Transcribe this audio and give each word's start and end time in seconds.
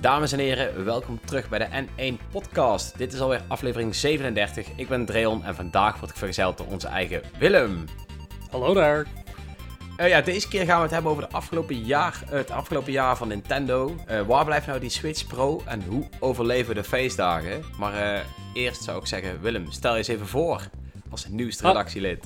Dames 0.00 0.32
en 0.32 0.38
heren, 0.38 0.84
welkom 0.84 1.20
terug 1.24 1.48
bij 1.48 1.58
de 1.58 1.68
N1 1.86 2.30
Podcast. 2.30 2.98
Dit 2.98 3.12
is 3.12 3.20
alweer 3.20 3.42
aflevering 3.48 3.94
37. 3.94 4.66
Ik 4.76 4.88
ben 4.88 5.04
Dreon 5.04 5.44
en 5.44 5.54
vandaag 5.54 5.98
word 5.98 6.10
ik 6.10 6.16
vergezeld 6.16 6.58
door 6.58 6.66
onze 6.66 6.88
eigen 6.88 7.22
Willem. 7.38 7.84
Hallo 8.50 8.74
daar. 8.74 9.06
Uh, 10.00 10.08
ja, 10.08 10.20
deze 10.20 10.48
keer 10.48 10.64
gaan 10.64 10.76
we 10.76 10.82
het 10.82 10.90
hebben 10.90 11.10
over 11.10 11.28
de 11.28 11.34
afgelopen 11.34 11.76
jaar, 11.84 12.22
uh, 12.24 12.30
het 12.30 12.50
afgelopen 12.50 12.92
jaar 12.92 13.16
van 13.16 13.28
Nintendo. 13.28 13.94
Uh, 14.10 14.20
waar 14.20 14.44
blijft 14.44 14.66
nou 14.66 14.80
die 14.80 14.90
Switch 14.90 15.26
Pro 15.26 15.62
en 15.64 15.82
hoe 15.82 16.08
overleven 16.18 16.74
de 16.74 16.84
feestdagen? 16.84 17.64
Maar 17.78 18.24
eerst 18.54 18.82
zou 18.82 18.98
ik 19.00 19.06
zeggen, 19.06 19.40
Willem, 19.40 19.70
stel 19.70 19.92
je 19.92 19.98
eens 19.98 20.08
even 20.08 20.26
voor 20.26 20.68
als 21.10 21.28
nieuwste 21.28 21.66
redactielid. 21.66 22.24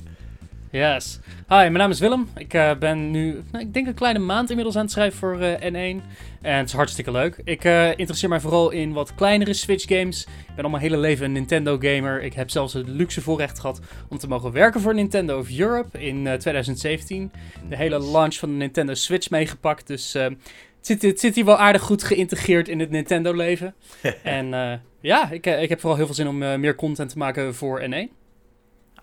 Yes. 0.73 1.19
Hi, 1.47 1.55
mijn 1.55 1.73
naam 1.73 1.89
is 1.89 1.99
Willem. 1.99 2.27
Ik 2.35 2.53
uh, 2.53 2.75
ben 2.75 3.11
nu, 3.11 3.43
nou, 3.51 3.63
ik 3.65 3.73
denk 3.73 3.87
een 3.87 3.93
kleine 3.93 4.19
maand 4.19 4.49
inmiddels 4.49 4.75
aan 4.75 4.83
het 4.83 4.91
schrijven 4.91 5.19
voor 5.19 5.41
uh, 5.41 5.53
N1. 5.53 6.03
En 6.41 6.57
het 6.57 6.67
is 6.67 6.73
hartstikke 6.73 7.11
leuk. 7.11 7.41
Ik 7.43 7.63
uh, 7.63 7.89
interesseer 7.89 8.29
mij 8.29 8.39
vooral 8.39 8.69
in 8.69 8.93
wat 8.93 9.15
kleinere 9.15 9.53
Switch 9.53 9.87
games. 9.87 10.23
Ik 10.23 10.55
ben 10.55 10.63
al 10.63 10.69
mijn 10.69 10.81
hele 10.81 10.97
leven 10.97 11.25
een 11.25 11.31
Nintendo 11.31 11.77
gamer. 11.79 12.23
Ik 12.23 12.33
heb 12.33 12.49
zelfs 12.49 12.73
het 12.73 12.87
luxe 12.87 13.21
voorrecht 13.21 13.59
gehad 13.59 13.79
om 14.09 14.17
te 14.17 14.27
mogen 14.27 14.51
werken 14.51 14.81
voor 14.81 14.93
Nintendo 14.93 15.39
of 15.39 15.57
Europe 15.57 15.99
in 15.99 16.37
2017. 16.37 17.31
De 17.69 17.75
hele 17.75 17.99
launch 17.99 18.35
van 18.35 18.49
de 18.49 18.55
Nintendo 18.55 18.93
Switch 18.93 19.29
meegepakt. 19.29 19.87
Dus 19.87 20.13
het 20.13 20.37
zit, 20.81 21.01
het 21.01 21.19
zit 21.19 21.35
hier 21.35 21.45
wel 21.45 21.57
aardig 21.57 21.81
goed 21.81 22.03
geïntegreerd 22.03 22.67
in 22.67 22.79
het 22.79 22.89
Nintendo 22.89 23.33
leven. 23.33 23.75
en 24.23 24.81
ja, 25.01 25.31
ik, 25.31 25.45
ik 25.45 25.69
heb 25.69 25.79
vooral 25.79 25.97
heel 25.97 26.05
veel 26.05 26.15
zin 26.15 26.27
om 26.27 26.37
meer 26.37 26.75
content 26.75 27.09
te 27.09 27.17
maken 27.17 27.55
voor 27.55 27.81
N1. 27.81 28.22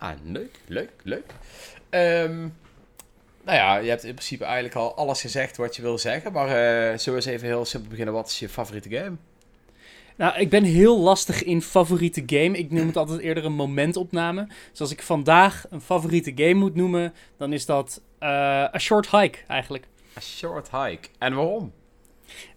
Ah, 0.01 0.13
leuk, 0.23 0.59
leuk, 0.67 0.91
leuk. 1.03 1.25
Um, 1.91 2.57
nou 3.45 3.57
ja, 3.59 3.77
je 3.77 3.89
hebt 3.89 4.05
in 4.05 4.15
principe 4.15 4.45
eigenlijk 4.45 4.75
al 4.75 4.95
alles 4.95 5.21
gezegd 5.21 5.57
wat 5.57 5.77
je 5.77 5.83
wil 5.83 5.99
zeggen. 5.99 6.33
Maar 6.33 6.47
uh, 6.47 6.99
zullen 6.99 7.21
we 7.21 7.27
eens 7.27 7.35
even 7.37 7.47
heel 7.47 7.65
simpel 7.65 7.91
beginnen. 7.91 8.15
Wat 8.15 8.29
is 8.29 8.39
je 8.39 8.49
favoriete 8.49 8.89
game? 8.91 9.17
Nou, 10.17 10.39
ik 10.39 10.51
ben 10.51 10.65
heel 10.65 10.99
lastig 10.99 11.43
in 11.43 11.63
favoriete 11.63 12.23
game. 12.27 12.59
Ik 12.59 12.71
noem 12.71 12.87
het 12.87 12.97
altijd 12.97 13.21
eerder 13.21 13.45
een 13.45 13.53
momentopname. 13.53 14.49
Dus 14.71 14.81
als 14.81 14.91
ik 14.91 15.03
vandaag 15.03 15.65
een 15.71 15.81
favoriete 15.81 16.33
game 16.35 16.55
moet 16.55 16.75
noemen, 16.75 17.15
dan 17.37 17.53
is 17.53 17.67
dat 17.67 18.01
uh, 18.23 18.29
A 18.75 18.79
Short 18.79 19.11
Hike 19.11 19.39
eigenlijk. 19.47 19.85
A 20.17 20.21
Short 20.21 20.71
Hike. 20.71 21.09
En 21.19 21.35
waarom? 21.35 21.73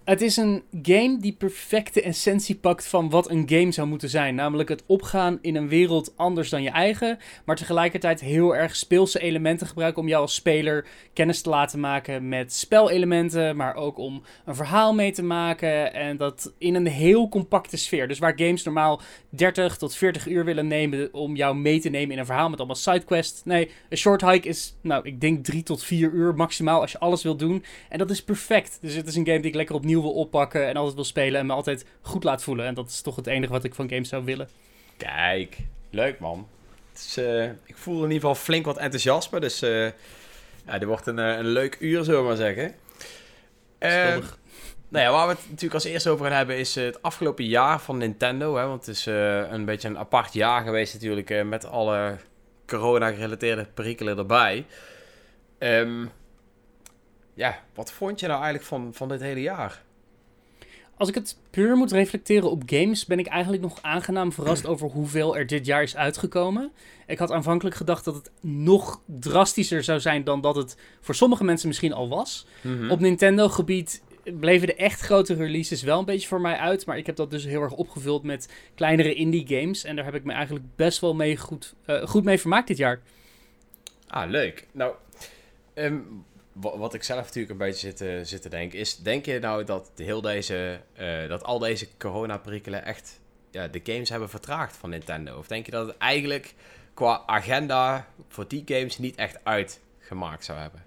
Het 0.04 0.22
is 0.22 0.38
een 0.38 0.64
game 0.82 1.18
die 1.20 1.34
perfecte 1.34 2.02
essentie 2.02 2.56
pakt 2.56 2.88
van 2.88 3.10
wat 3.10 3.30
een 3.30 3.50
game 3.50 3.72
zou 3.72 3.88
moeten 3.88 4.10
zijn. 4.10 4.36
Namelijk 4.36 4.70
het 4.70 4.84
opgaan 4.86 5.40
in 5.42 5.56
een 5.56 5.68
wereld 5.68 6.14
anders 6.16 6.50
dan 6.50 6.64
je 6.64 6.70
eigen. 6.70 7.18
Maar 7.46 7.56
tegelijkertijd 7.56 8.22
heel 8.22 8.56
erg 8.56 8.76
speelse 8.76 9.20
elementen 9.20 9.68
gebruiken 9.68 10.02
om 10.02 10.08
jou 10.08 10.22
als 10.22 10.34
speler 10.34 10.86
kennis 11.14 11.42
te 11.42 11.50
laten 11.50 11.80
maken 11.80 12.30
met 12.30 12.54
spelelementen. 12.54 13.56
Maar 13.56 13.76
ook 13.76 13.98
om 13.98 14.24
een 14.46 14.56
verhaal 14.56 14.94
mee 14.94 15.12
te 15.12 15.24
maken. 15.24 15.94
En 15.94 16.18
dat 16.18 16.54
in 16.58 16.76
een 16.76 16.88
heel 16.88 17.30
compacte 17.30 17.78
sfeer. 17.78 18.08
Dus 18.08 18.20
waar 18.20 18.34
games 18.36 18.64
normaal 18.64 19.02
30 19.30 19.78
tot 19.78 19.96
40 19.96 20.28
uur 20.28 20.46
willen 20.46 20.68
nemen 20.68 21.14
om 21.14 21.36
jou 21.36 21.56
mee 21.56 21.80
te 21.80 21.90
nemen 21.90 22.12
in 22.12 22.20
een 22.20 22.26
verhaal 22.26 22.50
met 22.50 22.58
allemaal 22.58 22.76
sidequests. 22.76 23.44
Nee, 23.44 23.70
een 23.90 23.98
short 23.98 24.22
hike 24.22 24.48
is, 24.48 24.76
nou, 24.82 25.06
ik 25.06 25.22
denk 25.22 25.46
3 25.46 25.64
tot 25.64 25.84
4 25.84 26.12
uur 26.12 26.36
maximaal 26.36 26.82
als 26.82 26.92
je 26.92 27.00
alles 27.00 27.24
wil 27.24 27.36
doen. 27.36 27.64
En 27.90 27.98
dat 27.98 28.10
is 28.10 28.24
perfect. 28.24 28.78
Dus 28.82 28.96
het 28.96 29.08
is 29.08 29.16
een 29.16 29.26
game 29.26 29.40
die 29.40 29.50
ik 29.50 29.56
lekker 29.56 29.76
opnieuw 29.76 29.93
wil 30.02 30.14
oppakken 30.14 30.68
en 30.68 30.76
altijd 30.76 30.96
wil 30.96 31.04
spelen 31.04 31.40
en 31.40 31.46
me 31.46 31.54
altijd 31.54 31.86
goed 32.02 32.24
laat 32.24 32.44
voelen. 32.44 32.66
En 32.66 32.74
dat 32.74 32.90
is 32.90 33.02
toch 33.02 33.16
het 33.16 33.28
enige 33.28 33.52
wat 33.52 33.64
ik 33.64 33.76
van 33.76 33.90
games 33.90 34.10
zou 34.10 34.24
willen. 34.26 34.48
Kijk, 34.98 35.58
leuk 35.90 36.20
man. 36.20 36.48
Is, 36.96 37.18
uh, 37.18 37.44
ik 37.44 37.78
voel 37.78 37.96
in 37.96 38.02
ieder 38.12 38.20
geval 38.20 38.36
flink 38.36 38.66
wat 38.66 38.78
enthousiasme, 38.78 39.40
dus 39.40 39.64
uh, 39.64 39.86
ja, 40.66 40.78
dit 40.78 40.84
wordt 40.84 41.08
een, 41.08 41.18
uh, 41.18 41.38
een 41.38 41.46
leuk 41.46 41.78
uur, 41.80 42.04
zullen 42.04 42.22
we 42.22 42.28
maar 42.28 42.36
zeggen. 42.36 42.76
Uh, 43.80 44.24
nou 44.90 45.06
ja, 45.06 45.12
waar 45.12 45.28
we 45.28 45.34
het 45.34 45.44
natuurlijk 45.44 45.74
als 45.74 45.84
eerste 45.84 46.10
over 46.10 46.26
gaan 46.26 46.38
hebben 46.38 46.58
is 46.58 46.76
het 46.76 47.02
afgelopen 47.02 47.46
jaar 47.46 47.82
van 47.82 47.98
Nintendo. 47.98 48.56
Hè, 48.56 48.66
want 48.68 48.86
het 48.86 48.96
is 48.96 49.06
een 49.06 49.66
beetje 49.66 49.88
een 49.88 49.98
apart 49.98 50.34
jaar 50.34 50.64
geweest 50.64 50.94
natuurlijk 50.94 51.44
met 51.46 51.66
alle 51.66 52.18
corona-gerelateerde 52.66 53.66
perikelen 53.74 54.18
erbij. 54.18 54.66
Um, 55.60 56.12
ja, 57.34 57.60
wat 57.74 57.92
vond 57.92 58.20
je 58.20 58.28
nou 58.28 58.42
eigenlijk 58.42 58.70
van, 58.70 58.94
van 58.94 59.08
dit 59.08 59.22
hele 59.22 59.42
jaar? 59.42 59.84
Als 60.98 61.10
ik 61.10 61.16
het 61.16 61.38
puur 61.50 61.76
moet 61.76 61.92
reflecteren 61.92 62.52
op 62.52 62.64
games, 62.66 63.06
ben 63.06 63.20
ik 63.20 63.28
eigenlijk 63.28 63.64
nog 63.64 63.82
aangenaam 63.82 64.32
verrast 64.32 64.66
over 64.66 64.90
hoeveel 64.90 65.38
er 65.38 65.48
dit 65.48 65.66
jaar 65.66 65.84
is 65.84 65.96
uitgekomen. 65.96 66.72
Ik 67.08 67.20
had 67.20 67.32
aanvankelijk 67.32 67.76
gedacht 67.76 68.06
dat 68.06 68.16
het 68.16 68.32
nog 68.42 69.02
drastischer 69.06 69.84
zou 69.84 70.00
zijn 70.00 70.24
dan 70.24 70.42
dat 70.42 70.56
het 70.56 70.78
voor 71.02 71.16
sommige 71.16 71.44
mensen 71.44 71.68
misschien 71.68 71.94
al 71.94 72.10
was. 72.10 72.46
Mhm. 72.62 72.90
Op 72.90 73.00
Nintendo-gebied 73.00 74.04
bleven 74.24 74.68
de 74.68 74.76
echt 74.76 75.02
grote 75.02 75.34
releases 75.34 75.82
wel 75.82 76.00
een 76.00 76.06
beetje 76.06 76.28
voor 76.28 76.42
mij 76.42 76.56
uit. 76.56 76.86
Maar 76.86 76.98
ik 76.98 77.06
heb 77.06 77.16
dat 77.16 77.32
dus 77.32 77.46
heel 77.46 77.62
erg 77.62 77.74
opgevuld 77.74 78.24
met 78.24 78.54
kleinere 78.76 79.14
indie 79.14 79.48
games. 79.48 79.84
En 79.84 79.96
daar 79.96 80.06
heb 80.06 80.16
ik 80.16 80.24
me 80.24 80.34
eigenlijk 80.34 80.66
best 80.76 81.00
wel 81.00 81.16
mee 81.16 81.38
goed, 81.38 81.74
uh, 81.86 82.06
goed 82.06 82.24
mee 82.24 82.40
vermaakt 82.40 82.68
dit 82.68 82.78
jaar. 82.78 83.02
Ah, 84.08 84.30
leuk. 84.30 84.68
Nou, 84.72 84.94
um, 85.76 86.26
wat 86.54 86.94
ik 86.94 87.04
zelf 87.04 87.26
natuurlijk 87.26 87.52
een 87.52 87.58
beetje 87.58 87.88
zit, 87.88 87.98
te, 87.98 88.22
zit 88.24 88.42
te 88.42 88.50
denken, 88.50 88.80
is: 88.80 88.98
denk 88.98 89.26
je 89.26 89.40
nou 89.40 89.64
dat 89.64 89.92
heel 89.96 90.22
deze, 90.22 90.80
uh, 91.00 91.28
dat 91.28 91.44
al 91.44 91.60
deze 91.60 91.88
corona-perikelen 91.98 92.86
echt 92.86 93.20
ja, 93.52 93.68
de 93.68 93.82
games 93.84 94.10
hebben 94.10 94.30
vertraagd 94.30 94.78
van 94.78 94.90
Nintendo? 94.90 95.38
Of 95.38 95.48
denk 95.48 95.66
je 95.66 95.72
dat 95.72 95.88
het 95.88 95.98
eigenlijk 95.98 96.54
qua 96.94 97.24
agenda 97.26 98.08
voor 98.28 98.48
die 98.48 98.64
games 98.66 98.98
niet 98.98 99.16
echt 99.16 99.38
uitgemaakt 99.44 100.46
zou 100.46 100.60
hebben? 100.60 100.84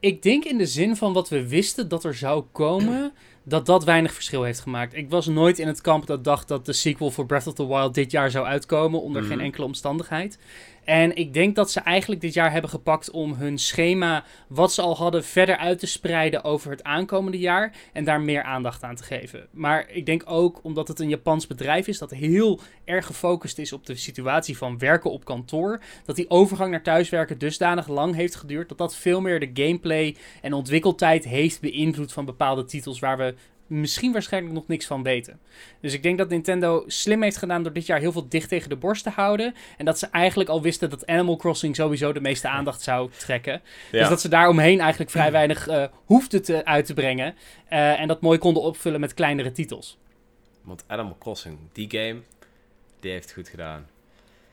Ik 0.00 0.22
denk 0.22 0.44
in 0.44 0.58
de 0.58 0.66
zin 0.66 0.96
van 0.96 1.12
wat 1.12 1.28
we 1.28 1.48
wisten 1.48 1.88
dat 1.88 2.04
er 2.04 2.14
zou 2.14 2.44
komen, 2.52 3.12
dat 3.42 3.66
dat 3.66 3.84
weinig 3.84 4.12
verschil 4.12 4.42
heeft 4.42 4.60
gemaakt. 4.60 4.94
Ik 4.94 5.10
was 5.10 5.26
nooit 5.26 5.58
in 5.58 5.66
het 5.66 5.80
kamp 5.80 6.06
dat 6.06 6.24
dacht 6.24 6.48
dat 6.48 6.66
de 6.66 6.72
sequel 6.72 7.10
voor 7.10 7.26
Breath 7.26 7.46
of 7.46 7.54
the 7.54 7.66
Wild 7.66 7.94
dit 7.94 8.10
jaar 8.10 8.30
zou 8.30 8.46
uitkomen, 8.46 9.02
onder 9.02 9.22
geen 9.22 9.36
mhm. 9.36 9.44
enkele 9.44 9.64
omstandigheid. 9.64 10.38
En 10.84 11.16
ik 11.16 11.34
denk 11.34 11.54
dat 11.54 11.70
ze 11.70 11.80
eigenlijk 11.80 12.20
dit 12.20 12.34
jaar 12.34 12.52
hebben 12.52 12.70
gepakt 12.70 13.10
om 13.10 13.34
hun 13.34 13.58
schema, 13.58 14.24
wat 14.48 14.72
ze 14.72 14.82
al 14.82 14.96
hadden, 14.96 15.24
verder 15.24 15.56
uit 15.56 15.78
te 15.78 15.86
spreiden 15.86 16.44
over 16.44 16.70
het 16.70 16.82
aankomende 16.82 17.38
jaar. 17.38 17.72
En 17.92 18.04
daar 18.04 18.20
meer 18.20 18.42
aandacht 18.42 18.82
aan 18.82 18.96
te 18.96 19.04
geven. 19.04 19.46
Maar 19.50 19.90
ik 19.90 20.06
denk 20.06 20.22
ook 20.26 20.60
omdat 20.62 20.88
het 20.88 21.00
een 21.00 21.08
Japans 21.08 21.46
bedrijf 21.46 21.86
is 21.86 21.98
dat 21.98 22.10
heel 22.10 22.60
erg 22.84 23.06
gefocust 23.06 23.58
is 23.58 23.72
op 23.72 23.86
de 23.86 23.96
situatie 23.96 24.56
van 24.56 24.78
werken 24.78 25.10
op 25.10 25.24
kantoor. 25.24 25.80
Dat 26.04 26.16
die 26.16 26.30
overgang 26.30 26.70
naar 26.70 26.82
thuiswerken 26.82 27.38
dusdanig 27.38 27.88
lang 27.88 28.14
heeft 28.14 28.34
geduurd. 28.34 28.68
Dat 28.68 28.78
dat 28.78 28.96
veel 28.96 29.20
meer 29.20 29.40
de 29.40 29.62
gameplay 29.62 30.16
en 30.42 30.52
ontwikkeltijd 30.52 31.24
heeft 31.24 31.60
beïnvloed 31.60 32.12
van 32.12 32.24
bepaalde 32.24 32.64
titels 32.64 32.98
waar 32.98 33.16
we 33.16 33.34
misschien 33.66 34.12
waarschijnlijk 34.12 34.54
nog 34.54 34.66
niks 34.66 34.86
van 34.86 35.02
weten. 35.02 35.40
Dus 35.80 35.92
ik 35.92 36.02
denk 36.02 36.18
dat 36.18 36.28
Nintendo 36.28 36.84
slim 36.86 37.22
heeft 37.22 37.36
gedaan 37.36 37.62
door 37.62 37.72
dit 37.72 37.86
jaar 37.86 37.98
heel 37.98 38.12
veel 38.12 38.28
dicht 38.28 38.48
tegen 38.48 38.68
de 38.68 38.76
borst 38.76 39.02
te 39.02 39.10
houden. 39.10 39.54
En 39.76 39.84
dat 39.84 39.98
ze 39.98 40.06
eigenlijk 40.06 40.50
al 40.50 40.62
wisten 40.62 40.90
dat 40.90 41.06
Animal 41.06 41.36
Crossing 41.36 41.76
sowieso 41.76 42.12
de 42.12 42.20
meeste 42.20 42.48
aandacht 42.48 42.82
zou 42.82 43.10
trekken. 43.16 43.62
Dus 43.90 44.08
dat 44.08 44.20
ze 44.20 44.28
daar 44.28 44.48
omheen 44.48 44.80
eigenlijk 44.80 45.10
vrij 45.10 45.32
weinig 45.32 45.68
uh, 45.68 45.84
hoefden 46.04 46.42
te, 46.42 46.64
uit 46.64 46.86
te 46.86 46.94
brengen. 46.94 47.34
Uh, 47.70 48.00
en 48.00 48.08
dat 48.08 48.20
mooi 48.20 48.38
konden 48.38 48.62
opvullen 48.62 49.00
met 49.00 49.14
kleinere 49.14 49.52
titels. 49.52 49.98
Want 50.62 50.84
Animal 50.86 51.16
Crossing, 51.18 51.58
die 51.72 51.90
game, 51.90 52.20
die 53.00 53.10
heeft 53.10 53.32
goed 53.32 53.48
gedaan. 53.48 53.86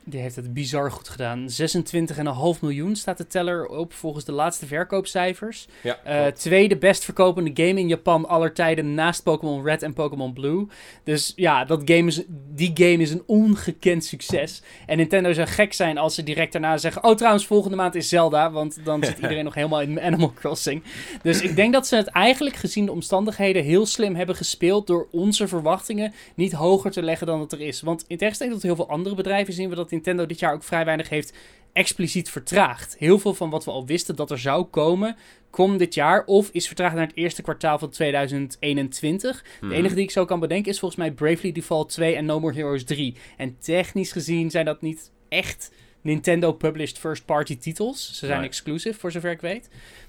Die 0.04 0.20
heeft 0.20 0.36
het 0.36 0.54
bizar 0.54 0.90
goed 0.90 1.08
gedaan. 1.08 1.48
26,5 1.48 2.60
miljoen 2.60 2.96
staat 2.96 3.18
de 3.18 3.26
teller 3.26 3.66
op 3.66 3.92
volgens 3.92 4.24
de 4.24 4.32
laatste 4.32 4.66
verkoopcijfers. 4.66 5.66
Ja, 5.82 5.98
uh, 6.06 6.26
tweede 6.32 6.76
best 6.76 7.04
verkopende 7.04 7.50
game 7.54 7.80
in 7.80 7.88
Japan 7.88 8.28
aller 8.28 8.52
tijden 8.52 8.94
naast 8.94 9.22
Pokémon 9.22 9.64
Red 9.64 9.82
en 9.82 9.92
Pokémon 9.92 10.32
Blue. 10.32 10.66
Dus 11.04 11.32
ja, 11.36 11.64
dat 11.64 11.82
game 11.84 12.06
is, 12.06 12.22
die 12.54 12.70
game 12.74 12.96
is 12.96 13.10
een 13.10 13.22
ongekend 13.26 14.04
succes. 14.04 14.62
En 14.86 14.96
Nintendo 14.96 15.32
zou 15.32 15.48
gek 15.48 15.72
zijn 15.72 15.98
als 15.98 16.14
ze 16.14 16.22
direct 16.22 16.52
daarna 16.52 16.76
zeggen... 16.76 17.04
Oh, 17.04 17.16
trouwens, 17.16 17.46
volgende 17.46 17.76
maand 17.76 17.94
is 17.94 18.08
Zelda. 18.08 18.50
Want 18.50 18.84
dan 18.84 19.04
zit 19.04 19.18
iedereen 19.22 19.44
nog 19.44 19.54
helemaal 19.54 19.80
in 19.80 20.00
Animal 20.00 20.32
Crossing. 20.32 20.82
Dus 21.22 21.40
ik 21.40 21.56
denk 21.56 21.72
dat 21.72 21.86
ze 21.86 21.96
het 21.96 22.06
eigenlijk 22.06 22.56
gezien 22.56 22.84
de 22.84 22.92
omstandigheden 22.92 23.62
heel 23.62 23.86
slim 23.86 24.14
hebben 24.14 24.36
gespeeld... 24.36 24.86
door 24.86 25.08
onze 25.10 25.48
verwachtingen 25.48 26.12
niet 26.34 26.52
hoger 26.52 26.90
te 26.90 27.02
leggen 27.02 27.26
dan 27.26 27.40
het 27.40 27.52
er 27.52 27.60
is. 27.60 27.80
Want 27.80 28.04
in 28.06 28.16
tegenstelling 28.16 28.54
tot 28.54 28.64
heel 28.64 28.76
veel 28.76 28.88
andere 28.88 29.14
bedrijven 29.14 29.54
zien 29.54 29.68
we 29.68 29.74
dat 29.74 29.91
Nintendo 29.92 30.26
dit 30.26 30.38
jaar 30.38 30.52
ook 30.52 30.64
vrij 30.64 30.84
weinig 30.84 31.08
heeft 31.08 31.32
expliciet 31.72 32.30
vertraagd. 32.30 32.96
Heel 32.98 33.18
veel 33.18 33.34
van 33.34 33.50
wat 33.50 33.64
we 33.64 33.70
al 33.70 33.86
wisten 33.86 34.16
dat 34.16 34.30
er 34.30 34.38
zou 34.38 34.64
komen, 34.64 35.16
komt 35.50 35.78
dit 35.78 35.94
jaar 35.94 36.24
of 36.24 36.48
is 36.52 36.66
vertraagd 36.66 36.94
naar 36.94 37.06
het 37.06 37.16
eerste 37.16 37.42
kwartaal 37.42 37.78
van 37.78 37.90
2021. 37.90 39.42
De 39.42 39.48
hmm. 39.60 39.72
enige 39.72 39.94
die 39.94 40.04
ik 40.04 40.10
zo 40.10 40.24
kan 40.24 40.40
bedenken 40.40 40.72
is 40.72 40.78
volgens 40.78 41.00
mij 41.00 41.12
Bravely 41.12 41.52
Default 41.52 41.88
2 41.88 42.16
en 42.16 42.24
No 42.24 42.40
More 42.40 42.54
Heroes 42.54 42.84
3. 42.84 43.16
En 43.36 43.56
technisch 43.58 44.12
gezien 44.12 44.50
zijn 44.50 44.64
dat 44.64 44.80
niet 44.80 45.10
echt 45.28 45.72
Nintendo-published 46.00 46.98
first-party 46.98 47.58
titels. 47.58 48.18
Ze 48.18 48.26
zijn 48.26 48.42
exclusive, 48.42 48.98
voor 48.98 49.12
zover 49.12 49.30
ik 49.30 49.40
weet. 49.40 49.68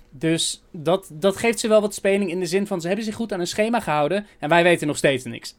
Dus 0.09 0.63
dat, 0.71 1.09
dat 1.13 1.37
geeft 1.37 1.59
ze 1.59 1.67
wel 1.67 1.81
wat 1.81 1.93
speling 1.93 2.29
in 2.29 2.39
de 2.39 2.45
zin 2.45 2.67
van 2.67 2.81
ze 2.81 2.87
hebben 2.87 3.05
zich 3.05 3.15
goed 3.15 3.33
aan 3.33 3.39
een 3.39 3.47
schema 3.47 3.79
gehouden 3.79 4.25
en 4.39 4.49
wij 4.49 4.63
weten 4.63 4.87
nog 4.87 4.97
steeds 4.97 5.23
niks. 5.23 5.55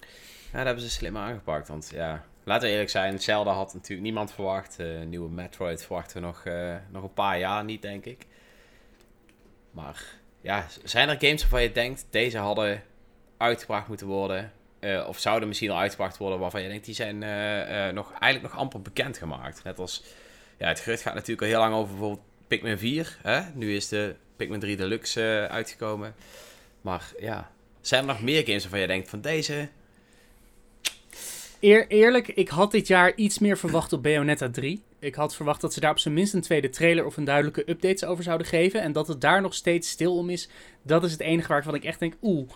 Ja, 0.00 0.08
daar 0.52 0.66
hebben 0.66 0.84
ze 0.84 0.90
slim 0.90 1.16
aangepakt, 1.16 1.68
want 1.68 1.90
ja, 1.94 2.24
laten 2.46 2.68
eerlijk 2.68 2.90
zijn, 2.90 3.20
Zelda 3.20 3.52
had 3.52 3.74
natuurlijk 3.74 4.02
niemand 4.02 4.32
verwacht. 4.32 4.76
Uh, 4.80 5.02
nieuwe 5.02 5.30
Metroid 5.30 5.84
verwachten 5.84 6.20
we 6.20 6.26
nog, 6.26 6.44
nog 6.90 7.02
een 7.02 7.14
paar 7.14 7.38
jaar 7.38 7.64
niet, 7.64 7.82
denk 7.82 8.04
ik. 8.04 8.26
Maar 9.70 10.04
ja, 10.40 10.66
zijn 10.84 11.08
er 11.08 11.20
games 11.20 11.40
waarvan 11.40 11.62
je 11.62 11.72
denkt, 11.72 12.06
deze 12.10 12.38
hadden 12.38 12.82
uitgebracht 13.36 13.88
moeten 13.88 14.06
worden? 14.06 14.52
of 15.06 15.18
zouden 15.18 15.48
misschien 15.48 15.70
al 15.70 15.78
uitgebracht 15.78 16.16
worden 16.16 16.38
waarvan 16.38 16.62
je 16.62 16.68
denkt, 16.68 16.84
die 16.84 16.94
zijn 16.94 17.18
nog, 17.94 18.12
eigenlijk 18.12 18.42
nog 18.52 18.56
amper 18.62 18.82
bekendgemaakt? 18.82 19.64
Net 19.64 19.78
als, 19.78 20.02
ja, 20.58 20.68
het 20.68 20.80
gerucht 20.80 21.02
gaat 21.02 21.14
natuurlijk 21.14 21.42
al 21.42 21.48
heel 21.48 21.58
lang 21.58 21.74
over 21.74 21.90
bijvoorbeeld 21.90 22.26
Pikmin 22.46 22.78
4. 22.78 23.18
Hè? 23.22 23.40
Nu 23.54 23.74
is 23.74 23.88
de 23.88 24.14
Pikmin 24.36 24.60
3 24.60 24.76
Deluxe 24.76 25.46
uitgekomen. 25.50 26.14
Maar 26.80 27.12
ja, 27.18 27.50
zijn 27.80 28.00
er 28.00 28.06
nog 28.06 28.22
meer 28.22 28.44
games 28.44 28.62
waarvan 28.62 28.80
je 28.80 28.86
denkt 28.86 29.08
van 29.08 29.20
deze... 29.20 29.68
Eer, 31.60 31.86
eerlijk, 31.88 32.28
ik 32.28 32.48
had 32.48 32.70
dit 32.70 32.86
jaar 32.86 33.14
iets 33.14 33.38
meer 33.38 33.58
verwacht 33.58 33.92
op 33.92 34.02
Bayonetta 34.02 34.50
3. 34.50 34.82
Ik 34.98 35.14
had 35.14 35.34
verwacht 35.34 35.60
dat 35.60 35.72
ze 35.72 35.80
daar 35.80 35.90
op 35.90 35.98
zijn 35.98 36.14
minst 36.14 36.34
een 36.34 36.40
tweede 36.40 36.68
trailer 36.68 37.04
of 37.04 37.16
een 37.16 37.24
duidelijke 37.24 37.70
updates 37.70 38.04
over 38.04 38.24
zouden 38.24 38.46
geven. 38.46 38.82
En 38.82 38.92
dat 38.92 39.08
het 39.08 39.20
daar 39.20 39.40
nog 39.40 39.54
steeds 39.54 39.88
stil 39.88 40.16
om 40.16 40.30
is, 40.30 40.48
dat 40.82 41.04
is 41.04 41.12
het 41.12 41.20
enige 41.20 41.48
waarvan 41.48 41.74
ik 41.74 41.84
echt 41.84 41.98
denk, 41.98 42.14
oeh, 42.22 42.48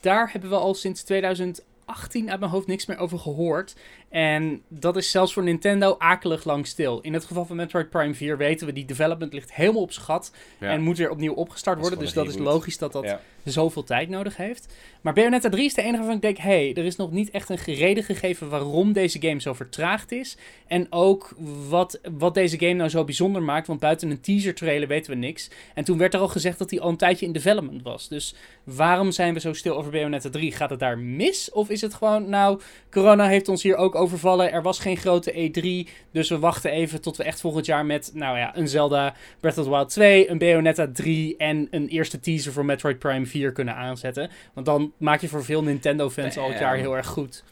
daar 0.00 0.32
hebben 0.32 0.50
we 0.50 0.56
al 0.56 0.74
sinds 0.74 1.02
2018 1.02 2.30
uit 2.30 2.40
mijn 2.40 2.50
hoofd 2.50 2.66
niks 2.66 2.86
meer 2.86 2.98
over 2.98 3.18
gehoord. 3.18 3.76
En 4.16 4.62
dat 4.68 4.96
is 4.96 5.10
zelfs 5.10 5.32
voor 5.32 5.42
Nintendo 5.42 5.94
akelig 5.98 6.44
lang 6.44 6.66
stil. 6.66 7.00
In 7.00 7.12
het 7.12 7.24
geval 7.24 7.44
van 7.44 7.56
Metroid 7.56 7.90
Prime 7.90 8.14
4 8.14 8.36
weten 8.36 8.66
we, 8.66 8.72
die 8.72 8.84
development 8.84 9.32
ligt 9.32 9.54
helemaal 9.54 9.82
op 9.82 9.92
schat. 9.92 10.32
En 10.58 10.82
moet 10.82 10.98
weer 10.98 11.10
opnieuw 11.10 11.32
opgestart 11.32 11.78
worden. 11.78 11.98
Dus 11.98 12.12
dat 12.12 12.28
is 12.28 12.38
logisch 12.38 12.78
dat 12.78 12.92
dat 12.92 13.16
zoveel 13.44 13.84
tijd 13.84 14.08
nodig 14.08 14.36
heeft. 14.36 14.74
Maar 15.00 15.12
Bayonetta 15.12 15.48
3 15.48 15.64
is 15.64 15.74
de 15.74 15.82
enige 15.82 15.96
waarvan 15.96 16.16
ik 16.16 16.22
denk... 16.22 16.36
hey, 16.36 16.74
er 16.74 16.84
is 16.84 16.96
nog 16.96 17.12
niet 17.12 17.30
echt 17.30 17.48
een 17.48 17.56
reden 17.56 18.04
gegeven 18.04 18.48
waarom 18.48 18.92
deze 18.92 19.20
game 19.20 19.40
zo 19.40 19.52
vertraagd 19.52 20.12
is. 20.12 20.36
En 20.66 20.86
ook 20.90 21.34
wat, 21.68 22.00
wat 22.18 22.34
deze 22.34 22.58
game 22.58 22.72
nou 22.72 22.90
zo 22.90 23.04
bijzonder 23.04 23.42
maakt. 23.42 23.66
Want 23.66 23.80
buiten 23.80 24.10
een 24.10 24.20
teaser 24.20 24.54
trailer 24.54 24.88
weten 24.88 25.12
we 25.12 25.18
niks. 25.18 25.50
En 25.74 25.84
toen 25.84 25.98
werd 25.98 26.14
er 26.14 26.20
al 26.20 26.28
gezegd 26.28 26.58
dat 26.58 26.70
hij 26.70 26.80
al 26.80 26.88
een 26.88 26.96
tijdje 26.96 27.26
in 27.26 27.32
development 27.32 27.82
was. 27.82 28.08
Dus 28.08 28.34
waarom 28.64 29.10
zijn 29.10 29.34
we 29.34 29.40
zo 29.40 29.52
stil 29.52 29.76
over 29.76 29.90
Bayonetta 29.90 30.30
3? 30.30 30.52
Gaat 30.52 30.70
het 30.70 30.80
daar 30.80 30.98
mis? 30.98 31.50
Of 31.50 31.70
is 31.70 31.80
het 31.80 31.94
gewoon, 31.94 32.28
nou, 32.28 32.60
corona 32.90 33.26
heeft 33.26 33.48
ons 33.48 33.62
hier 33.62 33.76
ook 33.76 33.94
overvallen. 34.06 34.52
Er 34.52 34.62
was 34.62 34.78
geen 34.78 34.96
grote 34.96 35.32
E3. 35.32 35.90
Dus 36.12 36.28
we 36.28 36.38
wachten 36.38 36.70
even 36.70 37.00
tot 37.00 37.16
we 37.16 37.24
echt 37.24 37.40
volgend 37.40 37.66
jaar 37.66 37.86
met, 37.86 38.10
nou 38.14 38.38
ja, 38.38 38.56
een 38.56 38.68
Zelda 38.68 39.14
Breath 39.40 39.58
of 39.58 39.64
the 39.64 39.70
Wild 39.70 39.88
2, 39.88 40.30
een 40.30 40.38
Bayonetta 40.38 40.88
3 40.92 41.36
en 41.36 41.68
een 41.70 41.88
eerste 41.88 42.20
teaser 42.20 42.52
voor 42.52 42.64
Metroid 42.64 42.98
Prime 42.98 43.26
4 43.26 43.52
kunnen 43.52 43.74
aanzetten. 43.74 44.30
Want 44.54 44.66
dan 44.66 44.92
maak 44.98 45.20
je 45.20 45.28
voor 45.28 45.44
veel 45.44 45.62
Nintendo-fans 45.62 46.36
al 46.36 46.48
het 46.48 46.58
jaar 46.58 46.76
heel 46.76 46.96
erg 46.96 47.06
goed. 47.06 47.44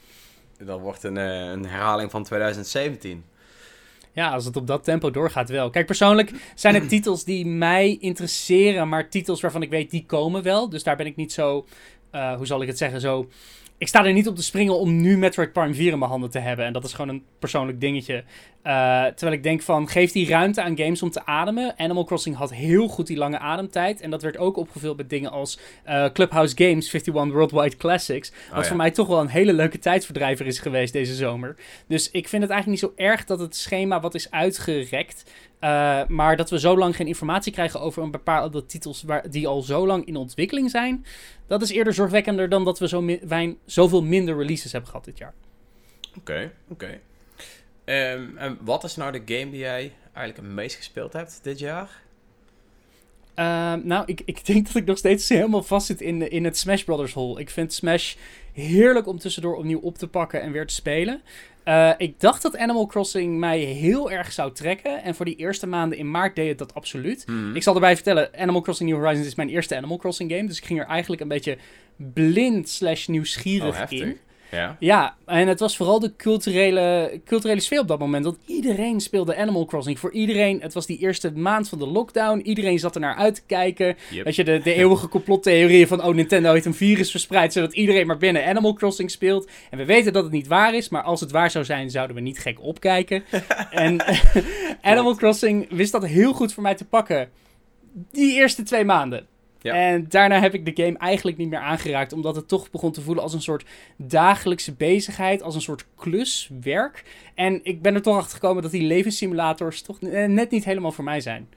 Dat 0.64 0.80
wordt 0.80 1.02
een, 1.02 1.16
eh, 1.16 1.50
een 1.50 1.66
herhaling 1.66 2.10
van 2.10 2.24
2017. 2.24 3.24
Ja, 4.12 4.30
als 4.30 4.44
het 4.44 4.56
op 4.56 4.66
dat 4.66 4.84
tempo 4.84 5.10
doorgaat 5.10 5.48
wel. 5.48 5.70
Kijk, 5.70 5.86
persoonlijk 5.86 6.32
zijn 6.54 6.74
het 6.74 6.88
titels 6.94 7.24
die 7.24 7.46
mij 7.46 7.96
interesseren, 8.00 8.88
maar 8.88 9.08
titels 9.08 9.40
waarvan 9.40 9.62
ik 9.62 9.70
weet 9.70 9.90
die 9.90 10.04
komen 10.06 10.42
wel. 10.42 10.68
Dus 10.68 10.82
daar 10.82 10.96
ben 10.96 11.06
ik 11.06 11.16
niet 11.16 11.32
zo, 11.32 11.66
uh, 12.12 12.34
hoe 12.36 12.46
zal 12.46 12.62
ik 12.62 12.68
het 12.68 12.78
zeggen, 12.78 13.00
zo 13.00 13.28
ik 13.79 13.88
sta 13.88 14.05
er 14.05 14.12
niet 14.12 14.29
op 14.29 14.37
te 14.37 14.43
springen 14.43 14.79
om 14.79 15.00
nu 15.00 15.19
Metroid 15.19 15.53
Prime 15.53 15.75
4 15.75 15.93
in 15.93 15.99
mijn 15.99 16.11
handen 16.11 16.31
te 16.31 16.38
hebben. 16.38 16.65
En 16.65 16.73
dat 16.73 16.85
is 16.85 16.93
gewoon 16.93 17.09
een 17.09 17.25
persoonlijk 17.38 17.81
dingetje. 17.81 18.15
Uh, 18.15 19.05
terwijl 19.05 19.32
ik 19.32 19.43
denk 19.43 19.62
van, 19.62 19.88
geef 19.88 20.12
die 20.12 20.29
ruimte 20.29 20.62
aan 20.62 20.79
games 20.79 21.03
om 21.03 21.11
te 21.11 21.26
ademen. 21.26 21.75
Animal 21.76 22.05
Crossing 22.05 22.37
had 22.37 22.53
heel 22.53 22.88
goed 22.88 23.06
die 23.06 23.17
lange 23.17 23.38
ademtijd. 23.38 24.00
En 24.00 24.11
dat 24.11 24.23
werd 24.23 24.37
ook 24.37 24.56
opgevuld 24.56 24.97
met 24.97 25.11
dingen 25.11 25.31
als 25.31 25.59
uh, 25.88 26.05
Clubhouse 26.12 26.56
Games 26.56 26.93
51 26.93 27.32
Worldwide 27.32 27.76
Classics. 27.76 28.32
Wat 28.50 28.59
oh, 28.59 28.65
voor 28.65 28.76
mij 28.76 28.91
toch 28.91 29.09
wel 29.09 29.21
een 29.21 29.29
hele 29.29 29.53
leuke 29.53 29.79
tijdverdrijver 29.79 30.47
is 30.47 30.59
geweest 30.59 30.93
deze 30.93 31.15
zomer. 31.15 31.56
Dus 31.88 32.11
ik 32.11 32.29
vind 32.29 32.43
het 32.43 32.50
eigenlijk 32.50 32.82
niet 32.82 32.91
zo 32.91 33.05
erg 33.05 33.25
dat 33.25 33.41
het 33.41 33.56
schema 33.56 34.00
wat 34.00 34.15
is 34.15 34.31
uitgerekt... 34.31 35.25
Uh, 35.64 36.06
maar 36.06 36.37
dat 36.37 36.50
we 36.50 36.58
zo 36.58 36.76
lang 36.76 36.96
geen 36.96 37.06
informatie 37.06 37.52
krijgen 37.52 37.81
over 37.81 38.02
een 38.02 38.11
bepaalde 38.11 38.66
titels 38.66 39.02
waar, 39.02 39.31
die 39.31 39.46
al 39.46 39.62
zo 39.62 39.87
lang 39.87 40.06
in 40.06 40.16
ontwikkeling 40.16 40.70
zijn. 40.70 41.06
Dat 41.46 41.62
is 41.62 41.70
eerder 41.70 41.94
zorgwekkender 41.94 42.49
dan 42.49 42.64
dat 42.64 42.78
we 42.78 42.88
zo 42.88 43.02
min, 43.02 43.58
zoveel 43.64 44.02
minder 44.02 44.37
releases 44.37 44.72
hebben 44.72 44.90
gehad 44.90 45.05
dit 45.05 45.19
jaar. 45.19 45.34
Oké, 46.19 46.52
oké. 46.69 47.00
Ehm, 47.84 48.37
en 48.37 48.58
wat 48.61 48.84
is 48.84 48.96
nou 48.96 49.12
de 49.12 49.34
game 49.34 49.50
die 49.50 49.61
jij 49.61 49.93
eigenlijk 50.12 50.37
het 50.37 50.56
meest 50.56 50.76
gespeeld 50.76 51.12
hebt 51.12 51.40
dit 51.43 51.58
jaar? 51.58 52.02
Ehm, 53.34 53.81
nou, 53.87 54.02
ik, 54.06 54.22
ik 54.25 54.46
denk 54.46 54.66
dat 54.66 54.75
ik 54.75 54.84
nog 54.84 54.99
steeds 54.99 55.28
helemaal 55.28 55.62
vast 55.62 55.87
zit 55.87 56.00
in, 56.00 56.31
in 56.31 56.44
het 56.44 56.58
Smash 56.58 56.82
Brothers 56.82 57.12
hole. 57.12 57.40
Ik 57.40 57.50
vind 57.50 57.72
Smash 57.72 58.14
heerlijk 58.52 59.06
om 59.06 59.19
tussendoor 59.19 59.56
opnieuw 59.56 59.81
op 59.81 59.99
te 59.99 60.08
pakken 60.08 60.40
en 60.40 60.52
weer 60.52 60.66
te 60.66 60.75
spelen. 60.75 61.22
Uh, 61.64 61.90
ik 61.96 62.20
dacht 62.20 62.43
dat 62.43 62.56
Animal 62.56 62.87
Crossing 62.87 63.38
mij 63.38 63.58
heel 63.58 64.11
erg 64.11 64.32
zou 64.32 64.52
trekken. 64.52 65.02
En 65.02 65.14
voor 65.14 65.25
die 65.25 65.37
eerste 65.37 65.66
maanden 65.66 65.99
in 65.99 66.11
maart 66.11 66.37
deed 66.37 66.49
het 66.49 66.58
dat 66.58 66.75
absoluut. 66.75 67.26
Mhm. 67.26 67.56
Ik 67.56 67.62
zal 67.62 67.75
erbij 67.75 67.94
vertellen, 67.94 68.31
Animal 68.38 68.61
Crossing 68.61 68.90
New 68.90 68.99
Horizons 68.99 69.26
is 69.26 69.34
mijn 69.34 69.49
eerste 69.49 69.76
Animal 69.76 69.96
Crossing 69.96 70.31
game. 70.31 70.46
Dus 70.46 70.58
ik 70.58 70.64
ging 70.64 70.81
er 70.81 70.87
eigenlijk 70.87 71.22
een 71.22 71.28
beetje 71.28 71.58
blind 71.96 72.69
slash 72.69 73.06
nieuwsgierig 73.06 73.82
oh, 73.82 73.90
in. 73.99 74.19
Ja. 74.54 74.76
ja, 74.78 75.16
en 75.26 75.48
het 75.48 75.60
was 75.60 75.76
vooral 75.76 76.00
de 76.00 76.16
culturele, 76.16 77.20
culturele 77.24 77.60
sfeer 77.60 77.80
op 77.80 77.88
dat 77.88 77.98
moment. 77.98 78.24
Want 78.24 78.38
iedereen 78.46 79.00
speelde 79.00 79.36
Animal 79.36 79.64
Crossing. 79.64 79.98
Voor 79.98 80.12
iedereen, 80.12 80.60
het 80.60 80.74
was 80.74 80.86
die 80.86 80.98
eerste 80.98 81.32
maand 81.32 81.68
van 81.68 81.78
de 81.78 81.86
lockdown. 81.86 82.38
Iedereen 82.38 82.78
zat 82.78 82.94
er 82.94 83.00
naar 83.00 83.14
uit 83.14 83.34
te 83.34 83.42
kijken. 83.46 83.96
Yep. 84.10 84.24
Weet 84.24 84.36
je, 84.36 84.44
de, 84.44 84.60
de 84.62 84.74
eeuwige 84.74 85.08
complottheorieën 85.08 85.86
van... 85.86 86.04
oh, 86.04 86.14
Nintendo 86.14 86.52
heeft 86.52 86.66
een 86.66 86.74
virus 86.74 87.10
verspreid... 87.10 87.52
zodat 87.52 87.74
iedereen 87.74 88.06
maar 88.06 88.18
binnen 88.18 88.44
Animal 88.44 88.72
Crossing 88.74 89.10
speelt. 89.10 89.50
En 89.70 89.78
we 89.78 89.84
weten 89.84 90.12
dat 90.12 90.22
het 90.22 90.32
niet 90.32 90.46
waar 90.46 90.74
is. 90.74 90.88
Maar 90.88 91.02
als 91.02 91.20
het 91.20 91.30
waar 91.30 91.50
zou 91.50 91.64
zijn, 91.64 91.90
zouden 91.90 92.16
we 92.16 92.22
niet 92.22 92.38
gek 92.38 92.60
opkijken. 92.60 93.24
en 93.70 94.04
Animal 94.82 95.14
Crossing 95.14 95.66
wist 95.70 95.92
dat 95.92 96.06
heel 96.06 96.32
goed 96.32 96.52
voor 96.52 96.62
mij 96.62 96.74
te 96.74 96.84
pakken. 96.84 97.28
Die 98.10 98.34
eerste 98.34 98.62
twee 98.62 98.84
maanden. 98.84 99.26
En 99.72 100.08
daarna 100.08 100.40
heb 100.40 100.55
ik 100.55 100.76
de 100.76 100.84
game 100.84 100.99
eigenlijk 100.99 101.37
niet 101.37 101.49
meer 101.49 101.58
aangeraakt, 101.58 102.12
omdat 102.12 102.37
het 102.37 102.49
toch 102.49 102.70
begon 102.70 102.93
te 102.93 103.00
voelen 103.00 103.22
als 103.22 103.34
een 103.34 103.43
soort 103.43 103.64
dagelijkse 103.96 104.72
bezigheid, 104.72 105.43
als 105.43 105.55
een 105.55 105.61
soort 105.61 105.87
kluswerk. 105.96 107.05
En 107.34 107.61
ik 107.62 107.82
ben 107.82 107.94
er 107.94 108.02
toch 108.02 108.16
achter 108.16 108.34
gekomen 108.34 108.62
dat 108.62 108.70
die 108.70 108.82
levenssimulators 108.82 109.82
toch 109.82 110.00
net 110.00 110.50
niet 110.50 110.64
helemaal 110.64 110.93
voor 110.93 111.05
mij 111.05 111.20
zijn. 111.20 111.49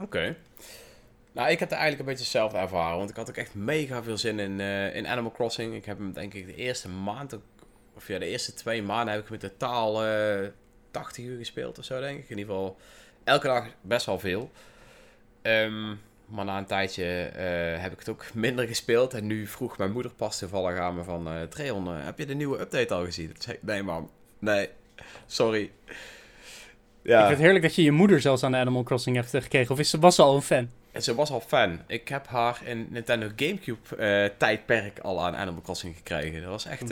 Oké. 0.00 0.36
Nou, 1.32 1.50
ik 1.50 1.58
heb 1.58 1.70
er 1.70 1.76
eigenlijk 1.76 2.00
een 2.00 2.06
beetje 2.06 2.22
hetzelfde 2.22 2.58
ervaren, 2.58 2.98
want 2.98 3.10
ik 3.10 3.16
had 3.16 3.28
ook 3.28 3.36
echt 3.36 3.54
mega 3.54 4.02
veel 4.02 4.18
zin 4.18 4.38
in, 4.38 4.58
uh, 4.58 4.96
in 4.96 5.06
Animal 5.06 5.30
Crossing. 5.30 5.74
Ik 5.74 5.84
heb 5.84 5.98
hem 5.98 6.12
denk 6.12 6.34
ik 6.34 6.46
de 6.46 6.54
eerste 6.54 6.88
maand, 6.88 7.38
of 7.94 8.08
ja, 8.08 8.18
de 8.18 8.26
eerste 8.26 8.54
twee 8.54 8.82
maanden 8.82 9.14
heb 9.14 9.22
ik 9.22 9.28
hem 9.28 9.38
totaal 9.38 10.04
uh, 10.04 10.44
eh, 10.44 10.50
80 10.90 11.24
uur 11.24 11.38
gespeeld 11.38 11.78
of 11.78 11.84
zo, 11.84 12.00
denk 12.00 12.18
ik. 12.18 12.30
In 12.30 12.38
ieder 12.38 12.54
geval 12.54 12.76
elke 13.24 13.46
dag 13.46 13.66
best 13.80 14.06
wel 14.06 14.18
veel. 14.18 14.50
Um, 15.42 16.00
maar 16.34 16.44
na 16.44 16.58
een 16.58 16.66
tijdje 16.66 17.04
eh, 17.04 17.82
heb 17.82 17.92
ik 17.92 17.98
het 17.98 18.08
ook 18.08 18.24
minder 18.34 18.66
gespeeld. 18.66 19.14
En 19.14 19.26
nu 19.26 19.46
vroeg 19.46 19.78
mijn 19.78 19.92
moeder 19.92 20.12
pas 20.12 20.38
toevallig 20.38 20.78
aan 20.78 20.94
me 20.94 21.02
van... 21.02 21.28
Uh, 21.28 21.42
Treon, 21.42 21.88
uh, 21.88 22.04
heb 22.04 22.18
je 22.18 22.26
de 22.26 22.34
nieuwe 22.34 22.60
update 22.60 22.94
al 22.94 23.04
gezien? 23.04 23.32
zei 23.38 23.58
nee 23.60 23.82
man, 23.82 24.10
nee, 24.38 24.68
sorry. 25.26 25.70
Ja. 27.02 27.18
Ik 27.18 27.26
vind 27.26 27.28
het 27.28 27.38
heerlijk 27.38 27.64
dat 27.64 27.74
je 27.74 27.82
je 27.82 27.92
moeder 27.92 28.20
zelfs 28.20 28.42
aan 28.42 28.56
Animal 28.56 28.82
Crossing 28.82 29.16
hebt 29.16 29.30
gekregen. 29.30 29.72
Of 29.72 29.78
is 29.78 29.92
was 29.92 30.14
ze 30.14 30.22
al 30.22 30.34
een 30.34 30.42
fan? 30.42 30.70
En 30.94 31.02
ze 31.02 31.14
was 31.14 31.30
al 31.30 31.40
fan. 31.40 31.80
Ik 31.86 32.08
heb 32.08 32.26
haar 32.26 32.60
in 32.64 32.86
Nintendo 32.90 33.28
Gamecube 33.36 34.32
tijdperk 34.38 34.98
al 34.98 35.24
aan 35.24 35.36
Animal 35.36 35.62
Crossing 35.62 35.96
gekregen. 35.96 36.40
Dat 36.40 36.50
was 36.50 36.64
echt 36.64 36.88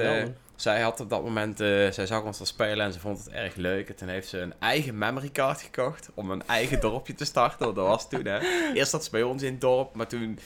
zij 0.62 0.80
had 0.80 1.00
op 1.00 1.10
dat 1.10 1.22
moment, 1.22 1.60
uh, 1.60 1.90
zij 1.90 2.06
zag 2.06 2.22
ons 2.22 2.40
al 2.40 2.46
spelen 2.46 2.86
en 2.86 2.92
ze 2.92 3.00
vond 3.00 3.18
het 3.18 3.28
erg 3.28 3.54
leuk. 3.54 3.88
En 3.88 3.96
toen 3.96 4.08
heeft 4.08 4.28
ze 4.28 4.38
een 4.38 4.54
eigen 4.58 4.98
memory 4.98 5.30
card 5.30 5.62
gekocht 5.62 6.08
om 6.14 6.30
een 6.30 6.46
eigen 6.46 6.80
dorpje 6.80 7.14
te 7.14 7.24
starten. 7.24 7.74
Dat 7.74 7.86
was 7.86 8.08
toen, 8.08 8.24
hè. 8.24 8.38
Eerst 8.74 8.90
zat 8.90 9.04
ze 9.04 9.10
bij 9.10 9.22
ons 9.22 9.42
in 9.42 9.52
het 9.52 9.60
dorp, 9.60 9.94
maar 9.94 10.06
toen... 10.06 10.38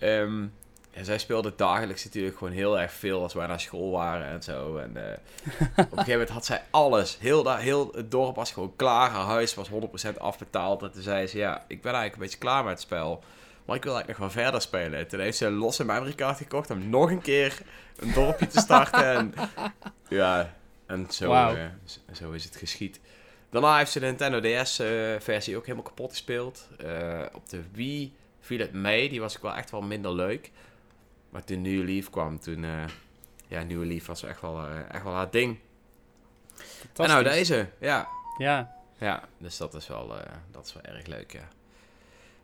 Um, 0.00 0.52
ja, 0.90 1.04
zij 1.04 1.18
speelde 1.18 1.52
dagelijks 1.56 2.04
natuurlijk 2.04 2.36
gewoon 2.36 2.52
heel 2.52 2.80
erg 2.80 2.92
veel 2.92 3.22
als 3.22 3.34
wij 3.34 3.46
naar 3.46 3.60
school 3.60 3.90
waren 3.90 4.26
en 4.26 4.42
zo. 4.42 4.76
En 4.76 4.92
uh, 4.96 5.02
op 5.60 5.76
een 5.76 5.88
gegeven 5.90 6.12
moment 6.12 6.28
had 6.28 6.44
zij 6.44 6.62
alles. 6.70 7.18
Heel, 7.20 7.42
da 7.42 7.56
heel 7.56 7.92
het 7.94 8.10
dorp 8.10 8.36
was 8.36 8.52
gewoon 8.52 8.76
klaar. 8.76 9.10
Haar 9.10 9.24
huis 9.24 9.54
was 9.54 9.70
100% 9.70 9.72
afbetaald. 10.18 10.82
En 10.82 10.92
toen 10.92 11.02
zei 11.02 11.26
ze, 11.26 11.38
ja, 11.38 11.64
ik 11.66 11.82
ben 11.82 11.92
eigenlijk 11.92 12.14
een 12.14 12.20
beetje 12.20 12.38
klaar 12.38 12.64
met 12.64 12.72
het 12.72 12.82
spel. 12.82 13.22
Maar 13.64 13.76
ik 13.76 13.84
wil 13.84 13.94
eigenlijk 13.94 14.22
nog 14.22 14.34
wel 14.34 14.44
verder 14.44 14.60
spelen. 14.60 15.08
Toen 15.08 15.20
heeft 15.20 15.36
ze 15.36 15.46
een 15.46 15.52
losse 15.52 15.84
memory 15.84 16.14
card 16.14 16.36
gekocht 16.36 16.70
om 16.70 16.88
nog 16.88 17.10
een 17.10 17.22
keer 17.22 17.62
een 17.96 18.12
dorpje 18.12 18.46
te 18.46 18.60
starten. 18.60 19.04
en, 19.04 19.34
ja, 20.08 20.54
en 20.86 21.06
zo, 21.10 21.32
uh, 21.32 21.64
zo 22.12 22.30
is 22.30 22.44
het 22.44 22.56
geschied. 22.56 23.00
Daarna 23.50 23.76
heeft 23.76 23.90
ze 23.90 24.00
de 24.00 24.06
Nintendo 24.06 24.40
DS-versie 24.40 25.52
eh, 25.52 25.58
ook 25.58 25.66
helemaal 25.66 25.88
kapot 25.88 26.10
gespeeld. 26.10 26.68
Op 27.32 27.48
de 27.48 27.62
Wii 27.72 28.14
viel 28.40 28.58
het 28.58 28.72
mee. 28.72 29.08
Die 29.08 29.20
was 29.20 29.36
ik 29.36 29.42
wel 29.42 29.54
echt 29.54 29.70
wel 29.70 29.82
minder 29.82 30.12
leuk. 30.12 30.50
Maar 31.30 31.44
toen 31.44 31.62
New 31.62 31.88
Leaf 31.88 32.10
kwam, 32.10 32.40
toen... 32.40 32.64
ja, 33.46 33.62
New 33.62 33.84
Leaf 33.84 34.06
was 34.06 34.22
echt 34.22 34.40
wel, 34.40 34.68
echt 34.68 35.02
wel 35.02 35.14
haar 35.14 35.30
ding. 35.30 35.58
En 36.96 37.08
nou 37.08 37.24
deze, 37.24 37.68
ja. 37.80 38.08
Ja. 38.38 38.76
Ja, 38.98 39.28
dus 39.38 39.56
dat 39.56 39.74
is 39.74 39.88
wel, 39.88 40.14
dat 40.50 40.66
is 40.66 40.72
wel 40.72 40.82
erg 40.82 41.06
leuk, 41.06 41.32
ja. 41.32 41.48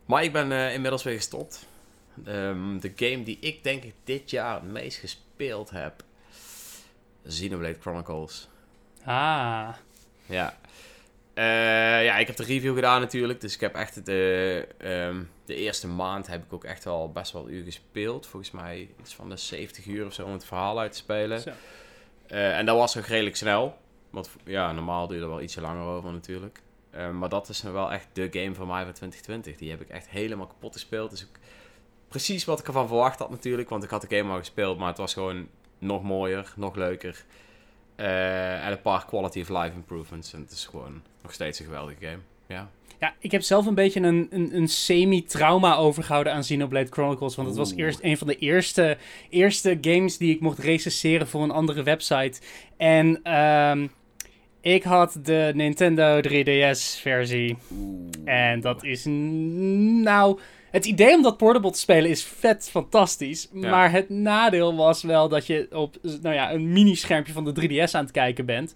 Maar 0.05 0.23
ik 0.23 0.33
ben 0.33 0.51
inmiddels 0.73 1.03
weer 1.03 1.15
gestopt. 1.15 1.65
Um, 2.27 2.79
de 2.79 2.91
game 2.95 3.23
die 3.23 3.37
ik 3.39 3.63
denk 3.63 3.83
ik 3.83 3.93
dit 4.03 4.29
jaar 4.29 4.53
het 4.53 4.71
meest 4.71 4.97
gespeeld 4.97 5.69
heb. 5.69 6.03
Xenoblade 7.27 7.77
Chronicles. 7.79 8.47
Ah. 9.03 9.69
Ja. 10.25 10.57
Uh, 11.35 12.03
ja, 12.03 12.17
ik 12.17 12.27
heb 12.27 12.35
de 12.35 12.43
review 12.43 12.75
gedaan 12.75 13.01
natuurlijk. 13.01 13.41
Dus 13.41 13.53
ik 13.53 13.59
heb 13.59 13.75
echt 13.75 14.05
de, 14.05 14.67
um, 14.81 15.29
de 15.47 15.55
eerste 15.55 15.87
maand 15.87 16.27
heb 16.27 16.43
ik 16.43 16.53
ook 16.53 16.63
echt 16.63 16.83
wel 16.83 17.11
best 17.11 17.31
wel 17.31 17.49
uur 17.49 17.63
gespeeld. 17.63 18.27
Volgens 18.27 18.51
mij 18.51 18.89
iets 18.99 19.15
van 19.15 19.29
de 19.29 19.37
70 19.37 19.85
uur 19.85 20.05
of 20.05 20.13
zo 20.13 20.25
om 20.25 20.31
het 20.31 20.45
verhaal 20.45 20.79
uit 20.79 20.91
te 20.91 20.97
spelen. 20.97 21.43
Uh, 22.27 22.57
en 22.57 22.65
dat 22.65 22.77
was 22.77 22.97
ook 22.97 23.05
redelijk 23.05 23.35
snel. 23.35 23.77
Want 24.09 24.29
ja, 24.43 24.71
normaal 24.71 25.13
je 25.13 25.19
er 25.19 25.27
wel 25.27 25.41
ietsje 25.41 25.61
langer 25.61 25.85
over 25.85 26.11
natuurlijk. 26.11 26.61
Uh, 26.95 27.11
maar 27.11 27.29
dat 27.29 27.49
is 27.49 27.61
wel 27.61 27.91
echt 27.91 28.07
de 28.13 28.27
game 28.31 28.55
van 28.55 28.67
mij 28.67 28.83
van 28.83 28.93
2020. 28.93 29.55
Die 29.55 29.69
heb 29.69 29.81
ik 29.81 29.89
echt 29.89 30.09
helemaal 30.09 30.47
kapot 30.47 30.73
gespeeld. 30.73 31.09
Dus 31.09 31.21
ik, 31.21 31.39
precies 32.07 32.45
wat 32.45 32.59
ik 32.59 32.67
ervan 32.67 32.87
verwacht 32.87 33.19
had 33.19 33.29
natuurlijk. 33.29 33.69
Want 33.69 33.83
ik 33.83 33.89
had 33.89 34.01
de 34.01 34.15
game 34.15 34.31
al 34.31 34.37
gespeeld, 34.37 34.77
maar 34.77 34.87
het 34.87 34.97
was 34.97 35.13
gewoon 35.13 35.47
nog 35.77 36.03
mooier, 36.03 36.53
nog 36.55 36.75
leuker. 36.75 37.25
Uh, 37.95 38.65
en 38.65 38.71
een 38.71 38.81
paar 38.81 39.05
quality 39.05 39.41
of 39.41 39.49
life 39.49 39.75
improvements. 39.75 40.33
En 40.33 40.41
het 40.41 40.51
is 40.51 40.65
gewoon 40.65 41.03
nog 41.21 41.33
steeds 41.33 41.59
een 41.59 41.65
geweldige 41.65 42.05
game. 42.05 42.19
Ja. 42.47 42.69
Ja, 42.99 43.13
ik 43.19 43.31
heb 43.31 43.41
zelf 43.41 43.65
een 43.65 43.75
beetje 43.75 43.99
een, 43.99 44.27
een, 44.29 44.55
een 44.55 44.67
semi-trauma 44.67 45.75
overgehouden 45.75 46.33
aan 46.33 46.41
Xenoblade 46.41 46.89
Chronicles. 46.89 47.35
Want 47.35 47.47
het 47.47 47.57
was 47.57 47.75
eerst 47.75 47.99
een 48.01 48.17
van 48.17 48.27
de 48.27 48.37
eerste, 48.37 48.97
eerste 49.29 49.77
games 49.81 50.17
die 50.17 50.33
ik 50.33 50.39
mocht 50.39 50.59
recenseren 50.59 51.27
voor 51.27 51.43
een 51.43 51.51
andere 51.51 51.83
website. 51.83 52.39
En 52.77 53.33
um, 53.37 53.91
ik 54.61 54.83
had 54.83 55.19
de 55.23 55.51
Nintendo 55.55 56.21
3DS-versie. 56.21 57.57
En 58.25 58.61
dat 58.61 58.83
is 58.83 59.05
nou 59.05 60.39
het 60.71 60.85
idee 60.85 61.15
om 61.15 61.21
dat 61.21 61.37
portable 61.37 61.71
te 61.71 61.79
spelen 61.79 62.09
is 62.09 62.23
vet 62.23 62.69
fantastisch. 62.69 63.49
Maar 63.51 63.91
het 63.91 64.09
nadeel 64.09 64.75
was 64.75 65.03
wel 65.03 65.29
dat 65.29 65.47
je 65.47 65.67
op 65.71 65.95
nou 66.21 66.35
ja, 66.35 66.53
een 66.53 66.71
mini-schermpje 66.71 67.33
van 67.33 67.45
de 67.45 67.61
3DS 67.61 67.91
aan 67.91 68.03
het 68.03 68.11
kijken 68.11 68.45
bent. 68.45 68.73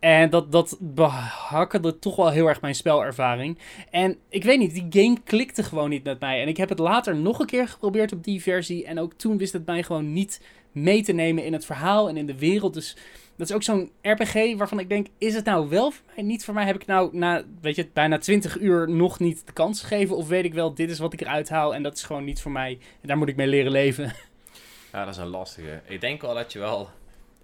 En 0.00 0.30
dat, 0.30 0.52
dat 0.52 0.76
behakkelde 0.80 1.98
toch 1.98 2.16
wel 2.16 2.30
heel 2.30 2.46
erg 2.46 2.60
mijn 2.60 2.74
spelervaring. 2.74 3.58
En 3.90 4.16
ik 4.28 4.44
weet 4.44 4.58
niet, 4.58 4.74
die 4.74 5.02
game 5.02 5.18
klikte 5.24 5.62
gewoon 5.62 5.90
niet 5.90 6.04
met 6.04 6.20
mij. 6.20 6.42
En 6.42 6.48
ik 6.48 6.56
heb 6.56 6.68
het 6.68 6.78
later 6.78 7.16
nog 7.16 7.38
een 7.38 7.46
keer 7.46 7.68
geprobeerd 7.68 8.12
op 8.12 8.24
die 8.24 8.42
versie. 8.42 8.84
En 8.84 8.98
ook 8.98 9.12
toen 9.12 9.38
wist 9.38 9.52
het 9.52 9.66
mij 9.66 9.82
gewoon 9.82 10.12
niet 10.12 10.40
mee 10.72 11.02
te 11.02 11.12
nemen 11.12 11.44
in 11.44 11.52
het 11.52 11.64
verhaal 11.64 12.08
en 12.08 12.16
in 12.16 12.26
de 12.26 12.38
wereld. 12.38 12.74
Dus 12.74 12.96
dat 13.36 13.48
is 13.48 13.54
ook 13.54 13.62
zo'n 13.62 13.90
RPG 14.02 14.56
waarvan 14.56 14.78
ik 14.78 14.88
denk, 14.88 15.06
is 15.18 15.34
het 15.34 15.44
nou 15.44 15.68
wel 15.68 15.90
voor 15.90 16.04
mij? 16.14 16.24
Niet 16.24 16.44
voor 16.44 16.54
mij. 16.54 16.64
Heb 16.64 16.74
ik 16.74 16.86
nou 16.86 17.16
na, 17.16 17.42
weet 17.60 17.76
je, 17.76 17.88
bijna 17.92 18.18
20 18.18 18.58
uur 18.60 18.90
nog 18.90 19.18
niet 19.18 19.46
de 19.46 19.52
kans 19.52 19.80
gegeven? 19.80 20.16
Of 20.16 20.28
weet 20.28 20.44
ik 20.44 20.54
wel, 20.54 20.74
dit 20.74 20.90
is 20.90 20.98
wat 20.98 21.12
ik 21.12 21.20
eruit 21.20 21.48
haal 21.48 21.74
en 21.74 21.82
dat 21.82 21.96
is 21.96 22.02
gewoon 22.02 22.24
niet 22.24 22.40
voor 22.40 22.52
mij. 22.52 22.78
En 23.00 23.08
daar 23.08 23.18
moet 23.18 23.28
ik 23.28 23.36
mee 23.36 23.46
leren 23.46 23.72
leven. 23.72 24.12
Ja, 24.92 25.04
dat 25.04 25.14
is 25.14 25.20
een 25.20 25.28
lastige. 25.28 25.80
Ik 25.86 26.00
denk 26.00 26.20
wel 26.20 26.34
dat 26.34 26.52
je 26.52 26.58
wel 26.58 26.90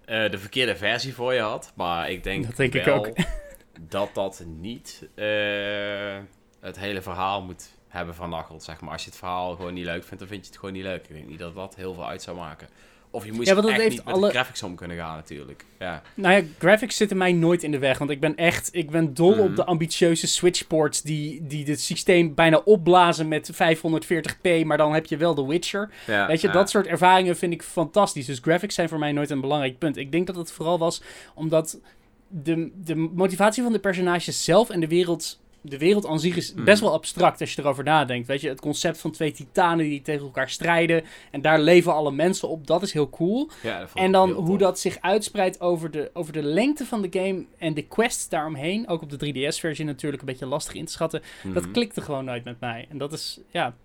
uh, 0.07 0.31
de 0.31 0.37
verkeerde 0.37 0.75
versie 0.75 1.13
voor 1.13 1.33
je 1.33 1.39
had. 1.39 1.71
Maar 1.75 2.09
ik 2.11 2.23
denk, 2.23 2.45
dat 2.45 2.55
denk 2.55 2.73
ik 2.73 2.87
ook. 2.87 3.09
dat 3.79 4.09
dat 4.13 4.43
niet 4.45 5.09
uh, 5.15 6.17
het 6.59 6.79
hele 6.79 7.01
verhaal 7.01 7.41
moet 7.41 7.69
hebben 7.87 8.15
vernacheld, 8.15 8.63
zeg 8.63 8.81
maar. 8.81 8.91
Als 8.91 9.03
je 9.03 9.09
het 9.09 9.19
verhaal 9.19 9.55
gewoon 9.55 9.73
niet 9.73 9.85
leuk 9.85 10.03
vindt, 10.03 10.19
dan 10.19 10.27
vind 10.27 10.41
je 10.41 10.49
het 10.49 10.59
gewoon 10.59 10.75
niet 10.75 10.83
leuk. 10.83 11.07
Ik 11.07 11.13
denk 11.13 11.27
niet 11.27 11.39
dat 11.39 11.55
dat 11.55 11.75
heel 11.75 11.93
veel 11.93 12.07
uit 12.07 12.21
zou 12.21 12.37
maken. 12.37 12.67
Of 13.11 13.25
je 13.25 13.31
moet 13.31 13.45
ja, 13.45 13.55
echt 13.55 13.69
heeft 13.69 13.89
niet 13.89 14.05
met 14.05 14.13
alle... 14.13 14.25
de 14.25 14.33
graphics 14.33 14.63
om 14.63 14.75
kunnen 14.75 14.97
gaan 14.97 15.15
natuurlijk. 15.15 15.65
Ja. 15.79 16.01
Nou 16.13 16.35
ja, 16.35 16.41
graphics 16.57 16.95
zitten 16.95 17.17
mij 17.17 17.31
nooit 17.31 17.63
in 17.63 17.71
de 17.71 17.79
weg. 17.79 17.97
Want 17.97 18.09
ik 18.09 18.19
ben 18.19 18.35
echt, 18.35 18.69
ik 18.71 18.89
ben 18.89 19.13
dol 19.13 19.31
op 19.31 19.47
mhm. 19.47 19.55
de 19.55 19.65
ambitieuze 19.65 20.27
switchports 20.27 21.01
die, 21.01 21.47
die 21.47 21.65
het 21.65 21.81
systeem 21.81 22.33
bijna 22.33 22.57
opblazen 22.57 23.27
met 23.27 23.51
540p. 23.53 24.65
Maar 24.65 24.77
dan 24.77 24.93
heb 24.93 25.05
je 25.05 25.17
wel 25.17 25.33
The 25.33 25.47
Witcher. 25.47 25.89
Weet 26.05 26.41
je, 26.41 26.49
dat 26.49 26.69
soort 26.69 26.87
ervaringen 26.87 27.37
vind 27.37 27.53
ik 27.53 27.63
fantastisch. 27.63 28.25
Dus 28.25 28.39
graphics 28.41 28.75
zijn 28.75 28.89
voor 28.89 28.99
mij 28.99 29.11
nooit 29.11 29.29
een 29.29 29.41
belangrijk 29.41 29.77
punt. 29.77 29.97
Ik 29.97 30.11
denk 30.11 30.27
dat 30.27 30.35
het 30.35 30.51
vooral 30.51 30.79
was 30.79 31.01
omdat 31.35 31.79
de, 32.27 32.71
de 32.83 32.95
motivatie 32.95 33.63
van 33.63 33.71
de 33.71 33.79
personages 33.79 34.43
zelf 34.43 34.69
en 34.69 34.79
de 34.79 34.87
wereld 34.87 35.39
de 35.69 35.77
wereld 35.77 36.05
aan 36.05 36.19
zich 36.19 36.35
is 36.35 36.53
best 36.53 36.79
hmm. 36.79 36.87
wel 36.87 36.97
abstract 36.97 37.41
als 37.41 37.53
je 37.53 37.61
erover 37.61 37.83
nadenkt. 37.83 38.27
Weet 38.27 38.41
je, 38.41 38.49
het 38.49 38.61
concept 38.61 38.97
van 38.97 39.11
twee 39.11 39.31
titanen 39.31 39.85
die 39.85 40.01
tegen 40.01 40.25
elkaar 40.25 40.49
strijden. 40.49 41.03
En 41.31 41.41
daar 41.41 41.59
leven 41.59 41.93
alle 41.93 42.11
mensen 42.11 42.49
op. 42.49 42.67
Dat 42.67 42.81
is 42.81 42.93
heel 42.93 43.09
cool. 43.09 43.49
Ja, 43.63 43.87
en 43.93 44.11
dan 44.11 44.31
hoe 44.31 44.57
dat 44.57 44.79
zich 44.79 44.97
uitspreidt 45.01 45.61
over 45.61 45.91
de, 45.91 46.09
over 46.13 46.33
de 46.33 46.43
lengte 46.43 46.85
van 46.85 47.01
de 47.01 47.19
game 47.19 47.45
en 47.57 47.73
de 47.73 47.81
quests 47.81 48.29
daaromheen. 48.29 48.87
Ook 48.87 49.01
op 49.01 49.19
de 49.19 49.33
3DS-versie 49.33 49.85
natuurlijk 49.85 50.21
een 50.21 50.27
beetje 50.27 50.45
lastig 50.45 50.73
in 50.73 50.85
te 50.85 50.91
schatten. 50.91 51.21
Dat 51.43 51.63
hmm. 51.63 51.71
klikte 51.71 52.01
gewoon 52.01 52.25
nooit 52.25 52.43
met 52.43 52.59
mij. 52.59 52.87
En 52.89 52.97
dat 52.97 53.13
is, 53.13 53.39
ja, 53.49 53.75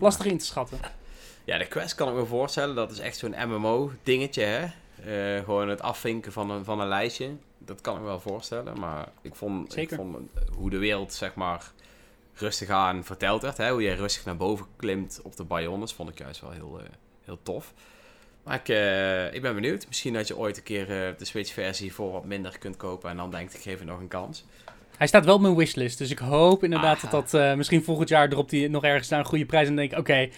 lastig 0.00 0.26
in 0.26 0.38
te 0.38 0.44
schatten. 0.44 0.78
Ja, 1.44 1.58
de 1.58 1.66
quest 1.66 1.94
kan 1.94 2.08
ik 2.08 2.14
me 2.14 2.24
voorstellen. 2.24 2.74
Dat 2.74 2.90
is 2.90 2.98
echt 2.98 3.16
zo'n 3.16 3.34
MMO-dingetje, 3.46 4.42
hè? 4.42 4.66
Uh, 5.06 5.44
gewoon 5.44 5.68
het 5.68 5.82
afvinken 5.82 6.32
van 6.32 6.50
een, 6.50 6.64
van 6.64 6.80
een 6.80 6.88
lijstje 6.88 7.30
dat 7.68 7.80
kan 7.80 7.94
ik 7.94 8.00
me 8.00 8.06
wel 8.06 8.20
voorstellen. 8.20 8.78
Maar 8.78 9.08
ik 9.22 9.34
vond, 9.34 9.76
ik 9.76 9.90
vond 9.94 10.16
hoe 10.56 10.70
de 10.70 10.78
wereld, 10.78 11.12
zeg 11.12 11.34
maar, 11.34 11.72
rustig 12.34 12.68
aan 12.68 13.04
verteld 13.04 13.42
werd. 13.42 13.56
Hè? 13.56 13.70
Hoe 13.70 13.82
je 13.82 13.94
rustig 13.94 14.24
naar 14.24 14.36
boven 14.36 14.66
klimt 14.76 15.20
op 15.22 15.36
de 15.36 15.44
Bayonnes, 15.44 15.92
vond 15.92 16.08
ik 16.08 16.18
juist 16.18 16.40
wel 16.40 16.50
heel, 16.50 16.80
uh, 16.80 16.86
heel 17.24 17.38
tof. 17.42 17.72
Maar 18.42 18.54
ik, 18.54 18.68
uh, 18.68 19.34
ik 19.34 19.42
ben 19.42 19.54
benieuwd. 19.54 19.86
Misschien 19.86 20.12
dat 20.12 20.28
je 20.28 20.36
ooit 20.36 20.56
een 20.56 20.62
keer 20.62 20.82
uh, 20.82 21.18
de 21.18 21.24
Switch-versie 21.24 21.94
voor 21.94 22.12
wat 22.12 22.24
minder 22.24 22.58
kunt 22.58 22.76
kopen. 22.76 23.10
En 23.10 23.16
dan 23.16 23.30
denkt, 23.30 23.54
ik 23.54 23.60
geef 23.60 23.78
het 23.78 23.88
nog 23.88 24.00
een 24.00 24.08
kans. 24.08 24.44
Hij 24.96 25.06
staat 25.06 25.24
wel 25.24 25.34
op 25.34 25.40
mijn 25.40 25.56
wishlist. 25.56 25.98
Dus 25.98 26.10
ik 26.10 26.18
hoop 26.18 26.64
inderdaad 26.64 27.04
ah. 27.04 27.10
dat 27.10 27.30
dat... 27.30 27.56
misschien 27.56 27.84
volgend 27.84 28.08
jaar 28.08 28.28
dropt 28.28 28.50
hij 28.50 28.68
nog 28.68 28.84
ergens 28.84 29.08
naar 29.08 29.18
een 29.18 29.24
goede 29.24 29.46
prijs. 29.46 29.68
En 29.68 29.76
denk 29.76 29.92
ik, 29.92 29.98
oké, 29.98 30.10
okay, 30.10 30.32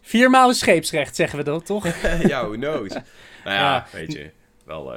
vier 0.00 0.30
maal 0.30 0.52
scheepsrecht, 0.52 1.16
zeggen 1.16 1.38
we 1.38 1.44
dat, 1.44 1.66
toch? 1.66 1.86
ja, 2.32 2.46
who 2.46 2.56
knows? 2.56 2.92
nou 2.92 3.04
ja, 3.44 3.74
ja, 3.74 3.86
weet 3.92 4.12
je, 4.12 4.30
wel... 4.64 4.94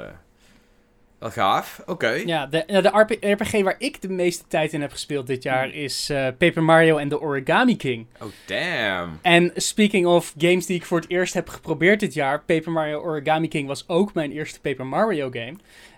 Wat 1.20 1.32
gaaf, 1.32 1.82
oké. 1.86 2.08
Ja, 2.10 2.46
de, 2.46 2.64
de 2.66 3.30
RPG 3.30 3.62
waar 3.62 3.74
ik 3.78 4.02
de 4.02 4.08
meeste 4.08 4.44
tijd 4.48 4.72
in 4.72 4.80
heb 4.80 4.90
gespeeld 4.90 5.26
dit 5.26 5.42
jaar 5.42 5.64
hmm. 5.64 5.72
is 5.72 6.10
uh, 6.10 6.26
Paper 6.38 6.62
Mario 6.62 6.96
en 6.96 7.08
The 7.08 7.20
Origami 7.20 7.76
King. 7.76 8.06
Oh, 8.22 8.28
damn. 8.46 9.18
En 9.22 9.52
speaking 9.54 10.06
of 10.06 10.34
games 10.38 10.66
die 10.66 10.76
ik 10.76 10.84
voor 10.84 11.00
het 11.00 11.10
eerst 11.10 11.34
heb 11.34 11.48
geprobeerd 11.48 12.00
dit 12.00 12.14
jaar, 12.14 12.42
Paper 12.44 12.72
Mario 12.72 13.00
Origami 13.00 13.48
King 13.48 13.66
was 13.66 13.88
ook 13.88 14.14
mijn 14.14 14.32
eerste 14.32 14.60
Paper 14.60 14.86
Mario 14.86 15.30
game. 15.30 15.56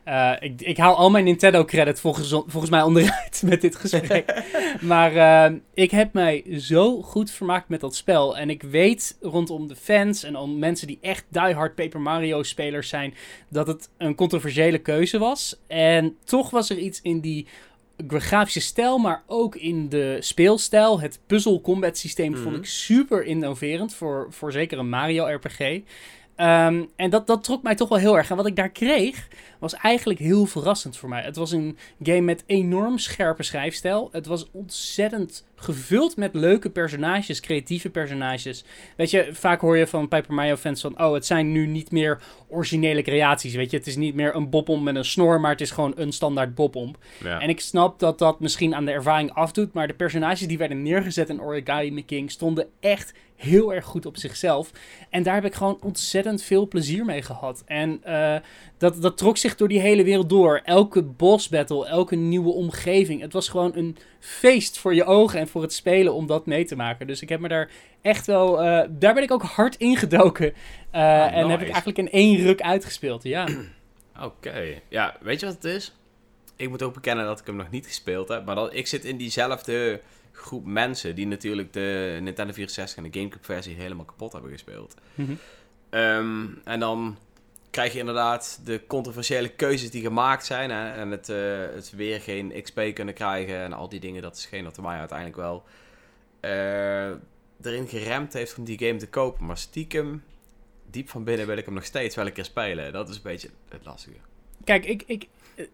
Uh, 0.09 0.33
ik, 0.41 0.61
ik 0.61 0.77
haal 0.77 0.97
al 0.97 1.11
mijn 1.11 1.25
Nintendo 1.25 1.65
credit 1.65 2.01
volgens, 2.01 2.29
volgens 2.29 2.71
mij 2.71 2.83
onderuit 2.83 3.43
met 3.47 3.61
dit 3.61 3.77
gesprek. 3.77 4.45
maar 4.81 5.15
uh, 5.15 5.59
ik 5.75 5.91
heb 5.91 6.13
mij 6.13 6.45
zo 6.59 7.03
goed 7.03 7.31
vermaakt 7.31 7.69
met 7.69 7.81
dat 7.81 7.95
spel. 7.95 8.37
En 8.37 8.51
ik 8.51 8.63
weet 8.63 9.17
rondom 9.21 9.69
de 9.69 9.77
fans 9.77 10.23
en 10.23 10.37
om 10.37 10.59
mensen 10.59 10.87
die 10.87 10.99
echt 11.01 11.25
diehard 11.29 11.75
Paper 11.75 12.01
Mario 12.01 12.43
spelers 12.43 12.89
zijn, 12.89 13.15
dat 13.49 13.67
het 13.67 13.89
een 13.99 14.15
controversiële 14.15 14.79
keuze 14.79 15.19
was. 15.19 15.57
En 15.67 16.17
toch 16.25 16.51
was 16.51 16.71
er 16.71 16.79
iets 16.79 17.01
in 17.03 17.21
die 17.21 17.47
grafische 18.09 18.61
stijl, 18.61 18.99
maar 18.99 19.23
ook 19.27 19.57
in 19.57 19.89
de 19.89 20.17
speelstijl. 20.21 21.01
Het 21.01 21.19
puzzle 21.27 21.61
combat 21.61 21.99
systeem 21.99 22.35
vond 22.35 22.49
mhm. 22.49 22.57
ik 22.57 22.67
super 22.67 23.25
innoverend 23.25 23.95
voor, 23.95 24.27
voor 24.31 24.53
zeker 24.53 24.79
een 24.79 24.89
Mario 24.89 25.25
RPG. 25.25 25.81
Um, 26.37 26.89
en 26.97 27.11
dat, 27.11 27.27
dat 27.27 27.45
trok 27.45 27.63
mij 27.63 27.75
toch 27.75 27.89
wel 27.89 27.99
heel 27.99 28.17
erg. 28.17 28.31
En 28.31 28.37
wat 28.37 28.47
ik 28.47 28.57
daar 28.57 28.71
kreeg, 28.71 29.29
was 29.59 29.75
eigenlijk 29.75 30.21
heel 30.21 30.47
verrassend 30.47 30.97
voor 30.97 31.09
mij. 31.09 31.23
Het 31.23 31.37
was 31.37 31.53
een 31.53 31.77
game 32.03 32.21
met 32.21 32.45
enorm 32.47 32.99
scherpe 32.99 33.43
schrijfstijl. 33.43 34.09
Het 34.13 34.27
was 34.27 34.51
ontzettend 34.53 35.45
gevuld 35.55 36.17
met 36.17 36.35
leuke 36.35 36.71
personages, 36.71 37.41
creatieve 37.41 37.91
personages. 37.91 38.65
Weet 38.97 39.11
je, 39.11 39.29
vaak 39.33 39.61
hoor 39.61 39.77
je 39.77 39.87
van 39.87 40.09
Paper 40.09 40.35
Mario 40.35 40.57
fans 40.57 40.81
van... 40.81 41.01
oh, 41.01 41.13
het 41.13 41.27
zijn 41.27 41.53
nu 41.53 41.67
niet 41.67 41.91
meer 41.91 42.21
originele 42.49 43.03
creaties, 43.03 43.55
weet 43.55 43.71
je. 43.71 43.77
Het 43.77 43.87
is 43.87 43.97
niet 43.97 44.15
meer 44.15 44.35
een 44.35 44.51
bobom 44.51 44.83
met 44.83 44.97
een 44.97 45.05
snor, 45.05 45.41
maar 45.41 45.51
het 45.51 45.61
is 45.61 45.71
gewoon 45.71 45.93
een 45.97 46.13
standaard 46.13 46.55
bobom. 46.55 46.95
Ja. 47.25 47.41
En 47.41 47.49
ik 47.49 47.61
snap 47.61 47.99
dat 47.99 48.19
dat 48.19 48.41
misschien 48.41 48.75
aan 48.75 48.85
de 48.85 48.93
ervaring 48.93 49.33
afdoet... 49.33 49.73
maar 49.73 49.87
de 49.87 49.95
personages 49.95 50.47
die 50.47 50.59
werden 50.59 50.83
neergezet 50.83 51.29
in 51.29 51.43
Origami 51.43 52.05
King 52.05 52.31
stonden 52.31 52.67
echt 52.81 53.15
heel 53.43 53.75
erg 53.75 53.85
goed 53.85 54.07
op 54.07 54.17
zichzelf. 54.17 54.71
En 55.11 55.23
daar 55.23 55.35
heb 55.35 55.45
ik 55.45 55.55
gewoon 55.55 55.79
ontzettend 55.81 56.43
veel 56.43 56.69
plezier 56.69 57.05
mee 57.05 57.23
gehad. 57.23 57.63
En 57.67 58.01
uh, 58.07 58.37
dat, 58.79 59.03
dat 59.03 59.17
trok 59.17 59.37
zich 59.37 59.57
door 59.57 59.69
die 59.69 59.81
hele 59.81 60.05
wereld 60.05 60.29
door. 60.29 60.61
Elke 60.65 61.03
boss 61.03 61.49
battle, 61.49 61.87
elke 61.87 62.17
nieuwe 62.17 62.53
omgeving. 62.53 63.21
Het 63.21 63.33
was 63.33 63.49
gewoon 63.49 63.77
een 63.77 63.97
feest 64.21 64.79
voor 64.79 64.95
je 64.95 65.05
ogen 65.05 65.41
en 65.41 65.49
voor 65.49 65.63
het 65.63 65.73
spelen 65.73 66.15
om 66.15 66.27
dat 66.27 66.47
mee 66.47 66.65
te 66.65 66.77
maken. 66.77 67.07
Dus 67.07 67.23
ik 67.23 67.29
heb 67.29 67.41
me 67.41 67.49
daar 67.49 67.71
echt 68.03 68.27
wel. 68.27 68.65
Uh, 68.65 68.83
daar 68.91 69.15
ben 69.15 69.23
ik 69.23 69.31
ook 69.31 69.43
hard 69.43 69.77
ingedoken. 69.77 70.53
Uh, 70.95 71.37
En 71.37 71.49
heb 71.49 71.61
ik 71.61 71.69
eigenlijk 71.69 71.99
in 71.99 72.11
één 72.11 72.37
ruk 72.37 72.61
uitgespeeld. 72.61 73.23
Ja. 73.23 73.49
Oké. 74.23 74.81
Ja, 74.89 75.17
weet 75.21 75.41
je 75.41 75.47
wat 75.47 75.55
het 75.55 75.65
is? 75.65 75.93
Ik 76.57 76.69
moet 76.69 76.83
ook 76.83 76.95
bekennen 76.95 77.25
dat 77.25 77.41
ik 77.41 77.47
hem 77.47 77.57
nog 77.57 77.71
niet 77.71 77.87
gespeeld 77.87 78.29
heb. 78.29 78.45
Maar 78.45 78.55
dat, 78.55 78.75
ik 78.75 78.87
zit 78.87 79.05
in 79.05 79.17
diezelfde 79.17 80.01
groep 80.33 80.65
mensen 80.65 81.15
die 81.15 81.27
natuurlijk 81.27 81.73
de 81.73 82.19
Nintendo 82.21 82.53
64 82.53 82.97
en 82.97 83.11
de 83.11 83.19
GameCube 83.19 83.45
versie 83.45 83.75
helemaal 83.75 84.05
kapot 84.05 84.33
hebben 84.33 84.51
gespeeld. 84.51 84.95
Mm 85.15 85.39
en 86.65 86.81
dan 86.81 87.17
krijg 87.73 87.93
je 87.93 87.99
inderdaad 87.99 88.61
de 88.65 88.87
controversiële 88.87 89.49
keuzes 89.49 89.91
die 89.91 90.03
gemaakt 90.03 90.47
zijn. 90.47 90.71
Hè? 90.71 90.91
En 90.93 91.11
het, 91.11 91.29
uh, 91.29 91.37
het 91.75 91.91
weer 91.91 92.21
geen 92.21 92.63
XP 92.63 92.81
kunnen 92.95 93.15
krijgen 93.15 93.57
en 93.57 93.73
al 93.73 93.89
die 93.89 94.01
dingen. 94.01 94.23
Dat 94.23 94.37
is 94.37 94.47
geen 94.47 94.65
wat 94.65 94.81
mij 94.83 94.99
uiteindelijk 94.99 95.39
wel 95.39 95.65
uh, 96.41 97.07
erin 97.63 97.89
geremd 97.89 98.33
heeft 98.33 98.59
om 98.59 98.65
die 98.65 98.79
game 98.79 98.99
te 98.99 99.09
kopen. 99.09 99.47
Maar 99.47 99.59
stiekem, 99.59 100.23
diep 100.91 101.09
van 101.09 101.25
binnen 101.25 101.47
wil 101.47 101.57
ik 101.57 101.65
hem 101.65 101.75
nog 101.75 101.85
steeds 101.85 102.15
wel 102.15 102.27
een 102.27 102.33
keer 102.33 102.45
spelen. 102.45 102.93
Dat 102.93 103.09
is 103.09 103.17
een 103.17 103.23
beetje 103.23 103.51
het 103.69 103.85
lastige. 103.85 104.17
Kijk, 104.65 104.85
ik, 104.85 105.03
ik, 105.07 105.29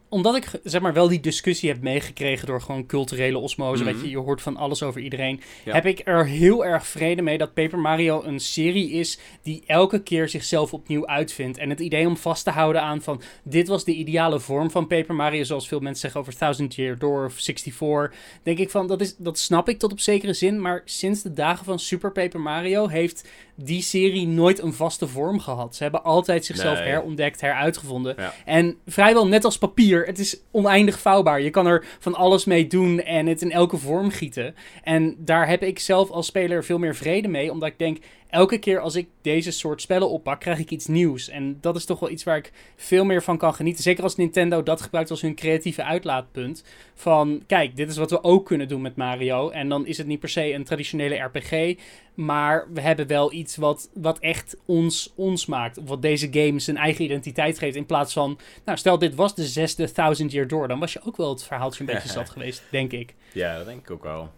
omdat 0.08 0.36
ik 0.36 0.50
zeg 0.62 0.80
maar 0.80 0.92
wel 0.92 1.08
die 1.08 1.20
discussie 1.20 1.70
heb 1.70 1.82
meegekregen 1.82 2.46
door 2.46 2.60
gewoon 2.60 2.86
culturele 2.86 3.38
osmose, 3.38 3.84
weet 3.84 4.00
je, 4.00 4.10
je 4.10 4.18
hoort 4.18 4.42
van 4.42 4.56
alles 4.56 4.82
over 4.82 5.00
iedereen, 5.00 5.40
heb 5.64 5.86
ik 5.86 6.00
er 6.04 6.26
heel 6.26 6.64
erg 6.64 6.86
vrede 6.86 7.22
mee 7.22 7.38
dat 7.38 7.54
Paper 7.54 7.78
Mario 7.78 8.22
een 8.22 8.40
serie 8.40 8.90
is 8.90 9.18
die 9.42 9.62
elke 9.66 10.02
keer 10.02 10.28
zichzelf 10.28 10.72
opnieuw 10.72 11.06
uitvindt. 11.06 11.58
En 11.58 11.70
het 11.70 11.80
idee 11.80 12.06
om 12.06 12.16
vast 12.16 12.44
te 12.44 12.50
houden 12.50 12.82
aan 12.82 13.02
van 13.02 13.22
dit 13.42 13.68
was 13.68 13.84
de 13.84 13.94
ideale 13.94 14.40
vorm 14.40 14.70
van 14.70 14.86
Paper 14.86 15.14
Mario, 15.14 15.42
zoals 15.42 15.68
veel 15.68 15.80
mensen 15.80 16.00
zeggen 16.00 16.20
over 16.20 16.36
Thousand 16.36 16.74
Year 16.74 16.98
Door 16.98 17.24
of 17.24 17.32
64, 17.32 18.18
denk 18.42 18.58
ik 18.58 18.70
van 18.70 18.86
dat, 18.86 19.00
is, 19.00 19.16
dat 19.16 19.38
snap 19.38 19.68
ik 19.68 19.78
tot 19.78 19.92
op 19.92 20.00
zekere 20.00 20.32
zin, 20.32 20.60
maar 20.60 20.82
sinds 20.84 21.22
de 21.22 21.32
dagen 21.32 21.64
van 21.64 21.78
Super 21.78 22.12
Paper 22.12 22.40
Mario 22.40 22.86
heeft 22.86 23.28
die 23.60 23.82
serie 23.82 24.26
nooit 24.26 24.62
een 24.62 24.72
vaste 24.72 25.08
vorm 25.08 25.40
gehad. 25.40 25.76
Ze 25.76 25.82
hebben 25.82 26.04
altijd 26.04 26.44
zichzelf 26.44 26.78
herontdekt, 26.78 27.40
heruitgevonden. 27.40 28.16
En 28.44 28.76
vrijwel 28.86 29.26
net 29.26 29.44
als 29.44 29.58
papier, 29.58 30.06
het 30.06 30.18
is 30.18 30.40
oneindig 30.50 30.98
vouwbaar. 30.98 31.40
Je 31.40 31.50
kan 31.50 31.66
er 31.66 31.84
van 31.98 32.14
alles 32.14 32.44
mee 32.44 32.66
doen 32.66 33.00
en 33.00 33.26
het 33.26 33.42
in 33.42 33.52
elke 33.52 33.76
vorm 33.76 34.10
gieten. 34.10 34.54
En 34.82 35.16
daar 35.18 35.48
heb 35.48 35.62
ik 35.62 35.78
zelf 35.78 36.10
als 36.10 36.26
speler 36.26 36.64
veel 36.64 36.78
meer 36.78 36.94
vrede 36.94 37.28
mee, 37.28 37.50
omdat 37.52 37.68
ik 37.68 37.78
denk, 37.78 37.98
elke 38.28 38.58
keer 38.58 38.80
als 38.80 38.94
ik 38.94 39.08
deze 39.22 39.50
soort 39.50 39.80
spellen 39.80 40.10
oppak, 40.10 40.40
krijg 40.40 40.58
ik 40.58 40.70
iets 40.70 40.86
nieuws. 40.86 41.28
En 41.28 41.58
dat 41.60 41.76
is 41.76 41.84
toch 41.84 42.00
wel 42.00 42.10
iets 42.10 42.24
waar 42.24 42.36
ik 42.36 42.52
veel 42.76 43.04
meer 43.04 43.22
van 43.22 43.38
kan 43.38 43.54
genieten. 43.54 43.82
Zeker 43.82 44.02
als 44.02 44.16
Nintendo 44.16 44.62
dat 44.62 44.80
gebruikt 44.80 45.10
als 45.10 45.20
hun 45.20 45.34
creatieve 45.34 45.84
uitlaatpunt. 45.84 46.64
Van, 46.94 47.42
kijk, 47.46 47.76
dit 47.76 47.88
is 47.88 47.96
wat 47.96 48.10
we 48.10 48.22
ook 48.22 48.46
kunnen 48.46 48.68
doen 48.68 48.82
met 48.82 48.96
Mario. 48.96 49.50
En 49.50 49.68
dan 49.68 49.86
is 49.86 49.98
het 49.98 50.06
niet 50.06 50.20
per 50.20 50.28
se 50.28 50.52
een 50.52 50.64
traditionele 50.64 51.14
RPG. 51.14 51.78
Maar 52.14 52.66
we 52.72 52.80
hebben 52.80 53.06
wel 53.06 53.32
iets 53.32 53.56
wat, 53.56 53.90
wat 53.94 54.18
echt 54.18 54.56
ons, 54.64 55.12
ons 55.16 55.46
maakt. 55.46 55.78
Of 55.78 55.88
wat 55.88 56.02
deze 56.02 56.28
game 56.30 56.58
zijn 56.58 56.76
eigen 56.76 57.04
identiteit 57.04 57.58
geeft. 57.58 57.76
In 57.76 57.86
plaats 57.86 58.12
van, 58.12 58.38
nou 58.64 58.78
stel 58.78 58.98
dit 58.98 59.14
was 59.14 59.34
de 59.34 59.46
zesde 59.46 59.92
Thousand 59.92 60.32
Year 60.32 60.48
Door. 60.48 60.68
Dan 60.68 60.78
was 60.78 60.92
je 60.92 61.00
ook 61.04 61.16
wel 61.16 61.28
het 61.28 61.44
verhaaltje 61.44 61.80
een 61.80 61.94
beetje 61.94 62.08
zat 62.18 62.30
geweest, 62.30 62.62
denk 62.70 62.92
ik. 62.92 63.14
Ja, 63.32 63.56
dat 63.56 63.66
denk 63.66 63.80
ik 63.80 63.90
ook 63.90 64.02
wel. 64.02 64.30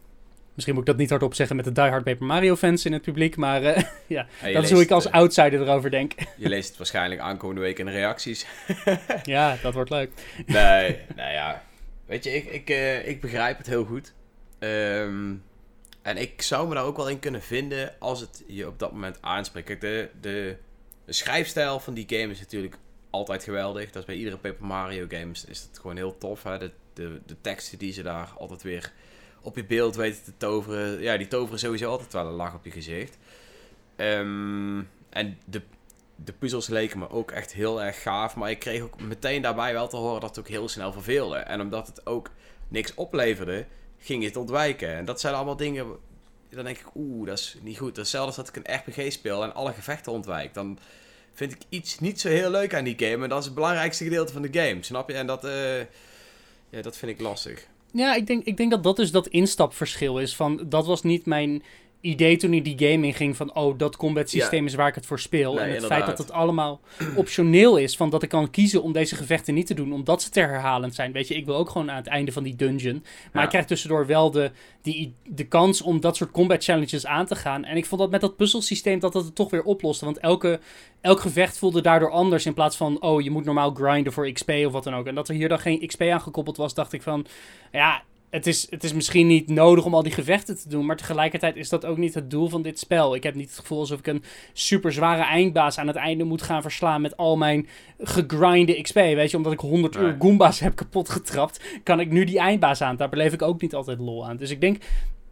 Misschien 0.61 0.79
moet 0.79 0.89
ik 0.89 0.95
dat 0.95 1.01
niet 1.01 1.11
hardop 1.11 1.35
zeggen 1.35 1.57
met 1.57 1.65
de 1.65 1.73
diehard 1.73 2.05
Paper 2.05 2.27
Mario 2.27 2.57
fans 2.57 2.85
in 2.85 2.93
het 2.93 3.03
publiek. 3.03 3.37
Maar 3.37 3.63
uh, 3.63 3.77
ja, 4.07 4.27
dat 4.53 4.65
is 4.65 4.71
hoe 4.71 4.81
ik 4.81 4.91
als 4.91 5.11
outsider 5.11 5.61
erover 5.61 5.91
denk. 5.91 6.13
je 6.37 6.49
leest 6.49 6.69
het 6.69 6.77
waarschijnlijk 6.77 7.21
aankomende 7.21 7.61
week 7.61 7.79
in 7.79 7.87
de 7.87 7.93
reacties. 7.93 8.47
ja, 9.23 9.57
dat 9.63 9.75
wordt 9.75 9.91
leuk. 9.91 10.11
nee, 10.47 10.99
nou 11.17 11.33
ja. 11.33 11.63
Weet 12.07 12.25
je, 12.25 12.31
ik, 12.31 12.45
ik, 12.45 12.71
uh, 12.71 13.09
ik 13.09 13.21
begrijp 13.21 13.59
het 13.59 13.67
heel 13.67 13.85
goed. 13.85 14.13
Um, 14.59 15.43
en 16.03 16.17
ik 16.17 16.43
zou 16.43 16.69
me 16.69 16.75
daar 16.75 16.85
ook 16.85 16.97
wel 16.97 17.09
in 17.09 17.19
kunnen 17.19 17.43
vinden 17.43 17.95
als 17.99 18.21
het 18.21 18.45
je 18.47 18.67
op 18.67 18.79
dat 18.79 18.93
moment 18.93 19.19
aanspreekt. 19.21 19.67
Kijk, 19.67 19.81
de, 19.81 20.09
de, 20.21 20.57
de 21.05 21.13
schrijfstijl 21.13 21.81
van 21.81 21.95
die 21.95 22.07
game 22.09 22.33
is 22.33 22.41
natuurlijk 22.41 22.77
altijd 23.11 23.45
geweldig. 23.45 23.91
Dat 23.91 24.03
is 24.03 24.05
bij 24.05 24.17
iedere 24.17 24.37
Paper 24.37 24.67
Mario 24.67 25.07
game 25.09 25.31
is 25.31 25.63
het 25.71 25.79
gewoon 25.81 25.97
heel 25.97 26.19
tof. 26.19 26.43
Hè? 26.43 26.59
De, 26.59 26.71
de, 26.95 27.21
de 27.27 27.37
teksten 27.41 27.79
die 27.79 27.93
ze 27.93 28.03
daar 28.03 28.33
altijd 28.39 28.63
weer 28.63 28.93
op 29.43 29.57
je 29.57 29.65
beeld 29.65 29.97
weten 29.97 30.25
te 30.25 30.37
toveren. 30.37 31.01
Ja, 31.01 31.17
die 31.17 31.29
toveren 31.29 31.59
sowieso 31.59 31.91
altijd 31.91 32.13
wel 32.13 32.27
een 32.27 32.33
lach 32.33 32.55
op 32.55 32.65
je 32.65 32.71
gezicht. 32.71 33.19
Um, 33.97 34.89
en 35.11 35.39
de, 35.45 35.63
de 36.17 36.33
puzzels 36.33 36.69
leken 36.69 36.99
me 36.99 37.11
ook 37.11 37.31
echt 37.31 37.53
heel 37.53 37.83
erg 37.83 38.03
gaaf. 38.03 38.37
Maar 38.37 38.51
ik 38.51 38.59
kreeg 38.59 38.83
ook 38.83 39.01
meteen 39.01 39.43
daarbij 39.43 39.73
wel 39.73 39.89
te 39.89 39.97
horen 39.97 40.21
dat 40.21 40.31
het 40.31 40.39
ook 40.39 40.49
heel 40.49 40.69
snel 40.69 40.93
verveelde. 40.93 41.37
En 41.37 41.61
omdat 41.61 41.87
het 41.87 42.07
ook 42.07 42.31
niks 42.69 42.95
opleverde, 42.95 43.67
ging 43.99 44.23
je 44.23 44.29
het 44.29 44.37
ontwijken. 44.37 44.95
En 44.95 45.05
dat 45.05 45.21
zijn 45.21 45.35
allemaal 45.35 45.57
dingen. 45.57 45.87
Dan 46.51 46.65
denk 46.65 46.79
ik, 46.79 46.95
oeh, 46.95 47.27
dat 47.27 47.39
is 47.39 47.57
niet 47.63 47.79
goed. 47.79 47.97
Hetzelfde 47.97 48.27
als 48.27 48.37
dat 48.37 48.57
ik 48.57 48.67
een 48.67 48.75
RPG 48.75 49.13
speel 49.13 49.43
en 49.43 49.55
alle 49.55 49.73
gevechten 49.73 50.13
ontwijk. 50.13 50.55
Dan 50.55 50.79
vind 51.33 51.53
ik 51.53 51.63
iets 51.69 51.99
niet 51.99 52.21
zo 52.21 52.29
heel 52.29 52.51
leuk 52.51 52.75
aan 52.75 52.85
die 52.85 52.99
game. 52.99 53.23
En 53.23 53.29
dat 53.29 53.39
is 53.39 53.45
het 53.45 53.55
belangrijkste 53.55 54.05
gedeelte 54.05 54.33
van 54.33 54.43
de 54.43 54.61
game. 54.61 54.83
Snap 54.83 55.09
je? 55.09 55.15
En 55.15 55.27
dat, 55.27 55.45
uh, 55.45 55.79
ja, 56.71 56.83
dat 56.83 56.97
vind 56.97 57.13
ik 57.13 57.21
lastig. 57.21 57.67
Ja, 57.93 58.15
ik 58.15 58.27
denk, 58.27 58.45
ik 58.45 58.57
denk 58.57 58.71
dat 58.71 58.83
dat 58.83 58.97
dus 58.97 59.11
dat 59.11 59.27
instapverschil 59.27 60.19
is. 60.19 60.37
Van, 60.37 60.61
dat 60.69 60.87
was 60.87 61.03
niet 61.03 61.27
mijn 61.27 61.63
idee 62.01 62.37
toen 62.37 62.55
ik 62.55 62.65
die 62.65 62.91
game 62.91 63.07
inging 63.07 63.37
van... 63.37 63.55
oh, 63.55 63.79
dat 63.79 63.97
combat 63.97 64.31
systeem 64.31 64.67
is 64.67 64.75
waar 64.75 64.89
ik 64.89 64.95
het 64.95 65.07
voor 65.07 65.21
speel. 65.21 65.61
en 65.61 65.71
het 65.71 65.87
feit 65.87 66.07
dat 66.07 66.19
het 66.19 66.33
allemaal 66.33 66.81
optioneel 67.17 67.77
is... 67.77 67.97
van 67.97 68.11
dat 68.11 68.23
ik 68.23 68.29
kan 68.29 68.51
kiezen 68.51 68.83
om 68.83 68.93
deze 68.93 69.17
gevechten 69.17 69.55
niet 69.55 69.67
te 69.67 69.75
doen... 69.75 69.93
omdat 69.93 70.23
ze 70.23 70.31
te 70.31 70.41
herhalend 70.41 70.95
zijn. 70.95 71.13
Weet 71.13 71.29
je, 71.29 71.35
ik 71.35 71.45
wil 71.45 71.57
ook 71.57 71.71
gewoon 71.71 71.91
aan 71.91 71.97
het 71.97 72.07
einde 72.07 72.33
van 72.33 72.43
die 72.43 72.57
dungeon. 72.57 73.05
Maar 73.33 73.43
ik 73.43 73.49
krijg 73.49 73.67
tussendoor 73.67 74.07
wel 74.07 74.31
de, 74.31 74.51
die, 74.83 75.15
de 75.25 75.47
kans 75.47 75.83
om 75.83 76.01
dat 76.01 76.17
soort 76.17 76.31
combat 76.31 76.65
challenges 76.65 77.07
aan 77.07 77.27
te 77.27 77.37
gaan. 77.37 77.65
En 77.65 77.77
ik 77.77 77.87
vond 77.87 78.01
dat 78.01 78.11
met 78.11 78.21
dat 78.21 78.37
puzzelsysteem 78.37 78.99
dat 78.99 79.13
dat 79.13 79.25
het 79.25 79.35
toch 79.35 79.51
weer 79.51 79.63
oploste. 79.63 80.05
Want 80.05 80.19
elke, 80.19 80.61
elk 81.01 81.21
gevecht 81.21 81.59
voelde 81.59 81.83
daardoor 81.83 82.11
anders... 82.11 82.47
in 82.47 82.55
plaats 82.55 82.77
van, 82.77 83.03
oh, 83.03 83.23
je 83.23 83.31
moet 83.31 83.45
normaal 83.45 83.75
grinden 83.75 84.13
voor 84.13 84.33
XP 84.33 84.51
of 84.51 84.73
wat 84.73 84.85
dan 84.85 84.95
ook. 84.95 85.07
En 85.07 85.15
dat 85.15 85.29
er 85.29 85.35
hier 85.35 85.49
dan 85.49 85.61
geen 85.61 85.87
XP 85.87 86.03
aangekoppeld 86.03 86.57
was, 86.57 86.75
dacht 86.75 86.93
ik 86.93 87.03
van... 87.03 87.27
ja, 87.73 88.03
het 88.31 88.47
is, 88.47 88.67
het 88.71 88.85
is 88.85 88.93
misschien 88.93 89.27
niet 89.27 89.49
nodig 89.49 89.85
om 89.85 89.95
al 89.95 90.03
die 90.03 90.13
gevechten 90.13 90.59
te 90.59 90.69
doen, 90.69 90.87
maar 90.87 90.97
tegelijkertijd 90.97 91.57
is 91.57 91.69
dat 91.69 91.85
ook 91.85 91.97
niet 91.97 92.15
het 92.15 92.31
doel 92.31 92.49
van 92.49 92.63
dit 92.63 92.79
spel. 92.79 93.15
Ik 93.15 93.23
heb 93.23 93.35
niet 93.35 93.49
het 93.49 93.59
gevoel 93.59 93.79
alsof 93.79 93.99
ik 93.99 94.07
een 94.07 94.25
super 94.53 94.93
zware 94.93 95.23
eindbaas 95.23 95.79
aan 95.79 95.87
het 95.87 95.97
einde 95.97 96.25
moet 96.25 96.43
gaan 96.43 96.63
verslaan 96.63 97.01
met 97.01 97.17
al 97.17 97.37
mijn 97.37 97.69
gegrinde 97.99 98.81
XP. 98.81 98.95
Weet 98.95 99.31
je, 99.31 99.37
omdat 99.37 99.53
ik 99.53 99.61
100 99.61 99.97
uur 99.97 100.17
Goomba's 100.19 100.61
heb 100.61 100.75
kapot 100.75 101.09
getrapt, 101.09 101.61
kan 101.83 102.01
ik 102.01 102.11
nu 102.11 102.25
die 102.25 102.39
eindbaas 102.39 102.83
aan. 102.83 102.97
Daar 102.97 103.09
beleef 103.09 103.33
ik 103.33 103.43
ook 103.43 103.61
niet 103.61 103.75
altijd 103.75 103.99
lol 103.99 104.27
aan. 104.27 104.37
Dus 104.37 104.51
ik 104.51 104.61
denk, 104.61 104.83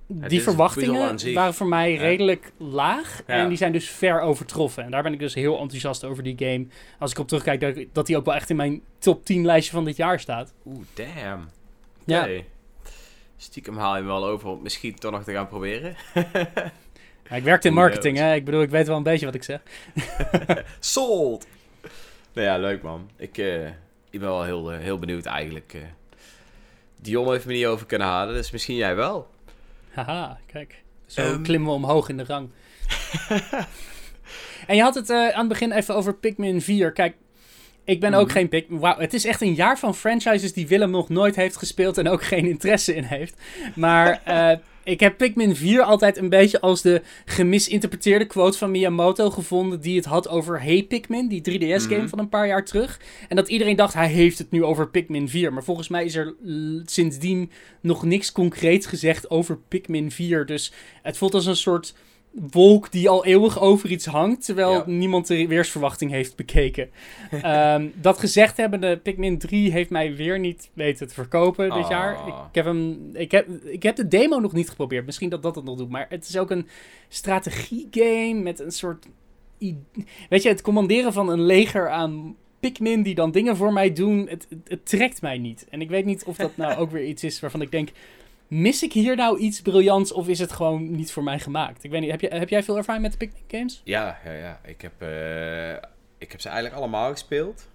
die 0.06 0.42
verwachtingen 0.42 1.34
waren 1.34 1.54
voor 1.54 1.66
mij 1.66 1.94
redelijk 1.94 2.52
laag. 2.56 3.22
En 3.26 3.48
die 3.48 3.56
zijn 3.56 3.72
dus 3.72 3.90
ver 3.90 4.20
overtroffen. 4.20 4.84
En 4.84 4.90
daar 4.90 5.02
ben 5.02 5.12
ik 5.12 5.18
dus 5.18 5.34
heel 5.34 5.58
enthousiast 5.58 6.04
over 6.04 6.22
die 6.22 6.34
game. 6.38 6.66
Als 6.98 7.10
ik 7.10 7.18
op 7.18 7.28
terugkijk, 7.28 7.60
dat, 7.60 7.84
dat 7.92 8.06
die 8.06 8.16
ook 8.16 8.24
wel 8.24 8.34
echt 8.34 8.50
in 8.50 8.56
mijn 8.56 8.80
top 8.98 9.24
10 9.24 9.44
lijstje 9.44 9.72
van 9.72 9.84
dit 9.84 9.96
jaar 9.96 10.20
staat. 10.20 10.54
Oeh, 10.66 10.84
damn. 10.94 11.48
Ja. 12.04 12.28
Stiekem 13.40 13.76
haal 13.76 13.96
je 13.96 14.02
me 14.02 14.08
wel 14.08 14.26
over 14.26 14.48
om 14.48 14.62
misschien 14.62 14.94
toch 14.94 15.12
nog 15.12 15.24
te 15.24 15.32
gaan 15.32 15.48
proberen. 15.48 15.96
ja, 17.28 17.36
ik 17.36 17.42
werkte 17.42 17.68
in 17.68 17.74
marketing, 17.74 18.16
hè. 18.16 18.34
Ik 18.34 18.44
bedoel, 18.44 18.62
ik 18.62 18.70
weet 18.70 18.86
wel 18.86 18.96
een 18.96 19.02
beetje 19.02 19.26
wat 19.26 19.34
ik 19.34 19.42
zeg. 19.42 19.60
Sold! 20.80 21.46
Nou 22.32 22.46
ja, 22.46 22.58
leuk 22.58 22.82
man. 22.82 23.10
Ik, 23.16 23.38
uh, 23.38 23.66
ik 24.10 24.20
ben 24.20 24.28
wel 24.28 24.44
heel, 24.44 24.72
uh, 24.72 24.78
heel 24.78 24.98
benieuwd 24.98 25.26
eigenlijk. 25.26 25.72
Uh, 25.74 25.82
Dion 27.00 27.30
heeft 27.30 27.46
me 27.46 27.52
niet 27.52 27.66
over 27.66 27.86
kunnen 27.86 28.06
halen, 28.06 28.34
dus 28.34 28.50
misschien 28.50 28.76
jij 28.76 28.96
wel. 28.96 29.30
Haha, 29.90 30.38
kijk. 30.46 30.82
Zo 31.06 31.32
um... 31.32 31.42
klimmen 31.42 31.68
we 31.68 31.74
omhoog 31.74 32.08
in 32.08 32.16
de 32.16 32.24
rang. 32.24 32.50
en 34.66 34.76
je 34.76 34.82
had 34.82 34.94
het 34.94 35.10
aan 35.10 35.38
het 35.38 35.48
begin 35.48 35.72
even 35.72 35.94
over 35.94 36.14
Pikmin 36.14 36.62
4. 36.62 36.92
Kijk, 36.92 37.16
ik 37.88 38.00
ben 38.00 38.14
ook 38.14 38.26
mhm. 38.26 38.36
geen 38.36 38.48
pick. 38.48 38.66
Wauw, 38.68 38.98
het 38.98 39.14
is 39.14 39.24
echt 39.24 39.40
een 39.40 39.54
jaar 39.54 39.78
van 39.78 39.94
franchises 39.94 40.52
die 40.52 40.68
Willem 40.68 40.90
nog 40.90 41.08
nooit 41.08 41.36
heeft 41.36 41.56
gespeeld 41.56 41.98
en 41.98 42.08
ook 42.08 42.22
geen 42.22 42.46
interesse 42.46 42.94
in 42.94 43.02
heeft. 43.02 43.34
Maar 43.74 44.22
uh, 44.28 44.52
ik 44.92 45.00
heb 45.00 45.16
Pikmin 45.16 45.56
4 45.56 45.82
altijd 45.82 46.16
een 46.16 46.28
beetje 46.28 46.60
als 46.60 46.82
de 46.82 47.02
gemisinterpreteerde 47.24 48.26
quote 48.26 48.58
van 48.58 48.70
Miyamoto 48.70 49.30
gevonden. 49.30 49.80
Die 49.80 49.96
het 49.96 50.04
had 50.04 50.28
over 50.28 50.62
Hey 50.62 50.82
Pikmin, 50.82 51.28
die 51.28 51.40
3DS-game 51.40 51.98
mhm. 51.98 52.08
van 52.08 52.18
een 52.18 52.28
paar 52.28 52.46
jaar 52.46 52.64
terug. 52.64 53.00
En 53.28 53.36
dat 53.36 53.48
iedereen 53.48 53.76
dacht 53.76 53.94
hij 53.94 54.08
heeft 54.08 54.38
het 54.38 54.50
nu 54.50 54.64
over 54.64 54.88
Pikmin 54.88 55.28
4. 55.28 55.52
Maar 55.52 55.64
volgens 55.64 55.88
mij 55.88 56.04
is 56.04 56.14
er 56.14 56.34
sindsdien 56.84 57.50
nog 57.80 58.04
niks 58.04 58.32
concreets 58.32 58.86
gezegd 58.86 59.30
over 59.30 59.58
Pikmin 59.68 60.10
4. 60.10 60.46
Dus 60.46 60.72
het 61.02 61.16
voelt 61.16 61.34
als 61.34 61.46
een 61.46 61.56
soort 61.56 61.94
wolk 62.32 62.92
die 62.92 63.08
al 63.08 63.24
eeuwig 63.24 63.60
over 63.60 63.90
iets 63.90 64.06
hangt, 64.06 64.44
terwijl 64.44 64.82
niemand 64.86 65.26
de 65.26 65.46
weersverwachting 65.46 66.10
heeft 66.10 66.36
bekeken. 66.36 66.90
um, 67.44 67.92
dat 68.00 68.18
gezegd 68.18 68.56
hebben, 68.56 68.80
de 68.80 69.00
Pikmin 69.02 69.38
3 69.38 69.70
heeft 69.70 69.90
mij 69.90 70.16
weer 70.16 70.38
niet 70.38 70.70
weten 70.72 71.08
te 71.08 71.14
verkopen 71.14 71.70
dit 71.70 71.88
jaar. 71.88 72.28
Ik, 72.28 72.34
heb 72.52 72.64
hem, 72.64 73.10
ik, 73.12 73.30
heb, 73.30 73.48
ik 73.64 73.82
heb 73.82 73.96
de 73.96 74.08
demo 74.08 74.40
nog 74.40 74.52
niet 74.52 74.68
geprobeerd, 74.68 75.06
misschien 75.06 75.28
dat 75.28 75.42
dat 75.42 75.54
het 75.54 75.64
nog 75.64 75.76
doet, 75.76 75.90
maar 75.90 76.06
het 76.08 76.28
is 76.28 76.36
ook 76.36 76.50
een 76.50 76.68
strategiegame 77.08 78.40
met 78.40 78.60
een 78.60 78.72
soort... 78.72 79.06
Weet 80.28 80.42
je, 80.42 80.48
het 80.48 80.62
commanderen 80.62 81.12
van 81.12 81.28
een 81.28 81.42
leger 81.42 81.90
aan 81.90 82.36
Pikmin 82.60 83.02
die 83.02 83.14
dan 83.14 83.30
dingen 83.30 83.56
voor 83.56 83.72
mij 83.72 83.92
doen, 83.92 84.28
het, 84.28 84.48
het 84.64 84.86
trekt 84.86 85.22
mij 85.22 85.38
niet. 85.38 85.66
En 85.70 85.80
ik 85.80 85.88
weet 85.88 86.04
niet 86.04 86.24
of 86.24 86.36
dat 86.36 86.56
nou 86.56 86.76
ook 86.80 86.90
weer 86.90 87.04
iets 87.04 87.24
is 87.24 87.40
waarvan 87.40 87.62
ik 87.62 87.70
denk 87.70 87.88
mis 88.48 88.82
ik 88.82 88.92
hier 88.92 89.16
nou 89.16 89.38
iets 89.38 89.62
briljants 89.62 90.12
of 90.12 90.28
is 90.28 90.38
het 90.38 90.52
gewoon 90.52 90.90
niet 90.90 91.12
voor 91.12 91.22
mij 91.22 91.38
gemaakt? 91.38 91.84
Ik 91.84 91.90
weet 91.90 92.00
niet, 92.00 92.10
heb, 92.10 92.20
je, 92.20 92.28
heb 92.28 92.48
jij 92.48 92.62
veel 92.62 92.76
ervaring 92.76 93.02
met 93.02 93.12
de 93.12 93.18
Picnic 93.18 93.44
Games? 93.48 93.80
Ja, 93.84 94.18
ja, 94.24 94.32
ja. 94.32 94.60
Ik 94.64 94.80
heb, 94.80 95.02
uh, 95.02 95.72
ik 96.18 96.32
heb 96.32 96.40
ze 96.40 96.48
eigenlijk 96.48 96.76
allemaal 96.76 97.10
gespeeld. 97.10 97.68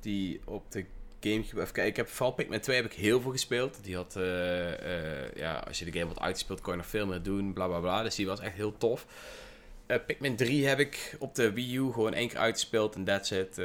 Die 0.00 0.40
op 0.44 0.72
de 0.72 0.84
Gamecube. 1.20 1.60
Even 1.60 1.72
kijken, 1.72 1.90
ik 1.90 1.96
heb 1.96 2.08
vooral 2.08 2.34
Pikmin 2.34 2.60
2 2.60 2.76
heb 2.76 2.84
ik 2.84 2.92
heel 2.92 3.20
veel 3.20 3.30
gespeeld. 3.30 3.78
Die 3.82 3.96
had, 3.96 4.14
uh, 4.16 4.24
uh, 4.24 5.34
ja, 5.34 5.54
als 5.66 5.78
je 5.78 5.84
de 5.84 5.92
game 5.92 6.06
wat 6.06 6.20
uitgespeeld, 6.20 6.60
kon 6.60 6.72
je 6.72 6.78
nog 6.78 6.88
veel 6.88 7.06
meer 7.06 7.22
doen, 7.22 7.52
bla 7.52 7.66
bla 7.66 7.78
bla. 7.78 8.02
Dus 8.02 8.14
die 8.14 8.26
was 8.26 8.40
echt 8.40 8.54
heel 8.54 8.76
tof. 8.76 9.06
Pikmin 10.06 10.36
3 10.36 10.66
heb 10.66 10.78
ik 10.78 11.16
op 11.18 11.34
de 11.34 11.52
Wii 11.52 11.76
U 11.76 11.92
gewoon 11.92 12.14
één 12.14 12.28
keer 12.28 12.38
uitgespeeld 12.38 12.94
en 12.94 13.04
that's 13.04 13.30
it. 13.30 13.60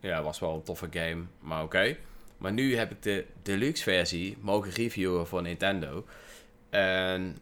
ja, 0.00 0.22
was 0.22 0.38
wel 0.38 0.54
een 0.54 0.62
toffe 0.62 0.88
game, 0.90 1.24
maar 1.40 1.62
oké. 1.62 1.96
Maar 2.38 2.52
nu 2.52 2.76
heb 2.76 2.90
ik 2.90 3.02
de 3.02 3.26
deluxe 3.42 3.82
versie 3.82 4.36
mogen 4.40 4.70
reviewen 4.70 5.26
voor 5.26 5.42
Nintendo. 5.42 6.04
En 6.70 7.38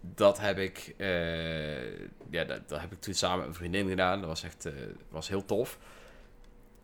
dat 0.00 0.40
heb 0.40 0.58
ik, 0.58 0.94
uh, 0.96 1.92
ja, 2.30 2.44
dat, 2.44 2.80
heb 2.80 2.92
ik 2.92 3.00
toen 3.00 3.14
samen 3.14 3.38
met 3.38 3.48
een 3.48 3.54
vriendin 3.54 3.88
gedaan. 3.88 4.20
Dat 4.20 4.28
was 4.28 4.42
echt 4.42 4.66
uh, 4.66 4.72
was 5.08 5.28
heel 5.28 5.44
tof. 5.44 5.78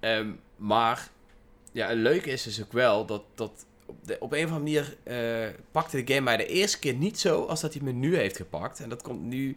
Um, 0.01 0.41
maar 0.57 1.09
ja, 1.73 1.89
het 1.89 1.99
leuke 1.99 2.31
is 2.31 2.43
dus 2.43 2.63
ook 2.63 2.73
wel 2.73 3.07
dat, 3.07 3.23
dat 3.35 3.67
op, 4.19 4.33
een 4.33 4.45
of 4.45 4.53
andere 4.53 4.59
manier 4.59 4.97
uh, 5.05 5.55
pakte 5.71 6.05
de 6.05 6.13
game 6.13 6.25
mij 6.25 6.37
de 6.37 6.47
eerste 6.47 6.79
keer 6.79 6.95
niet 6.95 7.21
zo 7.21 7.45
als 7.45 7.61
dat 7.61 7.75
hij 7.75 7.83
me 7.83 7.93
nu 7.93 8.17
heeft 8.17 8.37
gepakt. 8.37 8.81
En 8.81 8.89
dat 8.89 9.03
komt 9.03 9.23
nu. 9.23 9.57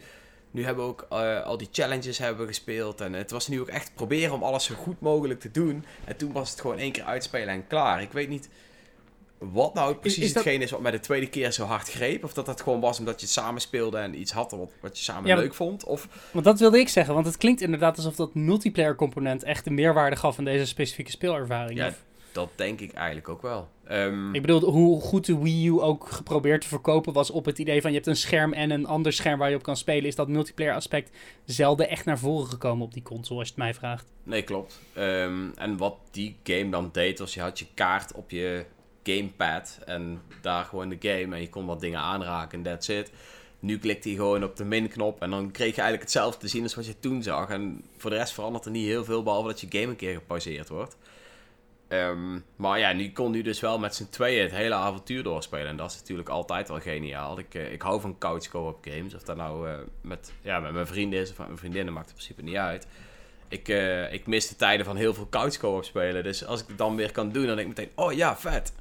Nu 0.55 0.65
hebben 0.65 0.83
we 0.83 0.89
ook 0.89 1.07
uh, 1.11 1.43
al 1.43 1.57
die 1.57 1.67
challenges 1.71 2.17
hebben 2.17 2.47
gespeeld. 2.47 3.01
En 3.01 3.13
het 3.13 3.31
was 3.31 3.47
nu 3.47 3.61
ook 3.61 3.67
echt 3.67 3.91
proberen 3.93 4.33
om 4.33 4.43
alles 4.43 4.63
zo 4.63 4.75
goed 4.75 5.01
mogelijk 5.01 5.39
te 5.39 5.51
doen. 5.51 5.85
En 6.05 6.17
toen 6.17 6.31
was 6.31 6.49
het 6.49 6.61
gewoon 6.61 6.77
één 6.77 6.91
keer 6.91 7.03
uitspelen 7.03 7.47
en 7.47 7.67
klaar. 7.67 8.01
Ik 8.01 8.11
weet 8.11 8.29
niet 8.29 8.49
wat 9.37 9.73
nou 9.73 9.95
precies 9.95 10.23
is, 10.23 10.33
hetgeen 10.33 10.61
is 10.61 10.71
wat 10.71 10.81
mij 10.81 10.91
de 10.91 10.99
tweede 10.99 11.29
keer 11.29 11.51
zo 11.51 11.65
hard 11.65 11.89
greep. 11.89 12.23
Of 12.23 12.33
dat 12.33 12.45
dat 12.45 12.61
gewoon 12.61 12.79
was 12.79 12.99
omdat 12.99 13.21
je 13.21 13.27
samen 13.27 13.61
speelde 13.61 13.97
en 13.97 14.19
iets 14.19 14.31
had 14.31 14.51
wat, 14.51 14.71
wat 14.81 14.97
je 14.97 15.03
samen 15.03 15.37
leuk 15.37 15.53
vond. 15.53 15.83
Of... 15.83 16.07
Want 16.31 16.45
dat 16.45 16.59
wilde 16.59 16.79
ik 16.79 16.89
zeggen, 16.89 17.13
want 17.13 17.25
het 17.25 17.37
klinkt 17.37 17.61
inderdaad 17.61 17.97
alsof 17.97 18.15
dat 18.15 18.33
multiplayer 18.33 18.95
component 18.95 19.43
echt 19.43 19.63
de 19.63 19.71
meerwaarde 19.71 20.15
gaf 20.15 20.37
aan 20.37 20.45
deze 20.45 20.65
specifieke 20.65 21.11
speelervaring. 21.11 21.77
Ja, 21.79 21.93
dat 22.35 22.49
denk 22.55 22.79
ik 22.79 22.93
eigenlijk 22.93 23.29
ook 23.29 23.41
wel. 23.41 23.67
Ehm, 23.83 24.33
ik 24.33 24.41
bedoel, 24.41 24.59
hoe 24.59 25.01
goed 25.01 25.25
de 25.25 25.37
Wii 25.37 25.67
U 25.67 25.81
ook 25.81 26.07
geprobeerd 26.09 26.61
te 26.61 26.67
verkopen 26.67 27.13
was 27.13 27.31
op 27.31 27.45
het 27.45 27.59
idee 27.59 27.81
van 27.81 27.89
je 27.89 27.95
hebt 27.95 28.09
een 28.09 28.15
scherm 28.15 28.53
en 28.53 28.69
een 28.69 28.85
ander 28.85 29.13
scherm 29.13 29.39
waar 29.39 29.49
je 29.49 29.55
op 29.55 29.63
kan 29.63 29.77
spelen, 29.77 30.05
is 30.05 30.15
dat 30.15 30.27
multiplayer 30.27 30.73
aspect 30.73 31.17
zelden 31.45 31.89
echt 31.89 32.05
naar 32.05 32.19
voren 32.19 32.47
gekomen 32.47 32.85
op 32.85 32.93
die 32.93 33.03
console, 33.03 33.39
als 33.39 33.47
je 33.47 33.53
het 33.53 33.63
mij 33.63 33.73
vraagt. 33.73 34.11
Nee, 34.23 34.41
klopt. 34.41 34.79
Ehm, 34.93 35.49
en 35.55 35.77
wat 35.77 35.97
die 36.11 36.35
game 36.43 36.69
dan 36.69 36.89
deed, 36.91 37.19
was 37.19 37.33
je 37.33 37.41
had 37.41 37.59
je 37.59 37.65
kaart 37.73 38.13
op 38.13 38.31
je 38.31 38.65
gamepad 39.03 39.79
en 39.85 40.21
daar 40.41 40.63
gewoon 40.63 40.89
de 40.89 40.97
game 40.99 41.35
en 41.35 41.41
je 41.41 41.49
kon 41.49 41.65
wat 41.65 41.79
dingen 41.79 41.99
aanraken 41.99 42.57
en 42.57 42.63
that's 42.63 42.87
it. 42.87 43.11
Nu 43.59 43.77
klikte 43.77 44.07
hij 44.07 44.17
gewoon 44.17 44.43
op 44.43 44.55
de 44.55 44.65
min-knop 44.65 45.21
en 45.21 45.29
dan 45.29 45.51
kreeg 45.51 45.75
je 45.75 45.81
eigenlijk 45.81 46.01
hetzelfde 46.01 46.39
te 46.39 46.47
zien 46.47 46.63
als 46.63 46.75
wat 46.75 46.85
je 46.85 46.99
toen 46.99 47.23
zag. 47.23 47.49
En 47.49 47.83
voor 47.97 48.09
de 48.09 48.15
rest 48.15 48.33
verandert 48.33 48.65
er 48.65 48.71
niet 48.71 48.85
heel 48.85 49.03
veel, 49.03 49.23
behalve 49.23 49.47
dat 49.47 49.61
je 49.61 49.67
game 49.69 49.87
een 49.87 49.95
keer 49.95 50.13
gepauzeerd 50.13 50.69
wordt. 50.69 50.97
Ehm, 51.99 52.39
maar 52.55 52.79
ja, 52.79 52.93
nu 52.93 53.11
kon 53.11 53.31
nu 53.31 53.41
dus 53.41 53.59
wel 53.59 53.79
met 53.79 53.95
z'n 53.95 54.09
tweeën 54.09 54.41
het 54.41 54.51
hele 54.51 54.73
avontuur 54.73 55.23
doorspelen. 55.23 55.67
En 55.67 55.77
dat 55.77 55.91
is 55.91 55.99
natuurlijk 55.99 56.29
altijd 56.29 56.67
wel 56.67 56.79
geniaal. 56.79 57.39
Ik, 57.39 57.53
uh, 57.53 57.71
ik 57.71 57.81
hou 57.81 58.01
van 58.01 58.17
couch 58.17 58.47
co-op 58.47 58.77
games. 58.81 59.15
Of 59.15 59.23
dat 59.23 59.37
nou 59.37 59.69
uh, 59.69 59.75
met, 60.01 60.33
ja, 60.41 60.59
met 60.59 60.73
mijn 60.73 60.87
vrienden 60.87 61.19
is 61.19 61.31
of 61.31 61.37
met 61.37 61.47
mijn 61.47 61.59
vriendinnen, 61.59 61.93
maakt 61.93 62.07
in 62.09 62.15
principe 62.15 62.41
niet 62.41 62.55
uit. 62.55 62.87
Ik, 63.47 63.67
uh, 63.69 64.13
ik 64.13 64.27
mis 64.27 64.47
de 64.47 64.55
tijden 64.55 64.85
van 64.85 64.95
heel 64.95 65.13
veel 65.13 65.27
couch 65.29 65.57
co-op 65.57 65.83
spelen. 65.83 66.23
Dus 66.23 66.45
als 66.45 66.61
ik 66.61 66.67
het 66.67 66.77
dan 66.77 66.95
weer 66.95 67.11
kan 67.11 67.31
doen, 67.31 67.45
dan 67.45 67.55
denk 67.55 67.69
ik 67.69 67.77
meteen, 67.77 67.91
oh 67.95 68.13
ja, 68.13 68.37
vet. 68.37 68.73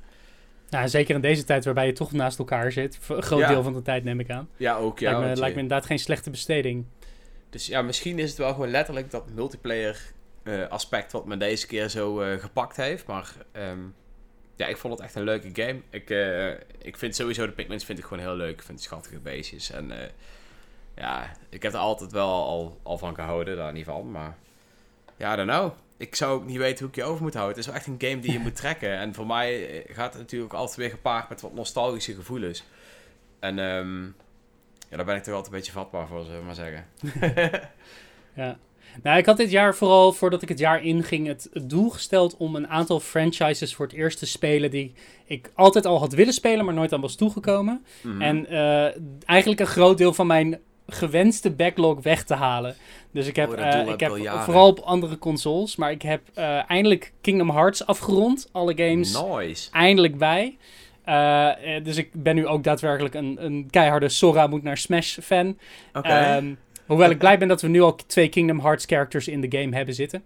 Nou, 0.70 0.88
zeker 0.88 1.14
in 1.14 1.20
deze 1.20 1.44
tijd 1.44 1.64
waarbij 1.64 1.87
je 1.87 1.92
toch 1.92 2.12
naast 2.12 2.38
elkaar 2.38 2.72
zit. 2.72 2.98
Een 3.09 3.22
groot 3.22 3.48
deel 3.48 3.62
van 3.62 3.72
de 3.72 3.83
tijd 3.83 4.05
neem 4.05 4.20
ik 4.20 4.31
aan. 4.31 4.48
Ja, 4.57 4.77
ook. 4.77 4.98
Ja, 4.98 5.11
lijkt, 5.11 5.35
me, 5.35 5.40
lijkt 5.40 5.55
me 5.55 5.62
inderdaad 5.62 5.87
geen 5.87 5.98
slechte 5.98 6.31
besteding. 6.31 6.85
Dus 7.50 7.66
ja, 7.66 7.83
misschien 7.83 8.18
is 8.18 8.29
het 8.29 8.38
wel 8.38 8.53
gewoon 8.53 8.70
letterlijk 8.70 9.11
dat 9.11 9.24
multiplayer 9.35 10.12
uh, 10.45 10.69
aspect 10.69 11.13
wat 11.13 11.27
me 11.27 11.37
deze 11.37 11.67
keer 11.67 11.89
zo 11.89 12.23
uh, 12.23 12.41
gepakt 12.41 12.77
heeft. 12.77 13.07
Maar 13.07 13.33
um, 13.53 13.95
ja, 14.57 14.67
ik 14.67 14.77
vond 14.77 14.93
het 14.95 15.03
echt 15.03 15.15
een 15.15 15.25
leuke 15.25 15.51
game. 15.53 15.81
Ik, 15.91 16.11
uh, 16.11 16.51
ik 16.79 16.97
vind 16.97 17.15
sowieso 17.15 17.47
de 17.47 17.53
Pikmins 17.53 17.85
vind 17.85 17.99
ik 17.99 18.05
gewoon 18.05 18.23
heel 18.23 18.37
leuk. 18.37 18.53
Ik 18.53 18.63
vind 18.63 18.79
het 18.79 18.87
schattige 18.87 19.19
beestjes. 19.19 19.71
En 19.71 19.93
ja, 20.97 21.37
ik 21.49 21.63
heb 21.63 21.73
er 21.73 21.79
altijd 21.79 22.13
wel 22.13 22.29
al, 22.29 22.81
al 22.83 22.99
van 22.99 23.15
gehouden, 23.15 23.57
daar 23.57 23.73
niet 23.73 23.85
van. 23.85 24.11
Maar 24.11 24.37
ja, 25.17 25.33
I 25.33 25.37
don't 25.37 25.51
know 25.51 25.73
ik 25.97 26.15
zou 26.15 26.33
ook 26.33 26.45
niet 26.45 26.57
weten 26.57 26.79
hoe 26.79 26.89
ik 26.89 26.95
je 26.95 27.05
over 27.05 27.23
moet 27.23 27.35
houden. 27.35 27.57
Het 27.57 27.67
is 27.67 27.71
wel 27.71 27.81
echt 27.81 27.87
een 27.87 28.09
game 28.09 28.21
die 28.21 28.33
je 28.33 28.39
moet 28.49 28.57
trekken. 28.57 28.99
En 28.99 29.15
voor 29.15 29.27
mij 29.27 29.83
eh, 29.85 29.95
gaat 29.95 30.13
het 30.13 30.23
natuurlijk 30.23 30.53
altijd 30.53 30.77
weer 30.77 30.91
gepaard 30.91 31.29
met 31.29 31.41
wat 31.41 31.55
nostalgische 31.55 32.15
gevoelens. 32.15 32.65
En 33.39 33.59
um, 33.59 34.15
ja, 34.89 34.97
daar 34.97 35.05
ben 35.05 35.17
ik 35.17 35.23
toch 35.23 35.35
altijd 35.35 35.53
een 35.53 35.59
beetje 35.59 35.73
vatbaar 35.73 36.07
voor, 36.07 36.25
zullen 36.25 36.39
we 36.39 36.45
maar 36.45 36.55
zeggen. 36.55 36.87
ja. 38.45 38.59
Nou, 39.03 39.19
ik 39.19 39.27
had 39.27 39.37
dit 39.37 39.51
jaar 39.51 39.75
vooral, 39.75 40.13
voordat 40.13 40.43
ik 40.43 40.49
het 40.49 40.59
jaar 40.59 40.83
inging, 40.83 41.27
het, 41.27 41.49
het 41.53 41.71
doel 41.71 41.91
gesteld 41.91 42.37
om 42.37 42.57
een 42.57 42.69
aantal 42.69 43.01
franchises 43.01 43.75
voor 43.75 43.87
het 43.87 43.95
eerst 43.95 44.19
te 44.19 44.27
spelen 44.27 44.71
die 44.71 44.93
ik 45.27 45.51
altijd 45.55 45.87
al 45.87 45.99
had 45.99 46.13
willen 46.13 46.33
spelen, 46.33 46.65
maar 46.65 46.75
nooit 46.75 46.93
aan 46.93 47.01
was 47.01 47.15
toegekomen. 47.15 47.85
Mhm. 48.01 48.23
En 48.23 48.47
uh, 48.53 48.85
eigenlijk 49.29 49.61
een 49.61 49.67
groot 49.67 49.99
deel 49.99 50.13
van 50.13 50.27
mijn 50.27 50.59
gewenste 50.87 51.51
backlog 51.51 52.03
weg 52.03 52.25
te 52.25 52.35
halen. 52.35 52.75
Dus 53.11 53.27
ik 53.27 53.37
heb, 53.37 53.49
oh, 53.49 53.59
uh, 53.59 53.89
ik 53.89 54.01
heb 54.01 54.13
vooral 54.45 54.69
op 54.69 54.79
andere 54.79 55.19
consoles, 55.19 55.77
maar 55.77 55.91
ik 55.91 56.03
heb 56.03 56.21
uh, 56.39 56.71
eindelijk 56.71 57.13
Kingdom 57.21 57.51
Hearts 57.51 57.87
afgerond. 57.87 58.49
Alle 58.53 58.73
games 58.77 59.23
nice. 59.23 59.71
eindelijk 59.71 60.19
bij. 60.19 60.57
Uh, 61.09 61.51
dus 61.83 61.97
ik 61.97 62.11
ben 62.13 62.35
nu 62.35 62.47
ook 62.47 62.65
daadwerkelijk 62.65 63.15
een, 63.15 63.37
een 63.45 63.69
keiharde 63.71 64.09
Sora 64.09 64.47
moet 64.47 64.63
naar 64.63 64.79
Smash 64.79 65.19
fan. 65.23 65.59
Okay. 65.93 66.37
Um, 66.37 66.59
Hoewel 66.87 67.11
ik 67.11 67.18
blij 67.18 67.38
ben 67.38 67.49
dat 67.49 67.61
we 67.61 67.68
nu 67.68 67.81
al 67.81 67.97
twee 68.07 68.29
Kingdom 68.29 68.61
Hearts 68.61 68.85
characters 68.85 69.29
in 69.29 69.40
de 69.40 69.59
game 69.59 69.77
hebben 69.77 69.94
zitten. 69.94 70.25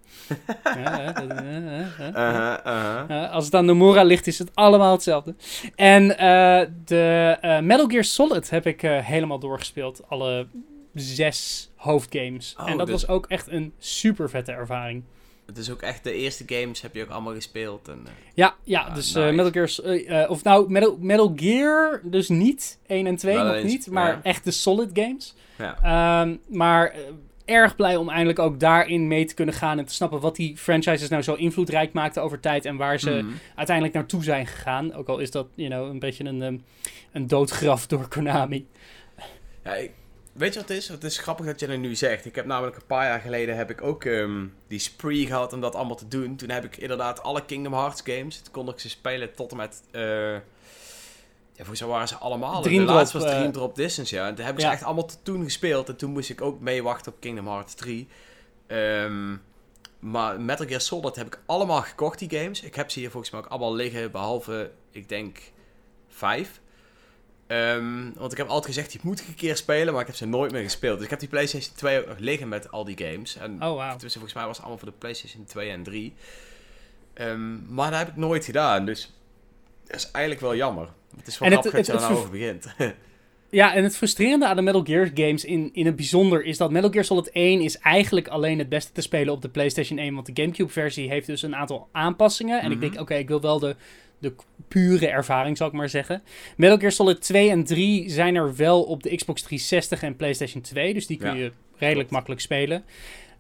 als 3.31 3.45
het 3.45 3.55
aan 3.55 3.65
Nomura 3.65 4.03
ligt, 4.03 4.27
is 4.27 4.39
het 4.39 4.51
allemaal 4.55 4.93
hetzelfde. 4.93 5.35
En 5.75 6.03
uh, 6.05 6.61
de 6.85 7.39
uh, 7.43 7.61
Metal 7.61 7.87
Gear 7.87 8.05
Solid 8.05 8.51
heb 8.51 8.67
ik 8.67 8.83
uh, 8.83 8.99
helemaal 8.99 9.39
doorgespeeld. 9.39 10.03
Alle 10.09 10.47
zes 10.95 11.71
hoofdgames. 11.77 12.55
Oh, 12.61 12.71
en 12.71 12.77
dat 12.77 12.87
dus... 12.87 13.01
was 13.01 13.09
ook 13.09 13.27
echt 13.27 13.49
een 13.49 13.73
super 13.79 14.31
vette 14.31 14.53
ervaring. 14.53 15.03
Het 15.47 15.59
is 15.59 15.71
ook 15.71 15.83
echt 15.83 16.05
de 16.05 16.13
eerste 16.13 16.45
games 16.47 16.81
heb 16.81 16.95
je 16.95 17.03
ook 17.03 17.11
allemaal 17.11 17.35
gespeeld. 17.35 17.89
En, 17.89 18.07
ja, 18.35 18.55
ja, 18.65 18.81
ah, 18.81 18.95
dus 18.95 19.13
nice. 19.13 19.33
Metal 19.33 19.67
Gear... 19.67 20.29
of 20.29 20.43
nou, 20.43 20.71
Metal, 20.71 20.97
Metal 21.01 21.33
Gear 21.37 22.01
dus 22.05 22.29
niet. 22.29 22.79
1 22.87 23.07
en 23.07 23.17
2 23.17 23.37
nog 23.37 23.63
niet. 23.63 23.91
Maar 23.91 24.11
ja. 24.11 24.21
echt 24.23 24.45
de 24.45 24.51
Solid 24.51 24.91
games. 24.93 25.35
Ja. 25.59 26.21
Um, 26.23 26.41
maar 26.49 26.95
uh, 26.95 27.01
erg 27.45 27.77
blij 27.77 27.97
om 27.97 28.09
eindelijk 28.09 28.39
ook 28.39 28.61
daarin 28.61 29.07
mee 29.07 29.25
te 29.25 29.35
kunnen 29.35 29.55
gaan 29.55 29.79
en 29.79 29.85
te 29.85 29.95
snappen 29.95 30.21
wat 30.21 30.37
die 30.37 30.57
franchises 30.57 31.09
nou 31.09 31.23
zo 31.23 31.35
invloedrijk 31.35 31.93
maakten 31.93 32.23
over 32.23 32.41
tijd 32.41 32.65
en 32.65 32.77
waar 32.77 32.99
ze 32.99 33.11
mm. 33.11 33.35
uiteindelijk 33.55 33.97
naartoe 33.97 34.23
zijn 34.23 34.47
gegaan. 34.47 34.95
Ook 34.95 35.09
al 35.09 35.19
is 35.19 35.31
dat 35.31 35.47
you 35.55 35.71
know, 35.71 35.89
een 35.89 35.99
beetje 35.99 36.25
een, 36.25 36.43
um, 36.43 36.65
een 37.13 37.27
doodgraf 37.27 37.87
door 37.87 38.09
Konami. 38.09 38.67
Ja, 39.65 39.75
ik, 39.75 39.91
weet 40.33 40.55
je 40.55 40.61
wat 40.61 40.69
het 40.69 40.79
is? 40.79 40.89
Het 40.89 41.05
is 41.05 41.19
grappig 41.19 41.47
dat 41.47 41.61
je 41.61 41.67
dat 41.67 41.79
nu 41.79 41.95
zegt. 41.95 42.25
Ik 42.25 42.35
heb 42.35 42.47
namelijk 42.47 42.77
een 42.77 42.87
paar 42.87 43.07
jaar 43.07 43.21
geleden 43.21 43.57
heb 43.57 43.71
ik 43.71 43.83
ook 43.83 44.05
um, 44.05 44.55
die 44.67 44.79
spree 44.79 45.27
gehad 45.27 45.53
om 45.53 45.61
dat 45.61 45.75
allemaal 45.75 45.97
te 45.97 46.09
doen. 46.09 46.37
Toen 46.37 46.51
heb 46.51 46.65
ik 46.65 46.77
inderdaad 46.77 47.23
alle 47.23 47.45
Kingdom 47.45 47.73
Hearts 47.73 48.03
games, 48.05 48.41
toen 48.41 48.53
kon 48.53 48.69
ik 48.69 48.79
ze 48.79 48.89
spelen 48.89 49.35
tot 49.35 49.51
en 49.51 49.57
met... 49.57 49.83
Uh, 49.93 50.37
ja, 51.59 51.65
volgens 51.65 51.81
mij 51.81 51.89
waren 51.89 52.09
ze 52.09 52.17
allemaal. 52.17 52.63
Dream 52.63 52.87
de 52.87 52.93
laatste 52.93 53.19
was 53.19 53.27
Dream 53.27 53.47
uh, 53.47 53.51
Drop 53.51 53.75
Distance, 53.75 54.15
ja. 54.15 54.27
En 54.27 54.35
toen 54.35 54.45
heb 54.45 54.55
ik 54.55 54.61
ja. 54.61 54.67
ze 54.67 54.73
echt 54.73 54.83
allemaal 54.85 55.09
toen 55.23 55.45
gespeeld. 55.45 55.89
En 55.89 55.97
toen 55.97 56.11
moest 56.11 56.31
ik 56.31 56.41
ook 56.41 56.61
mee 56.61 56.83
wachten 56.83 57.13
op 57.13 57.21
Kingdom 57.21 57.47
Hearts 57.47 57.75
3. 57.75 58.09
Um, 58.67 59.43
maar 59.99 60.41
Metal 60.41 60.67
Gear 60.67 60.81
Solid 60.81 61.17
heb 61.17 61.27
ik 61.27 61.41
allemaal 61.47 61.83
gekocht, 61.83 62.19
die 62.19 62.39
games. 62.39 62.63
Ik 62.63 62.75
heb 62.75 62.91
ze 62.91 62.99
hier 62.99 63.11
volgens 63.11 63.33
mij 63.33 63.41
ook 63.41 63.47
allemaal 63.47 63.75
liggen, 63.75 64.11
behalve, 64.11 64.71
ik 64.91 65.09
denk, 65.09 65.39
vijf. 66.09 66.61
Um, 67.47 68.13
want 68.17 68.33
ik 68.33 68.39
heb 68.39 68.47
altijd 68.47 68.75
gezegd, 68.75 68.91
die 68.93 69.01
moet 69.03 69.21
ik 69.21 69.29
een 69.29 69.35
keer 69.35 69.57
spelen, 69.57 69.93
maar 69.93 70.01
ik 70.01 70.07
heb 70.07 70.17
ze 70.17 70.27
nooit 70.27 70.53
meer 70.53 70.63
gespeeld. 70.63 70.95
Dus 70.97 71.05
ik 71.05 71.11
heb 71.11 71.21
die 71.21 71.29
PlayStation 71.29 71.75
2 71.77 72.01
ook 72.01 72.07
nog 72.07 72.19
liggen 72.19 72.49
met 72.49 72.71
al 72.71 72.85
die 72.85 72.99
games. 72.99 73.37
En 73.37 73.53
oh, 73.53 73.59
wow. 73.59 74.01
volgens 74.01 74.35
mij 74.35 74.47
was 74.47 74.57
het 74.57 74.67
allemaal 74.67 74.79
voor 74.79 74.91
de 74.91 74.99
PlayStation 74.99 75.45
2 75.45 75.71
en 75.71 75.83
3. 75.83 76.15
Um, 77.15 77.67
maar 77.69 77.91
dat 77.91 77.99
heb 77.99 78.09
ik 78.09 78.17
nooit 78.17 78.45
gedaan, 78.45 78.85
dus 78.85 79.13
dat 79.89 80.01
is 80.01 80.11
eigenlijk 80.11 80.45
wel 80.45 80.57
jammer. 80.57 80.89
Het 81.17 81.27
is 81.27 81.39
wel 81.39 81.51
grappig 81.51 81.73
dat 81.73 81.87
je 81.87 81.93
nou 81.93 82.15
over 82.15 82.31
begint. 82.31 82.75
ja, 83.51 83.75
en 83.75 83.83
het 83.83 83.97
frustrerende 83.97 84.47
aan 84.47 84.57
de 84.57 84.63
Metal 84.63 84.85
Gear 84.85 85.11
games 85.15 85.45
in, 85.45 85.71
in 85.73 85.87
het 85.87 85.97
bijzonder 85.97 86.45
is 86.45 86.57
dat 86.57 86.71
Metal 86.71 86.91
Gear 86.91 87.05
Solid 87.05 87.31
1 87.31 87.61
is 87.61 87.79
eigenlijk 87.79 88.29
alleen 88.29 88.59
het 88.59 88.69
beste 88.69 88.93
te 88.93 89.01
spelen 89.01 89.35
op 89.35 89.43
de 89.43 89.49
PlayStation 89.49 89.99
1. 89.99 90.15
Want 90.15 90.27
de 90.27 90.43
GameCube 90.43 90.73
versie 90.73 91.09
heeft 91.09 91.27
dus 91.27 91.43
een 91.43 91.57
aantal 91.57 91.89
aanpassingen. 91.93 92.61
En 92.61 92.71
ik 92.71 92.79
mhm. 92.79 92.89
denk, 92.89 93.01
oké, 93.01 93.15
ik 93.15 93.29
wil 93.29 93.41
wel 93.41 93.59
de, 93.59 93.77
de 94.19 94.35
pure 94.69 95.09
ervaring, 95.09 95.57
zal 95.57 95.67
ik 95.67 95.73
maar 95.73 95.89
zeggen. 95.89 96.23
Metal 96.57 96.79
Gear 96.79 96.93
Solid 96.93 97.21
2 97.21 97.51
en 97.51 97.65
3 97.65 98.11
zijn 98.11 98.35
er 98.35 98.57
wel 98.57 98.83
op 98.83 99.03
de 99.03 99.17
Xbox 99.17 99.43
360 99.43 100.03
en 100.03 100.17
PlayStation 100.17 100.63
2. 100.63 100.95
Dus 100.95 101.07
die 101.07 101.17
kun 101.17 101.37
je 101.37 101.53
redelijk 101.77 102.11
makkelijk 102.11 102.41
spelen. 102.41 102.85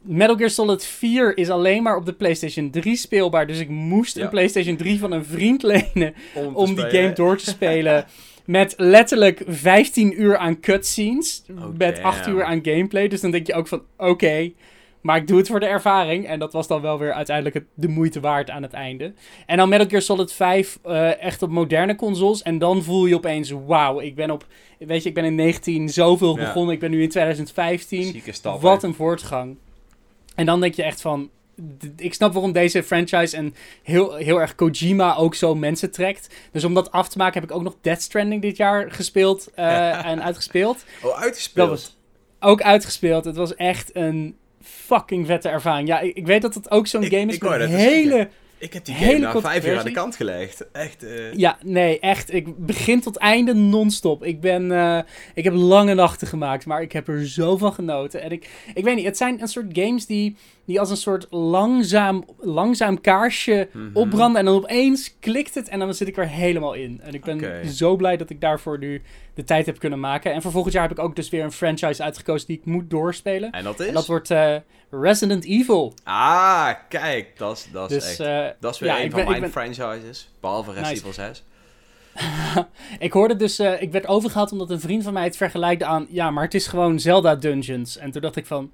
Metal 0.02 0.37
Gear 0.37 0.50
Solid 0.50 0.84
4 0.84 1.38
is 1.38 1.50
alleen 1.50 1.82
maar 1.82 1.96
op 1.96 2.06
de 2.06 2.12
PlayStation 2.12 2.70
3 2.70 2.96
speelbaar. 2.96 3.46
Dus 3.46 3.58
ik 3.58 3.68
moest 3.68 4.16
een 4.16 4.28
PlayStation 4.28 4.76
3 4.76 4.98
van 4.98 5.12
een 5.12 5.24
vriend 5.24 5.62
lenen 5.62 6.14
om, 6.54 6.74
die 6.74 6.90
game 6.90 7.12
door 7.12 7.37
te 7.37 7.44
spelen. 7.44 8.06
met 8.44 8.74
letterlijk 8.76 9.42
15 9.46 10.22
uur 10.22 10.37
aan 10.37 10.61
cutscenes. 10.61 11.44
Oh, 11.50 11.64
met 11.78 12.02
8 12.02 12.26
uur 12.26 12.44
aan 12.44 12.61
gameplay. 12.62 13.08
Dus 13.08 13.20
dan 13.20 13.30
denk 13.30 13.46
je 13.46 13.54
ook 13.54 13.68
van, 13.68 13.82
oké, 13.96 14.52
maar 15.00 15.16
ik 15.16 15.26
doe 15.26 15.38
het 15.38 15.48
voor 15.48 15.61
de 15.61 15.66
ervaring. 15.66 16.26
En 16.26 16.38
dat 16.38 16.52
was 16.52 16.66
dan 16.66 16.80
wel 16.80 16.98
weer 16.98 17.12
uiteindelijk 17.12 17.64
de 17.74 17.88
moeite 17.88 18.20
waard 18.20 18.50
aan 18.50 18.62
het 18.62 18.72
einde. 18.72 19.12
En 19.46 19.56
dan 19.56 19.68
Metal 19.68 19.87
Gear 19.88 20.02
Solid 20.02 20.32
5 20.32 20.78
uh, 20.87 21.11
eh, 21.11 21.22
echt 21.22 21.42
op 21.42 21.50
moderne 21.50 21.94
consoles. 21.94 22.42
En 22.42 22.58
dan 22.58 22.82
voel 22.82 23.06
je 23.06 23.14
opeens, 23.14 23.50
wauw, 23.66 24.00
ik 24.00 24.14
ben 24.14 24.30
op... 24.30 24.46
Weet 24.78 25.02
je, 25.02 25.08
ik 25.08 25.14
ben 25.14 25.24
in 25.24 25.34
19 25.34 25.88
zoveel 25.88 26.38
ja. 26.38 26.44
begonnen. 26.44 26.74
Ik 26.74 26.80
ben 26.80 26.90
nu 26.90 27.02
in 27.02 27.08
2015. 27.08 28.22
Stap, 28.30 28.61
Wat 28.61 28.82
een 28.82 28.94
voortgang. 28.94 29.56
En 30.38 30.46
dan 30.46 30.61
denk 30.61 30.74
je 30.74 30.83
echt 30.83 31.01
van, 31.01 31.31
ik 31.96 32.14
snap 32.14 32.33
waarom 32.33 32.53
deze 32.53 32.83
franchise 32.83 33.37
en 33.37 33.55
heel, 33.83 34.14
heel 34.14 34.40
erg 34.40 34.55
Kojima 34.55 35.16
ook 35.16 35.35
zo 35.35 35.55
mensen 35.55 35.90
trekt. 35.90 36.35
Dus 36.53 36.64
om 36.64 36.74
dat 36.74 36.92
af 36.92 37.09
te 37.09 37.18
maken 37.18 37.40
heb 37.40 37.51
ik 37.51 37.57
ook 37.57 37.62
nog 37.62 37.77
Death 37.81 38.03
Stranding 38.03 38.42
dit 38.42 38.57
jaar 38.57 38.90
gespeeld 38.90 39.48
uh, 39.57 40.07
en 40.11 40.22
uitgespeeld. 40.22 40.85
Oh, 41.03 41.20
uitgespeeld? 41.20 41.68
Dat 41.68 41.79
was 41.79 41.96
ook 42.40 42.62
uitgespeeld. 42.62 43.24
Het 43.24 43.37
was 43.37 43.55
echt 43.55 43.96
een 43.96 44.37
fucking 44.62 45.27
vette 45.27 45.48
ervaring. 45.48 45.88
Ja, 45.88 46.01
ik, 46.01 46.16
ik 46.16 46.27
weet 46.27 46.42
dat 46.42 46.55
het 46.55 46.70
ook 46.70 46.87
zo'n 46.87 47.05
game 47.05 47.33
is 47.33 47.38
met 47.38 47.68
hele, 47.68 48.29
Ik 48.59 48.73
heb 48.73 48.85
die 48.85 48.94
game 48.94 49.18
na 49.18 49.40
vijf 49.40 49.66
uur 49.66 49.79
aan 49.79 49.85
de 49.85 49.90
kant 49.90 50.16
gelegd. 50.16 50.71
Echt. 50.73 51.05
Uh... 51.05 51.33
Ja, 51.35 51.59
nee, 51.64 52.01
echt. 52.01 52.35
Ik 52.35 52.66
begin 52.66 53.01
tot 53.01 53.16
einde 53.16 53.55
non-stop. 53.55 54.25
Ik 54.25 54.40
ben, 54.40 54.71
uh, 54.71 54.99
ik 55.35 55.44
heb 55.44 55.55
lange 55.55 55.94
nachten 55.94 56.27
gemaakt, 56.27 56.66
maar 56.66 56.83
ik 56.83 56.92
heb 56.92 57.09
er 57.09 57.29
zo 57.29 57.57
van 57.57 57.73
genoten. 57.73 58.23
En 58.23 58.31
ik, 58.31 58.49
ik 58.75 58.85
weet 58.85 58.97
niet, 58.97 59.05
het 59.05 59.16
zijn 59.16 59.40
een 59.40 59.49
soort 59.49 59.66
games 59.73 60.07
die 60.07 60.37
die 60.68 60.81
als 60.81 60.90
een 60.90 60.96
soort 60.96 61.26
langzaam, 61.31 62.24
langzaam 62.38 63.00
kaarsje 63.00 63.68
mm 63.72 63.90
opbranden. 63.92 64.38
En 64.38 64.44
dan 64.44 64.54
opeens 64.54 65.14
klikt 65.20 65.54
het 65.54 65.68
en 65.68 65.78
dan 65.78 65.94
zit 65.94 66.09
ik 66.09 66.16
er 66.16 66.28
helemaal 66.28 66.74
in. 66.74 67.00
En 67.02 67.14
ik 67.14 67.24
ben 67.24 67.68
zo 67.68 67.96
blij 67.96 68.16
dat 68.16 68.31
ik 68.31 68.40
daarvoor 68.40 68.78
nu 68.78 69.02
de 69.35 69.44
tijd 69.44 69.66
heb 69.66 69.78
kunnen 69.78 70.00
maken. 70.00 70.33
En 70.33 70.42
voor 70.42 70.50
volgend 70.50 70.74
jaar 70.74 70.88
heb 70.88 70.98
ik 70.98 71.04
ook 71.04 71.16
dus 71.16 71.28
weer 71.28 71.44
een 71.44 71.52
franchise 71.52 72.02
uitgekozen 72.02 72.46
die 72.46 72.59
ik 72.59 72.64
moet 72.64 72.90
doorspelen. 72.90 73.50
En 73.50 73.64
dat 73.64 73.81
is? 73.81 73.87
En 73.87 73.94
dat 73.94 74.07
wordt 74.07 74.31
uh, 74.31 74.57
Resident 74.90 75.44
Evil. 75.44 75.94
Ah, 76.04 76.70
kijk, 76.88 77.38
dat 77.38 77.57
is, 77.57 77.68
dat 77.72 77.90
is 77.90 77.96
dus, 77.96 78.18
echt... 78.18 78.20
Uh, 78.20 78.46
dat 78.61 78.74
is 78.74 78.81
weer 78.81 78.90
ja, 78.90 79.02
een 79.02 79.11
van 79.11 79.24
mijn 79.24 79.50
franchises. 79.50 80.31
Behalve 80.40 80.72
Resident 80.72 80.98
Evil 80.98 81.12
6. 81.12 81.44
ik 83.07 83.12
hoorde 83.12 83.37
dus, 83.37 83.61
uh, 83.61 83.83
ik 83.83 83.92
werd 83.92 84.07
overgehaald 84.07 84.52
omdat 84.52 84.70
een 84.70 84.81
vriend 84.81 85.02
van 85.02 85.12
mij 85.12 85.24
het 85.24 85.37
vergelijkte 85.37 85.85
aan, 85.85 86.07
ja, 86.11 86.31
maar 86.31 86.44
het 86.44 86.54
is 86.54 86.66
gewoon 86.66 87.00
Zelda 87.00 87.37
Dungeons. 87.37 87.96
En 87.96 88.11
toen 88.11 88.22
dacht 88.22 88.37
ik 88.37 88.46
van, 88.46 88.70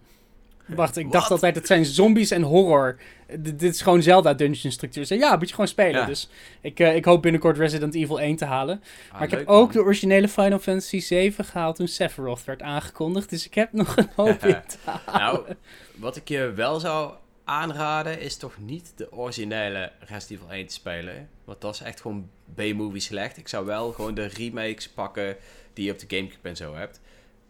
Wacht, 0.67 0.97
ik 0.97 1.13
dacht 1.13 1.31
altijd, 1.31 1.55
het 1.55 1.67
zijn 1.67 1.85
zombies 1.85 2.31
en 2.31 2.43
horror. 2.43 2.97
dit 3.39 3.63
is 3.63 3.81
gewoon 3.81 4.03
Zelda 4.03 4.35
dungeon 4.35 4.73
structuur. 4.73 5.15
ja, 5.15 5.37
moet 5.37 5.49
je 5.49 5.55
gewoon 5.55 5.69
spelen. 5.69 6.07
Dus 6.07 6.29
ik, 6.61 6.81
uh, 6.81 6.97
ik 6.97 7.05
hoop 7.05 7.23
binnenkort 7.23 7.59
Resident 7.59 7.95
Evil 7.95 8.21
1 8.21 8.37
te 8.37 8.45
halen. 8.45 8.83
Ah, 9.09 9.13
maar 9.13 9.23
ik 9.23 9.31
heb 9.31 9.49
ook 9.49 9.73
de 9.73 9.81
originele 9.81 10.29
Final 10.29 10.59
Fantasy 10.59 11.01
7 11.01 11.45
gehaald 11.45 11.77
toen 11.77 11.89
Sephiroth 11.89 12.45
werd 12.45 12.63
aangekondigd. 12.63 13.31
Dus 13.31 13.47
ik 13.47 13.55
heb 13.55 13.73
nog 13.73 13.97
een 13.97 14.09
hoop 14.17 14.45
in 14.45 14.63
te 14.67 14.77
halen. 14.85 15.45
Nou, 15.45 15.57
wat 15.95 16.17
ik 16.17 16.29
je 16.29 16.53
wel 16.53 16.81
zou 16.81 17.13
aanraden 17.45 18.21
is 18.21 18.37
toch 18.37 18.59
niet 18.59 18.93
de 18.97 19.13
originele 19.13 19.93
Resident 19.99 20.41
Evil 20.41 20.55
1 20.55 20.67
te 20.67 20.75
spelen. 20.75 21.29
Want 21.45 21.61
dat 21.61 21.75
is 21.75 21.81
echt 21.81 22.01
gewoon 22.01 22.31
B-movie 22.55 23.01
slecht. 23.01 23.37
Ik 23.37 23.49
zou 23.49 23.67
wel 23.67 23.93
gewoon 23.93 24.15
de 24.15 24.27
remakes 24.27 24.89
pakken 24.89 25.37
die 25.73 25.85
je 25.85 25.93
op 25.93 25.99
de 25.99 26.17
Gamecube 26.17 26.49
en 26.49 26.57
zo 26.57 26.75
hebt. 26.75 27.01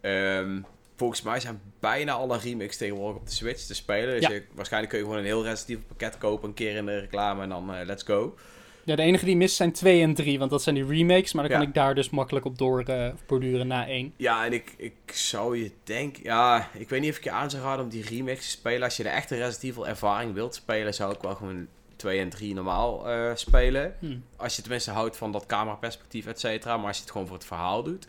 Um, 0.01 0.65
volgens 0.95 1.21
mij 1.21 1.39
zijn 1.39 1.61
bijna 1.79 2.13
alle 2.13 2.37
remakes 2.37 2.77
tegenwoordig 2.77 3.21
op 3.21 3.27
de 3.27 3.33
Switch 3.33 3.63
te 3.63 3.75
spelen. 3.75 4.19
Dus 4.19 4.29
je, 4.29 4.43
waarschijnlijk 4.53 4.91
kun 4.91 5.01
je 5.01 5.07
gewoon 5.07 5.21
een 5.21 5.29
heel 5.29 5.43
Resident 5.43 5.87
pakket 5.87 6.17
kopen, 6.17 6.47
een 6.47 6.53
keer 6.53 6.75
in 6.75 6.85
de 6.85 6.99
reclame 6.99 7.43
en 7.43 7.49
dan 7.49 7.75
uh, 7.75 7.85
let's 7.85 8.03
go. 8.03 8.35
Ja, 8.83 8.95
de 8.95 9.01
enige 9.01 9.25
die 9.25 9.35
mist 9.35 9.55
zijn 9.55 9.71
2 9.71 10.01
en 10.01 10.13
3, 10.13 10.39
want 10.39 10.51
dat 10.51 10.63
zijn 10.63 10.75
die 10.75 10.85
remakes. 10.85 11.33
Maar 11.33 11.49
dan 11.49 11.57
kan 11.57 11.67
ik 11.67 11.73
daar 11.73 11.95
dus 11.95 12.09
makkelijk 12.09 12.45
op 12.45 12.57
door 12.57 12.83
uh, 12.89 13.07
borduren 13.27 13.67
na 13.67 13.87
1. 13.87 14.13
Ja, 14.17 14.45
en 14.45 14.53
ik, 14.53 14.73
ik 14.77 14.93
zou 15.13 15.57
je 15.57 15.71
denken... 15.83 16.23
Ja, 16.23 16.69
ik 16.73 16.89
weet 16.89 17.01
niet 17.01 17.09
of 17.09 17.17
ik 17.17 17.23
je 17.23 17.31
aan 17.31 17.49
zou 17.49 17.63
raden 17.63 17.83
om 17.83 17.89
die 17.89 18.03
remakes 18.03 18.45
te 18.45 18.49
spelen. 18.49 18.83
Als 18.83 18.97
je 18.97 19.03
de 19.03 19.09
echte 19.09 19.35
Resident 19.35 19.63
Evil 19.63 19.87
ervaring 19.87 20.33
wilt 20.33 20.55
spelen, 20.55 20.93
zou 20.93 21.13
ik 21.13 21.21
wel 21.21 21.35
gewoon 21.35 21.67
2 21.95 22.19
en 22.19 22.29
3 22.29 22.53
normaal 22.53 23.09
uh, 23.09 23.31
spelen. 23.35 23.95
Hmm. 23.99 24.23
Als 24.35 24.55
je 24.55 24.61
tenminste 24.61 24.91
houdt 24.91 25.17
van 25.17 25.31
dat 25.31 25.45
cameraperspectief, 25.45 26.25
et 26.25 26.39
cetera. 26.39 26.77
Maar 26.77 26.87
als 26.87 26.95
je 26.95 27.01
het 27.01 27.11
gewoon 27.11 27.27
voor 27.27 27.35
het 27.35 27.45
verhaal 27.45 27.83
doet. 27.83 28.07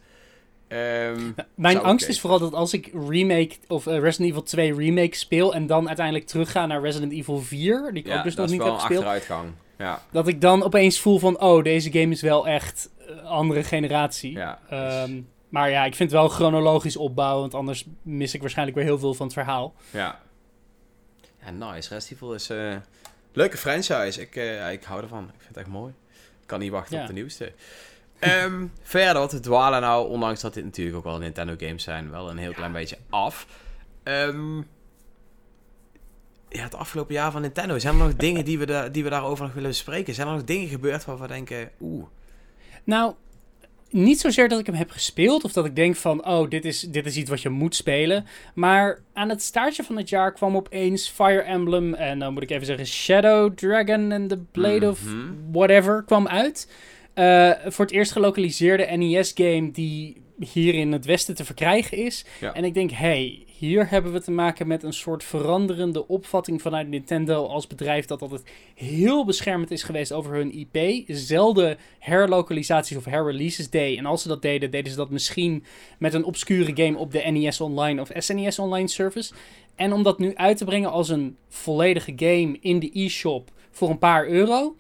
Um, 0.69 1.35
Mijn 1.55 1.83
angst 1.83 2.09
is 2.09 2.21
vooral 2.21 2.39
dat 2.39 2.53
als 2.53 2.73
ik 2.73 2.91
remake 3.09 3.51
of 3.69 3.87
uh, 3.87 3.99
Resident 3.99 4.31
Evil 4.31 4.43
2 4.43 4.75
remake 4.75 5.17
speel 5.17 5.55
en 5.55 5.67
dan 5.67 5.87
uiteindelijk 5.87 6.27
terugga 6.27 6.67
naar 6.67 6.81
Resident 6.81 7.13
Evil 7.13 7.41
4, 7.41 7.91
die 7.93 8.05
ik 8.05 8.13
ook 8.13 8.23
dus 8.23 8.35
nog 8.35 8.51
niet 8.51 8.63
heb 8.63 8.73
gespeeld. 8.73 9.05
achteruitgang. 9.05 9.53
Ja. 9.79 10.03
Dat 10.11 10.29
ik 10.29 10.41
dan 10.41 10.63
opeens 10.63 11.01
voel 11.01 11.19
van, 11.19 11.41
oh, 11.41 11.63
deze 11.63 11.93
game 11.93 12.13
is 12.13 12.21
wel 12.21 12.49
echt 12.49 12.91
uh, 13.09 13.25
andere 13.25 13.65
generatie. 13.65 14.33
Ja, 14.33 14.59
um, 15.03 15.29
maar 15.49 15.71
ja, 15.71 15.85
ik 15.85 15.95
vind 15.95 16.11
het 16.11 16.21
wel 16.21 16.29
chronologisch 16.29 16.97
opbouwen, 16.97 17.41
want 17.41 17.55
anders 17.55 17.85
mis 18.03 18.35
ik 18.35 18.41
waarschijnlijk 18.41 18.77
weer 18.77 18.87
heel 18.87 18.99
veel 18.99 19.15
van 19.15 19.27
het 19.27 19.35
verhaal. 19.35 19.75
Ja. 19.91 20.21
Ja, 21.45 21.51
nice. 21.51 21.95
Resident 21.95 22.11
Evil 22.11 22.35
is 22.35 22.49
een 22.49 22.73
uh, 22.73 22.77
leuke 23.33 23.57
franchise. 23.57 24.21
Ik, 24.21 24.35
ik 24.73 24.85
hou 24.85 25.03
ervan. 25.03 25.25
Ik 25.25 25.35
vind 25.39 25.49
het 25.49 25.57
echt 25.57 25.67
mooi. 25.67 25.93
Ik 26.41 26.47
kan 26.47 26.59
niet 26.59 26.71
wachten 26.71 27.01
op 27.01 27.07
de 27.07 27.13
nieuwste. 27.13 27.53
Um, 28.21 28.73
verder, 28.83 29.29
we 29.29 29.41
dwalen 29.41 29.81
nou, 29.81 30.09
ondanks 30.09 30.41
dat 30.41 30.55
dit 30.55 30.65
natuurlijk 30.65 30.97
ook 30.97 31.05
wel 31.05 31.19
Nintendo 31.19 31.55
games 31.59 31.83
zijn, 31.83 32.11
wel 32.11 32.31
een 32.31 32.39
heel 32.39 32.53
klein 32.53 32.73
beetje 32.73 32.99
af. 33.11 33.47
Um, 34.05 34.67
ja, 36.49 36.63
het 36.63 36.75
afgelopen 36.75 37.15
jaar 37.15 37.31
van 37.31 37.41
Nintendo, 37.41 37.79
zijn 37.79 37.95
er 37.95 38.05
nog 38.05 38.17
dingen 38.27 38.45
die 38.45 38.59
we, 38.59 38.67
da 38.67 38.89
die 38.89 39.05
we 39.05 39.11
daarover 39.11 39.45
nog 39.45 39.55
willen 39.55 39.71
bespreken? 39.71 40.15
Zijn 40.15 40.29
er 40.29 40.35
nog 40.35 40.45
dingen 40.45 40.69
gebeurd 40.69 41.05
waarvan 41.05 41.27
we 41.27 41.33
denken, 41.33 41.71
oeh. 41.81 42.05
Nou, 42.85 43.15
niet 43.91 44.21
zozeer 44.21 44.49
dat 44.49 44.61
ik 44.61 44.67
hem 44.67 44.75
heb 44.75 44.91
gespeeld 44.91 45.45
of 45.45 45.53
dat 45.53 45.65
ik 45.65 45.77
denk 45.77 45.97
van, 45.97 46.27
oh, 46.27 46.51
dit 46.51 46.65
is, 46.65 46.81
dit 46.81 47.07
is 47.07 47.17
iets 47.17 47.31
wat 47.31 47.43
je 47.43 47.49
moet 47.49 47.75
spelen. 47.75 48.27
Maar 48.55 49.03
aan 49.13 49.29
het 49.29 49.43
staartje 49.43 49.85
van 49.85 49.97
het 49.97 50.09
jaar 50.09 50.33
kwam 50.33 50.57
opeens 50.57 51.09
Fire 51.09 51.41
Emblem 51.41 51.95
en 51.95 52.19
dan 52.19 52.33
moet 52.33 52.43
ik 52.43 52.51
even 52.51 52.67
zeggen 52.67 52.87
Shadow 52.87 53.55
Dragon 53.55 54.13
and 54.13 54.29
the 54.29 54.39
Blade 54.53 54.89
of 54.89 55.05
mhm. 55.05 55.33
whatever 55.53 56.03
kwam 56.03 56.29
uit. 56.29 56.69
Uh, 57.19 57.51
voor 57.67 57.85
het 57.85 57.95
eerst 57.95 58.13
gelokaliseerde 58.13 58.97
NES-game 58.97 59.71
die 59.71 60.23
hier 60.39 60.75
in 60.75 60.93
het 60.93 61.05
Westen 61.05 61.35
te 61.35 61.45
verkrijgen 61.45 61.97
is. 61.97 62.25
En 62.53 62.65
ik 62.65 62.75
denk, 62.75 62.91
hey, 62.91 63.45
hier 63.59 63.91
hebben 63.91 64.13
we 64.13 64.21
te 64.21 64.31
maken 64.31 64.67
met 64.67 64.83
een 64.83 64.93
soort 64.93 65.25
veranderende 65.25 66.09
opvatting 66.09 66.63
vanuit 66.63 66.89
Nintendo 66.89 67.47
als 67.47 67.67
bedrijf 67.67 68.07
dat 68.07 68.23
altijd 68.23 68.43
heel 68.75 69.25
beschermend 69.25 69.71
is 69.71 69.83
geweest 69.83 70.13
over 70.13 70.33
hun 70.33 70.53
IP. 70.53 71.05
Zelden 71.07 71.79
herlokalisaties 71.99 72.97
of 72.97 73.05
herreleases 73.05 73.71
deed. 73.71 73.99
En 73.99 74.07
als 74.07 74.23
ze 74.23 74.29
dat 74.29 74.43
deden, 74.43 74.71
deden 74.71 74.91
ze 74.91 74.97
dat 74.97 75.11
misschien 75.11 75.65
met 75.99 76.15
een 76.15 76.25
obscure 76.25 76.73
game 76.75 76.99
op 76.99 77.13
de 77.13 77.19
NES 77.31 77.61
Online 77.61 78.01
of 78.01 78.11
SNES 78.15 78.59
Online 78.59 78.89
service. 78.89 79.35
En 79.75 79.93
om 79.93 80.03
dat 80.03 80.19
nu 80.19 80.35
uit 80.35 80.57
te 80.57 80.65
brengen 80.65 80.91
als 80.91 81.09
een 81.09 81.37
volledige 81.49 82.13
game 82.17 82.57
in 82.61 82.79
de 82.79 82.91
e-shop 82.93 83.51
voor 83.71 83.91
een 83.91 83.99
paar 83.99 84.29
euro 84.29 84.77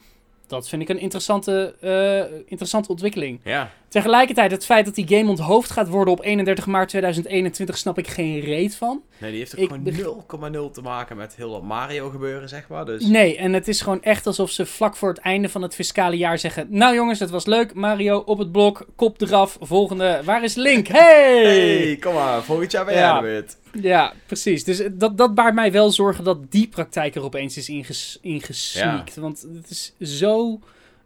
dat 0.47 0.69
vind 0.69 0.83
ik 0.83 0.89
een 0.89 0.99
interessante, 0.99 1.75
uh, 1.81 2.39
interessante 2.47 2.89
ontwikkeling. 2.89 3.41
Ja. 3.45 3.71
Tegelijkertijd, 3.89 4.51
het 4.51 4.65
feit 4.65 4.85
dat 4.85 4.95
die 4.95 5.09
game 5.09 5.31
onthoofd 5.31 5.71
gaat 5.71 5.89
worden 5.89 6.15
op 6.15 6.25
31 6.25 6.67
maart 6.67 6.89
2021, 6.89 7.79
snap 7.79 7.99
ik 7.99 8.09
geen 8.09 8.41
reet 8.41 8.77
van. 8.77 9.03
Nee, 9.19 9.31
die 9.31 9.39
heeft 9.39 10.07
ook 10.07 10.25
gewoon 10.27 10.71
0,0 10.71 10.73
te 10.73 10.83
maken 10.83 11.17
met 11.17 11.37
heel 11.37 11.51
wat 11.51 11.63
Mario 11.63 12.11
gebeuren, 12.11 12.49
zeg 12.49 12.69
maar. 12.69 12.85
Dus... 12.85 13.07
Nee, 13.07 13.37
en 13.37 13.53
het 13.53 13.69
is 13.69 13.81
gewoon 13.81 14.03
echt 14.03 14.27
alsof 14.27 14.51
ze 14.51 14.67
vlak 14.67 14.97
voor 14.97 15.09
het 15.09 15.19
einde 15.19 15.49
van 15.49 15.63
het 15.63 15.75
fiscale 15.75 16.17
jaar 16.17 16.39
zeggen... 16.39 16.67
Nou 16.71 16.95
jongens, 16.95 17.21
het 17.21 17.31
was 17.31 17.47
leuk. 17.47 17.75
Mario 17.75 18.19
op 18.19 18.39
het 18.39 18.53
blok, 18.53 18.87
kop 18.97 19.21
eraf. 19.21 19.57
Volgende, 19.61 20.21
waar 20.25 20.45
is 20.45 20.55
Link? 20.55 20.89
Hey! 20.97 21.45
Hey, 21.45 21.97
kom 21.97 22.15
maar. 22.15 22.43
Volgend 22.43 22.73
jaar 22.73 22.85
ben 22.85 22.95
jij 22.95 23.03
ja. 23.03 23.23
weer. 23.23 23.45
Ja, 23.81 24.15
precies. 24.27 24.65
Dus 24.65 24.83
dat, 24.93 25.19
dat 25.19 25.35
baart 25.35 25.55
mij 25.55 25.73
wel 25.73 25.91
zorgen 25.91 26.25
dat 26.25 26.53
die 26.53 26.69
praktijk 26.69 27.15
er 27.15 27.23
opeens 27.23 27.57
is 27.57 27.69
inges, 27.69 28.19
ingesneakt. 28.21 29.17
Want 29.17 29.47
het 29.55 29.71
is 29.71 30.19
zo... 30.19 30.61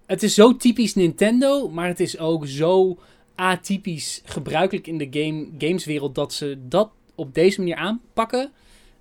Het 0.07 0.23
is 0.23 0.35
zo 0.35 0.57
typisch 0.57 0.95
Nintendo, 0.95 1.69
maar 1.69 1.87
het 1.87 2.01
is 2.01 2.19
ook 2.19 2.47
zo 2.47 2.99
atypisch 3.35 4.23
gebruikelijk 4.25 4.87
in 4.87 4.99
de 4.99 5.09
game, 5.11 5.49
gameswereld 5.59 6.15
dat 6.15 6.33
ze 6.33 6.59
dat 6.69 6.91
op 7.15 7.35
deze 7.35 7.59
manier 7.59 7.77
aanpakken. 7.77 8.53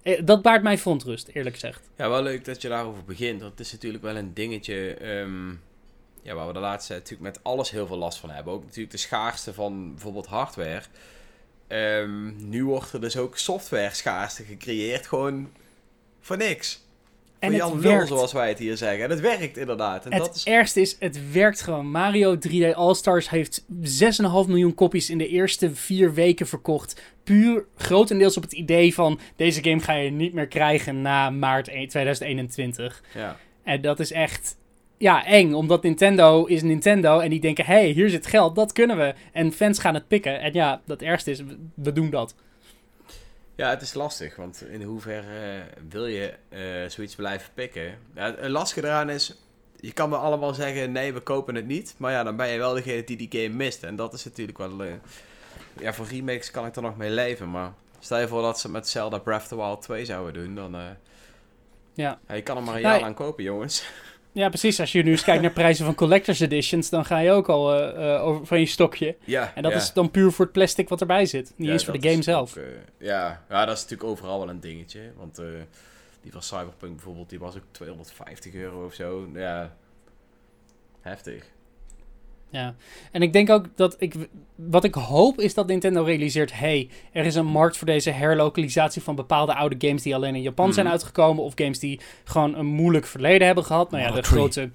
Eh, 0.01 0.21
dat 0.25 0.41
baart 0.41 0.63
mij 0.63 0.77
verontrust, 0.77 1.27
eerlijk 1.27 1.55
gezegd. 1.55 1.89
Ja, 1.97 2.10
wel 2.10 2.23
leuk 2.23 2.45
dat 2.45 2.62
je 2.62 2.69
daarover 2.69 3.03
begint. 3.03 3.39
Want 3.39 3.51
het 3.51 3.65
is 3.65 3.71
natuurlijk 3.71 4.03
wel 4.03 4.15
een 4.15 4.34
dingetje 4.34 4.93
ehm, 4.93 5.49
ja, 6.21 6.34
waar 6.34 6.47
we 6.47 6.53
de 6.53 6.60
laatste 6.60 6.93
natuurlijk 6.93 7.21
met 7.21 7.43
alles 7.43 7.71
heel 7.71 7.88
veel 7.88 7.97
last 7.97 8.19
van 8.19 8.29
hebben. 8.29 8.53
Ook 8.53 8.63
natuurlijk 8.63 8.91
de 8.91 8.97
schaarste 8.97 9.53
van 9.53 9.91
bijvoorbeeld 9.91 10.25
hardware. 10.25 10.84
Um, 11.71 12.36
nu 12.49 12.65
wordt 12.65 12.93
er 12.93 13.01
dus 13.01 13.17
ook 13.17 13.38
software 13.38 13.93
schaarste 13.93 14.43
gecreëerd, 14.43 15.08
gewoon 15.08 15.49
voor 16.19 16.38
niks. 16.38 16.88
En 17.39 17.53
Jan 17.53 17.71
het 17.71 17.82
werkt. 17.82 18.08
zoals 18.08 18.32
wij 18.32 18.49
het 18.49 18.60
hier 18.60 18.77
zeggen. 18.77 19.03
En 19.03 19.10
het 19.10 19.19
werkt 19.19 19.58
inderdaad. 19.58 20.05
En 20.05 20.13
het 20.13 20.21
dat 20.21 20.36
is... 20.36 20.43
ergste 20.43 20.82
is, 20.82 20.95
het 20.99 21.32
werkt 21.32 21.62
gewoon. 21.62 21.91
Mario 21.91 22.36
3D 22.36 22.75
All-Stars 22.75 23.29
heeft 23.29 23.62
6,5 23.62 23.67
miljoen 24.47 24.73
kopies 24.73 25.10
in 25.10 25.17
de 25.17 25.27
eerste 25.27 25.75
vier 25.75 26.13
weken 26.13 26.47
verkocht. 26.47 27.01
Puur 27.23 27.65
grotendeels 27.75 28.38
op 28.38 28.43
het 28.43 28.53
idee 28.53 28.93
van... 28.93 29.19
deze 29.36 29.63
game 29.63 29.79
ga 29.79 29.93
je 29.93 30.12
niet 30.12 30.34
meer 30.34 30.47
krijgen 30.47 31.01
na 31.01 31.29
maart 31.29 31.65
2021. 31.65 33.03
Ja. 33.15 33.38
En 33.63 33.82
dat 33.82 33.99
is 33.99 34.12
echt 34.12 34.58
ja, 34.99 35.25
eng, 35.25 35.53
omdat 35.53 35.83
Nintendo 35.83 36.45
is 36.45 36.62
Nintendo 36.62 37.19
en 37.19 37.29
die 37.29 37.39
denken, 37.39 37.65
hey, 37.65 37.89
hier 37.89 38.09
zit 38.09 38.27
geld, 38.27 38.55
dat 38.55 38.71
kunnen 38.71 38.97
we. 38.97 39.13
En 39.31 39.51
fans 39.51 39.79
gaan 39.79 39.93
het 39.93 40.07
pikken. 40.07 40.39
En 40.39 40.53
ja, 40.53 40.81
dat 40.85 41.01
ergste 41.01 41.31
is, 41.31 41.43
we 41.73 41.93
doen 41.93 42.09
dat. 42.09 42.35
Ja, 43.55 43.69
het 43.69 43.81
is 43.81 43.93
lastig, 43.93 44.35
want 44.35 44.65
in 44.69 44.81
hoeverre 44.81 45.63
wil 45.89 46.05
je 46.05 46.33
uh, 46.49 46.59
zoiets 46.89 47.15
blijven 47.15 47.49
pikken? 47.53 47.97
Ja, 48.15 48.35
het 48.35 48.49
lastige 48.49 48.88
eraan 48.88 49.09
is, 49.09 49.35
je 49.79 49.93
kan 49.93 50.09
me 50.09 50.15
allemaal 50.15 50.53
zeggen, 50.53 50.91
nee, 50.91 51.13
we 51.13 51.19
kopen 51.19 51.55
het 51.55 51.65
niet. 51.65 51.95
Maar 51.97 52.12
ja, 52.12 52.23
dan 52.23 52.35
ben 52.35 52.47
je 52.47 52.57
wel 52.57 52.73
degene 52.73 53.03
die 53.03 53.17
die 53.17 53.41
game 53.41 53.55
mist. 53.55 53.83
En 53.83 53.95
dat 53.95 54.13
is 54.13 54.25
natuurlijk 54.25 54.57
wel... 54.57 54.85
Uh, 54.85 54.91
ja, 55.79 55.93
voor 55.93 56.05
remakes 56.05 56.51
kan 56.51 56.65
ik 56.65 56.75
er 56.75 56.81
nog 56.81 56.97
mee 56.97 57.09
leven, 57.12 57.51
maar... 57.51 57.73
Stel 57.99 58.19
je 58.19 58.27
voor 58.27 58.41
dat 58.41 58.59
ze 58.59 58.69
met 58.69 58.88
Zelda 58.88 59.17
Breath 59.17 59.41
of 59.41 59.47
the 59.47 59.55
Wild 59.55 59.81
2 59.81 60.05
zouden 60.05 60.33
doen, 60.33 60.55
dan... 60.55 60.75
Uh, 60.75 60.81
ja. 61.93 62.19
ja. 62.27 62.35
Je 62.35 62.41
kan 62.41 62.57
er 62.57 62.63
maar 62.63 62.75
een 62.75 62.81
jaar 62.81 63.03
aan 63.03 63.13
kopen, 63.13 63.43
jongens. 63.43 63.89
Ja, 64.39 64.49
precies. 64.49 64.80
Als 64.80 64.91
je 64.91 65.04
nu 65.04 65.12
eens 65.12 65.23
kijkt 65.23 65.41
naar 65.41 65.52
prijzen 65.62 65.86
van 65.86 65.95
collector's 65.95 66.39
editions, 66.39 66.89
dan 66.89 67.06
ga 67.06 67.17
je 67.19 67.32
ook 67.32 67.49
al 67.49 67.80
uh, 67.97 68.25
over 68.25 68.45
van 68.45 68.60
je 68.60 68.65
stokje. 68.65 69.15
Ja, 69.23 69.52
en 69.56 69.63
dat 69.63 69.73
is 69.73 69.93
dan 69.93 70.12
puur 70.12 70.32
voor 70.32 70.45
het 70.45 70.54
plastic 70.54 70.89
wat 70.89 71.02
erbij 71.02 71.25
zit. 71.25 71.54
Niet 71.56 71.69
eens 71.69 71.86
voor 71.86 71.99
de 71.99 72.10
game 72.10 72.21
zelf. 72.21 72.58
ja. 72.97 73.43
ja, 73.49 73.65
dat 73.65 73.75
is 73.75 73.82
natuurlijk 73.82 74.10
overal 74.10 74.39
wel 74.39 74.49
een 74.49 74.60
dingetje. 74.60 75.12
Want 75.17 75.41
Die 76.21 76.32
van 76.32 76.43
Cyberpunk 76.43 76.93
bijvoorbeeld, 76.95 77.30
die 77.30 77.39
was 77.39 77.56
ook 77.56 77.63
250 77.71 78.54
euro 78.54 78.86
of 78.86 78.93
zo. 78.93 79.30
Ja, 79.34 79.75
heftig. 81.02 81.45
Ja, 82.51 82.75
en 83.12 83.21
ik 83.21 83.33
denk 83.33 83.49
ook 83.49 83.65
dat 83.75 83.95
ik. 83.99 84.13
Wat 84.55 84.83
ik 84.83 84.93
hoop 84.93 85.39
is 85.39 85.53
dat 85.53 85.67
Nintendo 85.67 86.03
realiseert: 86.03 86.59
hey, 86.59 86.89
er 87.12 87.25
is 87.25 87.35
een 87.35 87.45
markt 87.45 87.77
voor 87.77 87.88
deze 87.88 88.12
herlokalisatie 88.12 89.01
van 89.01 89.15
bepaalde 89.15 89.55
oude 89.55 89.75
games 89.88 90.01
die 90.01 90.15
alleen 90.15 90.35
in 90.35 90.41
Japan 90.41 90.73
zijn 90.73 90.85
mhm. 90.85 90.95
uitgekomen. 90.95 91.43
Of 91.43 91.53
games 91.55 91.79
die 91.79 91.99
gewoon 92.23 92.55
een 92.55 92.65
moeilijk 92.65 93.05
verleden 93.05 93.47
hebben 93.47 93.63
gehad. 93.63 93.91
Nou 93.91 94.03
ja, 94.03 94.12
de 94.12 94.23
grote. 94.23 94.69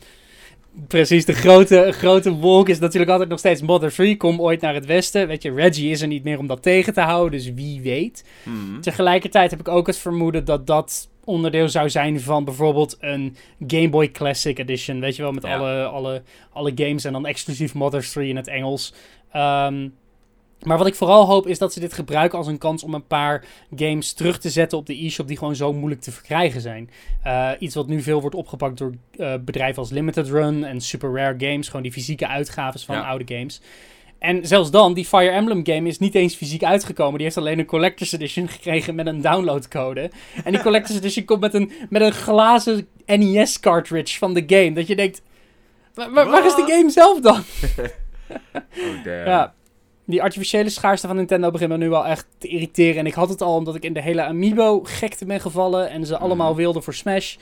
Precies, 0.87 1.25
de 1.25 1.33
grote, 1.33 1.89
grote 1.93 2.33
wolk 2.33 2.69
is 2.69 2.79
natuurlijk 2.79 3.11
altijd 3.11 3.31
nog 3.31 3.39
steeds 3.39 3.63
Mother 3.63 3.93
3. 3.93 4.17
Kom 4.17 4.41
ooit 4.41 4.61
naar 4.61 4.75
het 4.75 4.87
westen. 4.87 5.27
Weet 5.27 5.43
je, 5.43 5.53
Reggie 5.53 5.91
is 5.91 6.01
er 6.01 6.09
niet 6.09 6.25
meer 6.25 6.39
om 6.39 6.47
dat 6.47 6.63
tegen 6.63 6.93
te 6.93 7.01
houden, 7.01 7.39
dus 7.39 7.53
wie 7.53 7.81
weet. 7.81 8.25
Mhm. 8.43 8.81
Tegelijkertijd 8.81 9.51
heb 9.51 9.61
ik 9.61 9.69
ook 9.69 9.87
het 9.87 9.99
vermoeden 9.99 10.45
dat 10.45 10.67
dat 10.67 11.09
onderdeel 11.25 11.69
zou 11.69 11.91
zijn 11.91 12.21
van 12.21 12.45
bijvoorbeeld 12.45 12.97
een 13.01 13.37
Game 13.67 13.89
Boy 13.89 14.11
Classic 14.11 14.59
Edition. 14.59 15.01
Weet 15.01 15.17
je 15.17 15.23
wel, 15.23 15.33
met 15.33 15.45
alle, 15.45 15.85
alle, 15.85 16.23
alle 16.53 16.73
games 16.75 17.05
en 17.05 17.13
dan 17.13 17.27
exclusief 17.27 17.75
Mother 17.75 18.11
3 18.11 18.29
in 18.29 18.37
het 18.37 18.49
Engels. 18.49 18.95
Um, 19.37 19.95
maar 20.65 20.79
wat 20.79 20.87
ik 20.87 20.95
vooral 20.95 21.27
hoop 21.27 21.47
is 21.47 21.59
dat 21.59 21.73
ze 21.73 21.81
dit 21.81 21.93
gebruiken 21.93 22.39
als 22.39 22.47
een 22.47 22.59
kans 22.59 22.83
om 22.83 22.95
een 22.95 23.07
paar 23.07 23.45
games 23.77 24.13
terug 24.13 24.39
te 24.39 24.51
zetten 24.51 24.79
op 24.79 24.87
de 24.87 25.05
e-shop 25.05 25.29
die 25.29 25.39
gewoon 25.39 25.57
zo 25.57 25.73
moeilijk 25.73 26.01
te 26.01 26.13
verkrijgen 26.13 26.61
zijn. 26.61 26.91
Uh, 27.27 27.51
iets 27.59 27.75
wat 27.75 27.87
nu 27.87 28.03
veel 28.03 28.21
wordt 28.21 28.37
opgepakt 28.37 28.79
door 28.79 28.95
uh, 29.17 29.35
bedrijven 29.41 29.79
als 29.79 29.91
Limited 29.91 30.29
Run 30.29 30.65
en 30.65 30.81
Super 30.81 31.13
Rare 31.15 31.47
Games, 31.47 31.67
gewoon 31.67 31.83
die 31.83 31.93
fysieke 31.93 32.29
uitgaves 32.29 32.85
van 32.85 33.05
oude 33.05 33.35
games. 33.35 33.61
En 34.25 34.47
zelfs 34.47 34.71
dan, 34.71 34.95
die 34.95 35.05
Fire 35.05 35.31
Emblem 35.31 35.67
game 35.67 35.89
is 35.89 35.99
niet 35.99 36.15
eens 36.15 36.35
fysiek 36.35 36.65
uitgekomen. 36.65 37.15
Die 37.15 37.23
heeft 37.23 37.37
alleen 37.37 37.59
een 37.59 37.67
Collector's 37.67 38.13
Edition 38.13 38.49
gekregen 38.49 38.95
met 38.95 39.07
een 39.07 39.21
downloadcode. 39.21 40.11
En 40.45 40.53
die 40.53 40.63
Collector's 40.63 40.99
Edition 40.99 41.25
komt 41.25 41.41
met 41.41 41.55
een, 41.55 41.73
met 41.89 42.03
een 42.03 42.13
glazen 42.13 42.89
NES 43.07 43.61
cartridge 43.61 44.19
van 44.19 44.35
de 44.35 44.45
game. 44.47 44.73
Dat 44.73 44.87
je 44.87 44.97
denkt, 44.97 45.23
waar, 45.95 46.13
waar 46.13 46.47
is 46.47 46.55
de 46.55 46.65
game 46.67 46.91
zelf 46.91 47.21
dan? 47.21 47.43
oh 48.85 49.05
damn. 49.05 49.27
Ja, 49.27 49.55
die 50.05 50.23
artificiële 50.23 50.69
schaarste 50.69 51.07
van 51.07 51.17
Nintendo 51.17 51.51
begint 51.51 51.71
me 51.71 51.77
nu 51.77 51.89
wel 51.89 52.07
echt 52.07 52.27
te 52.39 52.49
irriteren. 52.49 52.99
En 52.99 53.07
ik 53.07 53.15
had 53.15 53.29
het 53.29 53.43
al 53.43 53.57
omdat 53.57 53.75
ik 53.75 53.85
in 53.85 53.93
de 53.93 54.03
hele 54.03 54.23
Amiibo-gekte 54.23 55.25
ben 55.25 55.41
gevallen. 55.41 55.91
En 55.91 56.07
ze 56.07 56.19
allemaal 56.19 56.51
mhm. 56.51 56.59
wilden 56.59 56.83
voor 56.83 56.95
Smash. 56.95 57.37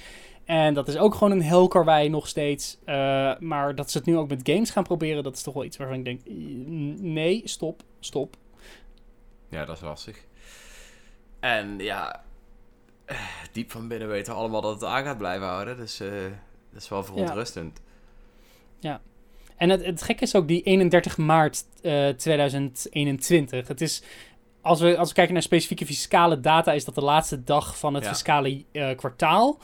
En 0.45 0.75
dat 0.75 0.89
is 0.89 0.97
ook 0.97 1.15
gewoon 1.15 1.33
een 1.33 1.43
helkarwei 1.43 2.09
nog 2.09 2.29
steeds. 2.29 2.79
Uh, 2.87 3.39
maar 3.39 3.75
dat 3.75 3.91
ze 3.91 3.99
het 3.99 4.07
nu 4.07 4.17
ook 4.17 4.29
met 4.29 4.41
games 4.43 4.71
gaan 4.71 4.85
proberen, 4.85 5.23
dat 5.23 5.37
is 5.37 5.43
toch 5.43 5.55
wel 5.55 5.65
iets 5.65 5.77
waarvan 5.77 5.97
ik 5.97 6.05
denk: 6.05 6.21
nee, 7.01 7.43
stop, 7.45 7.83
stop. 8.01 8.37
Ja, 9.49 9.65
dat 9.65 9.77
is 9.77 9.83
lastig. 9.83 10.25
En 11.41 11.79
ja, 11.79 12.23
diep 13.53 13.71
van 13.71 13.89
binnen 13.89 14.09
weten 14.09 14.33
we 14.33 14.39
allemaal 14.39 14.61
dat 14.61 14.75
het 14.75 14.85
aan 14.85 15.05
gaat 15.05 15.19
blijven 15.19 15.47
houden. 15.47 15.77
Dus 15.77 16.01
uh, 16.01 16.11
dat 16.73 16.83
is 16.83 16.89
wel 16.89 17.05
verontrustend. 17.05 17.81
Ja. 18.79 18.91
ja. 18.91 19.01
En 19.57 19.71
het, 19.71 19.85
het 19.85 20.03
gekke 20.03 20.23
is 20.23 20.35
ook 20.35 20.49
die 20.49 20.63
31 20.63 21.17
maart 21.17 21.65
uh, 21.83 22.09
eh, 22.09 22.17
2021. 22.17 23.69
Het 23.69 23.81
is, 23.81 24.03
als 24.63 24.81
we, 24.81 24.97
als 24.97 25.09
we 25.09 25.15
kijken 25.15 25.35
naar 25.35 25.43
specifieke 25.43 25.87
fiscale 25.87 26.41
data, 26.41 26.73
is 26.73 26.85
dat 26.85 26.95
de 26.95 27.01
laatste 27.01 27.45
dag 27.45 27.79
van 27.79 27.95
het 27.95 28.07
fiscale 28.07 28.65
uh, 28.73 28.97
kwartaal. 28.97 29.59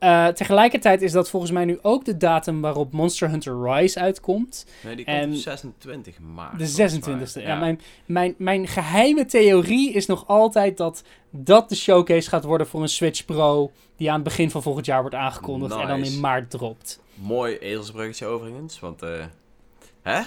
Uh, 0.00 0.26
tegelijkertijd 0.26 1.02
is 1.02 1.12
dat 1.12 1.30
volgens 1.30 1.52
mij 1.52 1.64
nu 1.64 1.78
ook 1.82 2.04
de 2.04 2.16
datum 2.16 2.60
waarop 2.60 2.92
Monster 2.92 3.30
Hunter 3.30 3.62
Rise 3.62 4.00
uitkomt. 4.00 4.66
Nee, 4.82 4.96
die 4.96 5.04
komt 5.04 5.16
en 5.16 5.36
26 5.36 6.18
maart. 6.18 6.58
De 6.76 7.00
26e. 7.40 7.42
Ja. 7.42 7.58
mijn, 7.58 7.80
mijn, 8.06 8.34
mijn 8.38 8.66
geheime 8.66 9.24
theorie 9.24 9.92
is 9.92 10.06
nog 10.06 10.26
altijd 10.26 10.76
dat 10.76 11.04
dat 11.30 11.68
de 11.68 11.74
showcase 11.74 12.28
gaat 12.28 12.44
worden 12.44 12.66
voor 12.66 12.82
een 12.82 12.88
Switch 12.88 13.24
Pro. 13.24 13.70
Die 13.96 14.08
aan 14.08 14.14
het 14.14 14.24
begin 14.24 14.50
van 14.50 14.62
volgend 14.62 14.86
jaar 14.86 15.00
wordt 15.00 15.16
aangekondigd 15.16 15.74
en 15.74 15.88
dan 15.88 16.04
in 16.04 16.20
maart 16.20 16.50
dropt. 16.50 17.00
Mooi 17.14 17.56
ezelsbruggetje 17.56 18.26
overigens, 18.26 18.80
want... 18.80 19.00
Hè? 20.02 20.20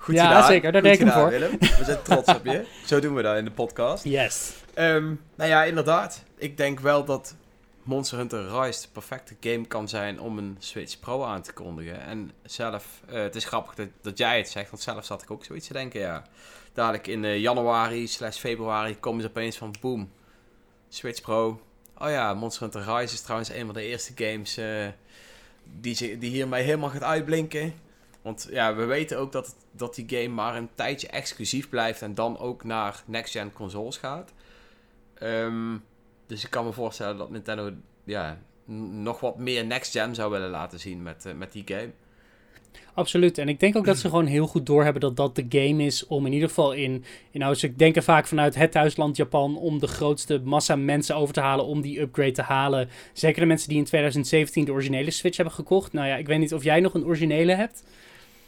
Goed 0.00 0.14
ja, 0.14 0.26
gedaan. 0.26 0.46
zeker. 0.46 0.72
Daar 0.72 0.82
denk 0.82 1.00
ik 1.00 1.08
voor. 1.08 1.28
Willem. 1.28 1.58
We 1.58 1.84
zijn 1.84 2.02
trots 2.02 2.34
op 2.34 2.44
je. 2.44 2.64
Zo 2.86 3.00
doen 3.00 3.14
we 3.14 3.22
dat 3.22 3.36
in 3.36 3.44
de 3.44 3.50
podcast. 3.50 4.04
Yes. 4.04 4.52
Um, 4.74 5.20
nou 5.34 5.50
ja, 5.50 5.64
inderdaad. 5.64 6.24
Ik 6.36 6.56
denk 6.56 6.80
wel 6.80 7.04
dat 7.04 7.34
Monster 7.82 8.18
Hunter 8.18 8.60
Rise 8.60 8.82
de 8.82 8.88
perfecte 8.92 9.36
game 9.40 9.66
kan 9.66 9.88
zijn 9.88 10.20
om 10.20 10.38
een 10.38 10.56
Switch 10.58 11.00
Pro 11.00 11.24
aan 11.24 11.42
te 11.42 11.52
kondigen. 11.52 12.00
En 12.00 12.32
zelf, 12.42 13.00
uh, 13.10 13.22
het 13.22 13.36
is 13.36 13.44
grappig 13.44 13.74
dat, 13.74 13.88
dat, 14.00 14.18
jij 14.18 14.38
het 14.38 14.48
zegt, 14.48 14.70
want 14.70 14.82
zelf 14.82 15.04
zat 15.04 15.22
ik 15.22 15.30
ook 15.30 15.44
zoiets 15.44 15.66
te 15.66 15.72
denken, 15.72 16.00
ja. 16.00 16.24
Dadelijk 16.72 17.06
in 17.06 17.24
uh, 17.24 17.38
januari 17.38 18.06
slash 18.06 18.36
februari 18.38 18.98
komen 18.98 19.22
ze 19.22 19.28
opeens 19.28 19.56
van 19.56 19.74
boom, 19.80 20.10
Switch 20.88 21.20
Pro. 21.20 21.60
Oh 21.98 22.10
ja, 22.10 22.34
Monster 22.34 22.62
Hunter 22.62 22.94
Rise 22.94 23.14
is 23.14 23.20
trouwens 23.20 23.50
een 23.50 23.64
van 23.64 23.74
de 23.74 23.82
eerste 23.82 24.12
games 24.14 24.58
uh, 24.58 24.86
die, 25.64 26.18
die 26.18 26.30
hiermee 26.30 26.62
helemaal 26.62 26.90
gaat 26.90 27.02
uitblinken. 27.02 27.74
Want 28.22 28.48
ja, 28.50 28.74
we 28.74 28.84
weten 28.84 29.18
ook 29.18 29.32
dat, 29.32 29.56
dat 29.72 29.94
die 29.94 30.08
game 30.08 30.34
maar 30.34 30.56
een 30.56 30.68
tijdje 30.74 31.08
exclusief 31.08 31.68
blijft 31.68 32.02
en 32.02 32.14
dan 32.14 32.38
ook 32.38 32.64
naar 32.64 33.02
next-gen 33.06 33.52
consoles 33.52 33.96
gaat. 33.96 34.32
Ehm, 35.14 35.76
dus 36.26 36.44
ik 36.44 36.50
kan 36.50 36.64
me 36.64 36.72
voorstellen 36.72 37.16
dat 37.16 37.30
Nintendo 37.30 37.72
ja, 38.04 38.38
nog 38.90 39.20
wat 39.20 39.38
meer 39.38 39.66
next-gen 39.66 40.14
zou 40.14 40.30
willen 40.30 40.50
laten 40.50 40.80
zien 40.80 41.02
met, 41.02 41.24
uh, 41.26 41.32
met 41.32 41.52
die 41.52 41.64
game. 41.66 41.90
Absoluut. 42.94 43.38
En 43.38 43.48
ik 43.48 43.60
denk 43.60 43.76
ook 43.76 43.84
dat 43.84 43.98
ze 43.98 44.08
gewoon 44.08 44.26
heel 44.26 44.46
goed 44.46 44.66
doorhebben 44.66 45.00
dat 45.00 45.16
dat 45.16 45.36
de 45.36 45.46
game 45.48 45.84
is 45.84 46.06
om 46.06 46.26
in 46.26 46.32
ieder 46.32 46.48
geval 46.48 46.72
in... 46.72 47.04
in 47.30 47.40
nou, 47.40 47.54
ze 47.54 47.76
denken 47.76 48.02
vaak 48.02 48.26
vanuit 48.26 48.54
het 48.54 48.72
thuisland 48.72 49.16
Japan 49.16 49.56
om 49.56 49.78
de 49.78 49.86
grootste 49.86 50.40
massa 50.44 50.76
mensen 50.76 51.16
over 51.16 51.34
te 51.34 51.40
halen 51.40 51.64
om 51.64 51.80
die 51.80 52.00
upgrade 52.00 52.32
te 52.32 52.42
halen. 52.42 52.88
Zeker 53.12 53.40
de 53.40 53.46
mensen 53.46 53.68
die 53.68 53.78
in 53.78 53.84
2017 53.84 54.64
de 54.64 54.72
originele 54.72 55.10
Switch 55.10 55.36
hebben 55.36 55.54
gekocht. 55.54 55.92
Nou 55.92 56.06
ja, 56.08 56.16
ik 56.16 56.26
weet 56.26 56.38
niet 56.38 56.54
of 56.54 56.64
jij 56.64 56.80
nog 56.80 56.94
een 56.94 57.04
originele 57.04 57.54
hebt. 57.54 57.84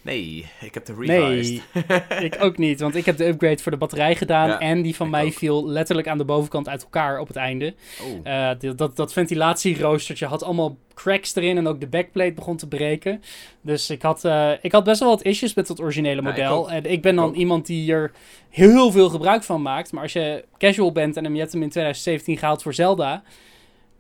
Nee, 0.03 0.47
ik 0.61 0.75
heb 0.75 0.85
de 0.85 0.95
revised. 0.95 1.63
Nee, 2.09 2.21
ik 2.31 2.37
ook 2.41 2.59
niet. 2.59 2.81
Want 2.81 2.95
ik 2.95 3.05
heb 3.05 3.17
de 3.17 3.27
upgrade 3.27 3.63
voor 3.63 3.73
de 3.73 3.79
batterij 3.79 4.17
gedaan. 4.17 4.59
en 4.59 4.83
die 4.83 4.97
van 4.97 5.11
mij 5.11 5.33
viel 5.33 5.67
letterlijk 5.69 6.09
aan 6.09 6.19
de 6.19 6.25
bovenkant 6.25 6.69
uit 6.69 6.83
elkaar 6.83 7.19
op 7.21 7.29
het 7.29 7.37
einde. 7.37 7.75
Oh. 8.03 8.27
Uh, 8.27 8.51
dat, 8.77 8.97
dat 8.97 9.13
ventilatieroostertje 9.13 10.27
had 10.27 10.43
allemaal 10.43 10.77
cracks 10.95 11.35
erin. 11.35 11.57
En 11.57 11.67
ook 11.67 11.81
de 11.81 11.87
backplate 11.87 12.33
begon 12.33 12.57
te 12.57 12.69
breken. 12.69 13.23
Dus 13.61 13.91
ik 13.91 14.03
had, 14.03 14.25
uh, 14.25 14.51
ik 14.63 14.73
had 14.73 14.85
best 14.85 15.01
wel 15.01 15.09
wat 15.09 15.23
issues 15.23 15.55
met 15.55 15.69
het 15.69 15.81
originele 15.81 16.23
model. 16.23 16.71
en 16.71 16.85
ik 16.85 17.03
ben 17.03 17.17
dan 17.17 17.35
iemand 17.35 17.67
die 17.67 17.93
er 17.93 18.13
heel 18.49 18.91
veel 18.91 19.09
gebruik 19.09 19.43
van 19.43 19.63
maakt. 19.63 19.93
Maar 19.93 20.03
als 20.03 20.13
je 20.13 20.45
casual 20.59 20.93
bent 20.93 21.17
en 21.17 21.25
hem, 21.25 21.35
je 21.35 21.41
hebt 21.41 21.53
hem 21.53 21.63
in 21.63 21.71
2017 21.71 22.39
gehaald 22.39 22.63
voor 22.63 22.75
Zelda... 22.75 23.23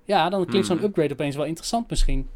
Ja, 0.05 0.29
dan 0.29 0.47
klinkt 0.47 0.67
zo'n 0.67 0.77
hmm. 0.77 0.87
upgrade 0.87 1.12
opeens 1.12 1.37
wel 1.37 1.45
interessant 1.45 1.91
misschien. 1.91 2.29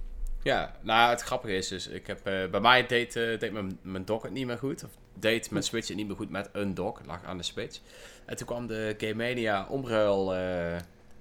Ja, 0.46 0.72
nou 0.80 1.10
het 1.10 1.20
grappige 1.20 1.56
is 1.56 1.68
dus, 1.68 1.88
ik 1.88 2.06
heb, 2.06 2.28
uh, 2.28 2.46
bij 2.46 2.60
mij 2.60 2.86
deed, 2.86 3.16
uh, 3.16 3.38
deed 3.38 3.52
mijn, 3.52 3.78
mijn 3.82 4.04
dock 4.04 4.22
het 4.22 4.32
niet 4.32 4.46
meer 4.46 4.58
goed. 4.58 4.84
Of 4.84 4.90
deed 5.14 5.50
mijn 5.50 5.64
Switch 5.64 5.88
het 5.88 5.96
niet 5.96 6.06
meer 6.06 6.16
goed 6.16 6.30
met 6.30 6.48
een 6.52 6.74
dock, 6.74 7.00
lag 7.06 7.24
aan 7.24 7.36
de 7.36 7.42
Switch. 7.42 7.78
En 8.24 8.36
toen 8.36 8.46
kwam 8.46 8.66
de 8.66 8.94
Game 8.98 9.14
Mania 9.14 9.66
omruil 9.68 10.36
uh, 10.36 10.76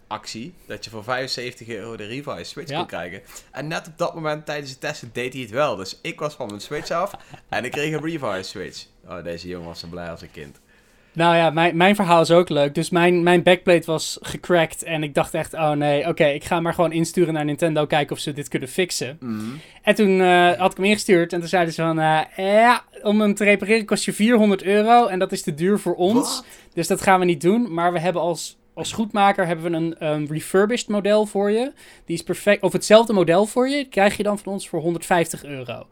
actie, 0.08 0.54
dat 0.68 0.84
je 0.86 0.90
voor 0.90 1.04
75 1.04 1.68
euro 1.68 1.98
de 1.98 2.06
Revive 2.06 2.44
Switch 2.44 2.74
kon 2.74 2.86
krijgen. 2.86 3.22
En 3.52 3.68
net 3.68 3.88
op 3.88 3.98
dat 3.98 4.16
moment 4.16 4.46
tijdens 4.46 4.72
het 4.72 4.80
testen 4.80 5.10
deed 5.14 5.34
hij 5.34 5.42
het 5.42 5.52
wel. 5.52 5.76
Dus 5.76 6.00
ik 6.02 6.20
was 6.20 6.34
van 6.34 6.48
mijn 6.48 6.62
Switch 6.62 6.92
af 6.92 7.14
en 7.50 7.66
ik 7.66 7.72
kreeg 7.72 7.94
een 7.94 8.04
Revive 8.04 8.44
Switch. 8.44 8.86
Oh, 9.06 9.24
deze 9.24 9.48
jongen 9.48 9.68
was 9.68 9.80
zo 9.80 9.88
blij 9.88 10.10
als 10.10 10.22
een 10.22 10.32
kind. 10.32 10.60
Nou 11.16 11.36
ja, 11.36 11.50
mijn, 11.50 11.78
mijn 11.78 11.96
verhaal 11.96 12.22
is 12.22 12.32
ook 12.32 12.50
leuk. 12.50 12.76
Dus 12.76 12.90
mijn, 12.90 13.24
mijn 13.24 13.44
backplate 13.44 13.86
was 13.86 14.18
gecrackt. 14.22 14.84
En 14.84 15.04
ik 15.04 15.14
dacht 15.14 15.34
echt, 15.34 15.54
oh 15.54 15.72
nee, 15.72 16.08
oké, 16.08 16.26
ik 16.26 16.44
ga 16.44 16.60
maar 16.60 16.74
gewoon 16.74 16.92
insturen 16.92 17.34
naar 17.34 17.46
Nintendo. 17.46 17.86
Kijken 17.86 18.16
of 18.16 18.22
ze 18.22 18.34
dit 18.34 18.48
kunnen 18.48 18.70
fixen. 18.70 19.18
Mhm. 19.20 19.42
En 19.82 19.96
toen 19.96 20.20
uh, 20.20 20.52
had 20.52 20.72
ik 20.72 20.78
hem 20.78 20.86
ingestuurd. 20.86 21.34
En 21.34 21.40
toen 21.40 21.50
zeiden 21.50 21.74
ze 21.74 21.82
van, 21.82 22.00
uh, 22.00 22.22
ja, 22.38 22.84
om 23.04 23.22
hem 23.22 23.34
te 23.34 23.44
repareren 23.44 23.86
kost 23.86 24.06
je 24.06 24.14
400 24.14 24.64
euro. 24.64 25.08
En 25.08 25.20
dat 25.20 25.32
is 25.32 25.42
te 25.42 25.54
duur 25.54 25.80
voor 25.80 25.96
ons. 25.96 26.44
Dus 26.74 26.88
dat 26.88 27.02
gaan 27.02 27.20
we 27.20 27.26
niet 27.26 27.42
doen. 27.42 27.74
Maar 27.74 27.94
we 27.94 28.00
hebben 28.00 28.22
als, 28.22 28.58
als 28.74 28.92
goedmaker 28.92 29.48
hebben 29.48 29.72
we 29.72 29.78
een 29.78 30.14
um, 30.14 30.28
refurbished 30.30 30.88
model 30.88 31.26
voor 31.26 31.52
je. 31.52 31.72
Die 32.06 32.16
is 32.16 32.24
perfect, 32.24 32.64
of 32.64 32.74
hetzelfde 32.74 33.14
model 33.14 33.46
voor 33.46 33.70
je. 33.70 33.86
Krijg 33.86 34.18
je 34.18 34.24
dan 34.24 34.40
van 34.40 34.54
ons 34.54 34.70
voor 34.70 34.82
150 34.82 35.44
euro. 35.44 35.88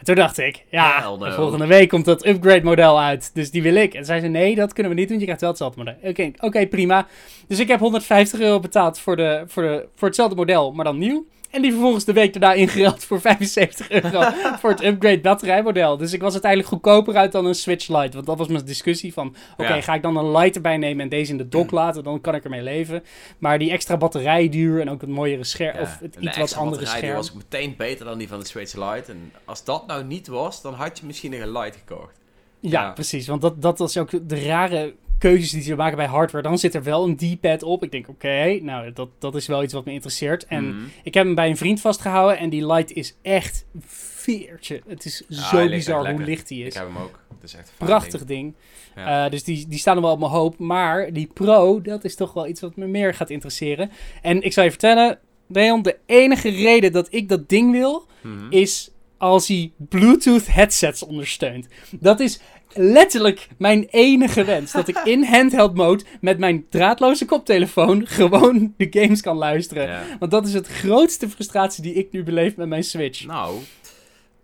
En 0.00 0.06
toen 0.06 0.14
dacht 0.14 0.38
ik, 0.38 0.64
ja, 0.70 1.02
volgende 1.18 1.66
week 1.66 1.88
komt 1.88 2.04
dat 2.04 2.26
upgrade 2.26 2.64
model 2.64 3.00
uit. 3.00 3.30
Dus 3.34 3.50
die 3.50 3.62
wil 3.62 3.74
ik. 3.74 3.94
En 3.94 4.04
zei 4.04 4.20
ze, 4.20 4.26
nee, 4.26 4.54
dat 4.54 4.72
kunnen 4.72 4.92
we 4.92 4.98
niet 4.98 5.08
doen. 5.08 5.18
Je 5.18 5.24
krijgt 5.24 5.40
wel 5.40 5.50
hetzelfde 5.50 5.78
model. 5.78 5.96
Oké, 6.02 6.30
oké, 6.38 6.66
prima. 6.66 7.06
Dus 7.48 7.58
ik 7.58 7.68
heb 7.68 7.80
150 7.80 8.40
euro 8.40 8.60
betaald 8.60 8.98
voor, 8.98 9.16
de, 9.16 9.44
voor, 9.46 9.62
de, 9.62 9.88
voor 9.94 10.08
hetzelfde 10.08 10.36
model, 10.36 10.72
maar 10.72 10.84
dan 10.84 10.98
nieuw. 10.98 11.26
En 11.50 11.62
die 11.62 11.70
vervolgens 11.70 12.04
de 12.04 12.12
week 12.12 12.32
daarna 12.32 12.52
ingereld 12.52 13.04
voor 13.04 13.20
75 13.20 13.90
euro 13.90 14.30
voor 14.58 14.70
het 14.70 14.84
upgrade 14.84 15.20
batterijmodel. 15.20 15.96
Dus 15.96 16.12
ik 16.12 16.20
was 16.20 16.32
uiteindelijk 16.32 16.70
goedkoper 16.70 17.16
uit 17.16 17.32
dan 17.32 17.46
een 17.46 17.54
Switch 17.54 17.88
Lite. 17.88 18.12
Want 18.12 18.26
dat 18.26 18.38
was 18.38 18.48
mijn 18.48 18.64
discussie 18.64 19.12
van, 19.12 19.34
oké, 19.56 19.82
ga 19.82 19.94
ik 19.94 20.02
dan 20.02 20.16
een 20.16 20.36
Lite 20.36 20.54
erbij 20.54 20.76
nemen 20.76 21.02
en 21.02 21.08
deze 21.08 21.30
in 21.30 21.38
de 21.38 21.48
dock 21.48 21.70
laten, 21.70 22.04
dan 22.04 22.20
kan 22.20 22.34
ik 22.34 22.44
ermee 22.44 22.62
leven. 22.62 23.04
Maar 23.38 23.58
die 23.58 23.70
extra 23.70 23.96
batterijduur 23.96 24.80
en 24.80 24.90
ook 24.90 25.00
het 25.00 25.10
mooiere 25.10 25.44
scherm, 25.44 25.78
of 25.78 25.98
het 26.00 26.16
iets 26.20 26.36
wat 26.36 26.56
andere 26.56 26.86
scherm. 26.86 27.14
was 27.14 27.32
meteen 27.32 27.74
beter 27.76 28.04
dan 28.04 28.18
die 28.18 28.28
van 28.28 28.38
de 28.38 28.46
Switch 28.46 28.74
Lite. 28.74 29.12
En 29.12 29.32
als 29.44 29.64
dat 29.64 29.86
nou 29.86 30.04
niet 30.04 30.26
was, 30.26 30.62
dan 30.62 30.74
had 30.74 30.98
je 30.98 31.06
misschien 31.06 31.30
nog 31.30 31.40
een 31.40 31.52
Lite 31.52 31.78
gekocht. 31.78 32.18
Ja, 32.60 32.90
precies. 32.90 33.26
Want 33.26 33.40
dat, 33.40 33.62
dat 33.62 33.78
was 33.78 33.96
ook 33.96 34.28
de 34.28 34.44
rare 34.44 34.94
keuzes 35.20 35.50
die 35.50 35.62
ze 35.62 35.74
maken 35.74 35.96
bij 35.96 36.06
hardware. 36.06 36.42
Dan 36.48 36.58
zit 36.58 36.74
er 36.74 36.82
wel 36.82 37.04
een 37.08 37.16
D-pad 37.16 37.62
op. 37.62 37.82
Ik 37.82 37.90
denk, 37.90 38.08
oké, 38.08 38.58
nou, 38.62 38.92
dat, 38.92 39.08
dat 39.18 39.34
is 39.34 39.46
wel 39.46 39.62
iets 39.62 39.72
wat 39.72 39.84
me 39.84 39.92
interesseert. 39.92 40.46
En 40.46 40.68
Mhm. 40.76 40.84
ik 41.02 41.14
heb 41.14 41.24
hem 41.24 41.34
bij 41.34 41.48
een 41.48 41.56
vriend 41.56 41.80
vastgehouden 41.80 42.38
en 42.38 42.50
die 42.50 42.66
light 42.66 42.92
is 42.92 43.16
echt 43.22 43.64
veertje. 43.86 44.82
Het 44.88 45.04
is 45.04 45.22
zo 45.28 45.68
bizar 45.68 45.94
hoe 45.98 46.04
lekker. 46.06 46.24
licht 46.24 46.48
die 46.48 46.60
Ik 46.60 46.66
is. 46.66 46.74
heb 46.74 46.86
hem 46.86 46.96
ook. 46.96 47.18
Het 47.34 47.48
is 47.48 47.54
echt 47.54 47.68
een 47.78 47.86
Prachtig 47.86 48.24
ding. 48.24 48.54
Ja. 48.96 49.24
Eh, 49.24 49.30
dus 49.30 49.44
die, 49.44 49.68
die 49.68 49.78
staan 49.78 49.96
er 49.96 50.02
wel 50.02 50.12
op 50.12 50.18
mijn 50.18 50.30
hoop. 50.30 50.58
Maar 50.58 51.12
die 51.12 51.26
Pro, 51.34 51.80
dat 51.82 52.04
is 52.04 52.14
toch 52.14 52.32
wel 52.32 52.46
iets 52.46 52.60
wat 52.60 52.76
me 52.76 52.86
meer 52.86 53.14
gaat 53.14 53.30
interesseren. 53.30 53.90
En 54.22 54.42
ik 54.42 54.52
zal 54.52 54.64
je 54.64 54.70
vertellen, 54.70 55.18
Leon, 55.46 55.82
de 55.82 55.96
enige 56.06 56.48
reden 56.48 56.92
dat 56.92 57.08
ik 57.10 57.28
dat 57.28 57.48
ding 57.48 57.72
wil. 57.72 58.06
Mhm. 58.22 58.46
is 58.50 58.90
als 59.18 59.48
hij 59.48 59.72
Bluetooth 59.76 60.46
headsets 60.46 61.02
ondersteunt. 61.02 61.68
Dat 61.90 62.20
is 62.20 62.40
letterlijk 62.74 63.48
mijn 63.58 63.86
enige 63.90 64.44
wens. 64.44 64.72
Dat 64.72 64.88
ik 64.88 64.98
in 65.14 65.24
handheld 65.24 65.74
mode 65.74 66.04
met 66.20 66.38
mijn 66.38 66.66
draadloze 66.68 67.24
koptelefoon 67.24 68.06
gewoon 68.06 68.74
de 68.76 68.86
games 68.90 69.20
kan 69.20 69.36
luisteren. 69.36 69.86
Ja. 69.88 70.02
Want 70.18 70.30
dat 70.30 70.46
is 70.46 70.54
het 70.54 70.66
grootste 70.66 71.28
frustratie 71.30 71.82
die 71.82 71.94
ik 71.94 72.12
nu 72.12 72.22
beleef 72.22 72.56
met 72.56 72.68
mijn 72.68 72.84
Switch. 72.84 73.24
Nou, 73.26 73.58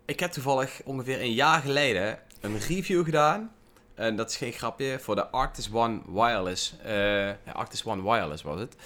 ik 0.06 0.20
heb 0.20 0.30
toevallig 0.30 0.80
ongeveer 0.84 1.20
een 1.20 1.32
jaar 1.34 1.60
geleden 1.60 2.18
een 2.40 2.58
review 2.68 3.04
gedaan. 3.04 3.50
En 3.94 4.16
dat 4.16 4.30
is 4.30 4.36
geen 4.36 4.52
grapje, 4.52 4.98
voor 5.00 5.14
de 5.14 5.26
Arctis 5.30 5.70
One 5.72 6.00
Wireless. 6.12 6.74
eh 6.84 6.92
ja, 7.26 7.52
Arctis 7.52 7.84
One 7.84 8.02
Wireless 8.02 8.42
was 8.42 8.60
het. 8.60 8.76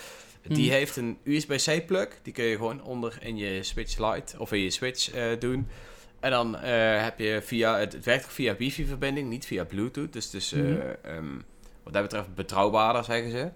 Die 0.49 0.64
Hmm. 0.68 0.72
heeft 0.78 0.97
een 0.97 1.18
USB-C 1.24 1.86
plug. 1.86 2.09
Die 2.22 2.32
kun 2.32 2.45
je 2.45 2.57
gewoon 2.57 2.82
onder 2.82 3.18
in 3.20 3.36
je 3.36 3.62
Switch 3.62 3.99
Lite 3.99 4.38
of 4.38 4.53
in 4.53 4.59
je 4.61 4.70
Switch 4.70 5.11
eh, 5.12 5.22
doen. 5.38 5.68
En 6.21 6.31
dan 6.31 6.57
eh, 6.59 7.03
heb 7.03 7.18
je 7.18 7.41
via, 7.43 7.79
het, 7.79 7.93
het 7.93 8.05
werkt 8.05 8.33
via 8.33 8.57
wifi-verbinding, 8.57 9.29
niet 9.29 9.47
via 9.47 9.64
Bluetooth. 9.64 10.12
Dus, 10.12 10.31
dus 10.31 10.55
wat 11.83 11.93
dat 11.93 12.03
betreft 12.03 12.35
betrouwbaarder, 12.35 13.05
zeggen 13.05 13.31
ze. 13.31 13.51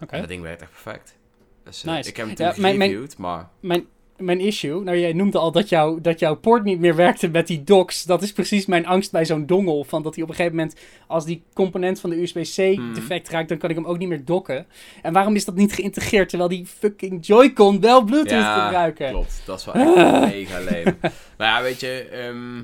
Oké. 0.00 0.18
Dat 0.18 0.28
ding 0.28 0.42
werkt 0.42 0.62
echt 0.62 0.70
perfect. 0.70 1.16
Dus, 1.64 1.84
eh, 1.84 1.92
Nice. 1.94 2.08
Ik 2.08 2.16
heb 2.16 2.26
hem 2.26 2.36
Ja, 2.46 2.54
mijn- 2.56 3.06
maar... 3.18 3.48
Mijn, 3.60 3.86
mijn 4.18 4.40
issue, 4.40 4.82
nou 4.82 4.98
jij 4.98 5.12
noemde 5.12 5.38
al 5.38 5.52
dat, 5.52 5.68
jou, 5.68 6.00
dat 6.00 6.18
jouw 6.18 6.34
poort 6.36 6.64
niet 6.64 6.78
meer 6.80 6.94
werkte 6.96 7.28
met 7.28 7.46
die 7.46 7.64
docks. 7.64 8.04
Dat 8.04 8.22
is 8.22 8.32
precies 8.32 8.66
mijn 8.66 8.86
angst 8.86 9.12
bij 9.12 9.24
zo'n 9.24 9.46
dongel. 9.46 9.84
Van 9.84 10.02
dat 10.02 10.14
hij 10.14 10.22
op 10.24 10.28
een 10.30 10.34
gegeven 10.36 10.56
moment, 10.56 10.76
als 11.06 11.24
die 11.24 11.42
component 11.52 12.00
van 12.00 12.10
de 12.10 12.22
USB-C 12.22 12.76
Mhm. 12.78 12.94
defect 12.94 13.28
raakt, 13.28 13.48
dan 13.48 13.58
kan 13.58 13.70
ik 13.70 13.76
hem 13.76 13.84
ook 13.86 13.98
niet 13.98 14.08
meer 14.08 14.24
dokken. 14.24 14.66
En 15.02 15.12
waarom 15.12 15.34
is 15.34 15.44
dat 15.44 15.54
niet 15.54 15.72
geïntegreerd 15.72 16.28
terwijl 16.28 16.50
die 16.50 16.66
fucking 16.66 17.26
Joy-Con 17.26 17.80
wel 17.80 18.04
Bluetooth 18.04 18.30
Ja, 18.30 18.64
gebruiken? 18.64 19.10
Klopt, 19.10 19.42
dat 19.46 19.58
is 19.58 19.64
wel 19.64 19.74
echt 20.04 20.32
mega 20.32 20.58
leem. 20.60 20.98
Maar 21.38 21.48
ja, 21.48 21.62
weet 21.62 21.80
je, 21.80 22.08
ehm, 22.12 22.62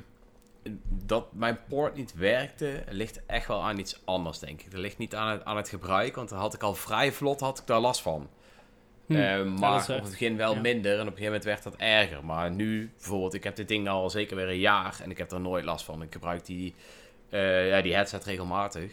dat 1.06 1.26
mijn 1.32 1.58
poort 1.68 1.96
niet 1.96 2.14
werkte, 2.16 2.84
ligt 2.90 3.20
echt 3.26 3.46
wel 3.48 3.62
aan 3.62 3.78
iets 3.78 4.00
anders, 4.04 4.38
denk 4.38 4.60
ik. 4.60 4.70
Dat 4.70 4.80
ligt 4.80 4.98
niet 4.98 5.14
aan 5.14 5.28
het, 5.30 5.44
aan 5.44 5.56
het 5.56 5.68
gebruik, 5.68 6.14
want 6.16 6.28
dan 6.28 6.38
had 6.38 6.54
ik 6.54 6.62
al 6.62 6.74
vrij 6.74 7.12
vlot 7.12 7.40
had 7.40 7.58
ik 7.58 7.66
daar 7.66 7.80
last 7.80 8.00
van. 8.02 8.26
Hm, 9.12 9.20
ja, 9.20 9.44
maar 9.44 9.80
op 9.80 9.86
het 9.86 10.10
begin 10.10 10.36
wel 10.36 10.54
ja. 10.54 10.60
minder 10.60 10.92
en 10.92 11.00
op 11.00 11.06
een 11.06 11.12
gegeven 11.12 11.24
moment 11.24 11.44
werd 11.44 11.62
dat 11.62 11.76
erger. 11.76 12.24
Maar 12.24 12.50
nu, 12.50 12.90
bijvoorbeeld, 12.96 13.34
ik 13.34 13.44
heb 13.44 13.56
dit 13.56 13.68
ding 13.68 13.88
al 13.88 14.10
zeker 14.10 14.36
weer 14.36 14.48
een 14.48 14.58
jaar 14.58 14.96
en 15.02 15.10
ik 15.10 15.18
heb 15.18 15.32
er 15.32 15.40
nooit 15.40 15.64
last 15.64 15.84
van. 15.84 16.02
Ik 16.02 16.12
gebruik 16.12 16.46
die, 16.46 16.74
eh, 17.30 17.68
ja, 17.68 17.82
die 17.82 17.94
headset 17.94 18.24
regelmatig. 18.24 18.90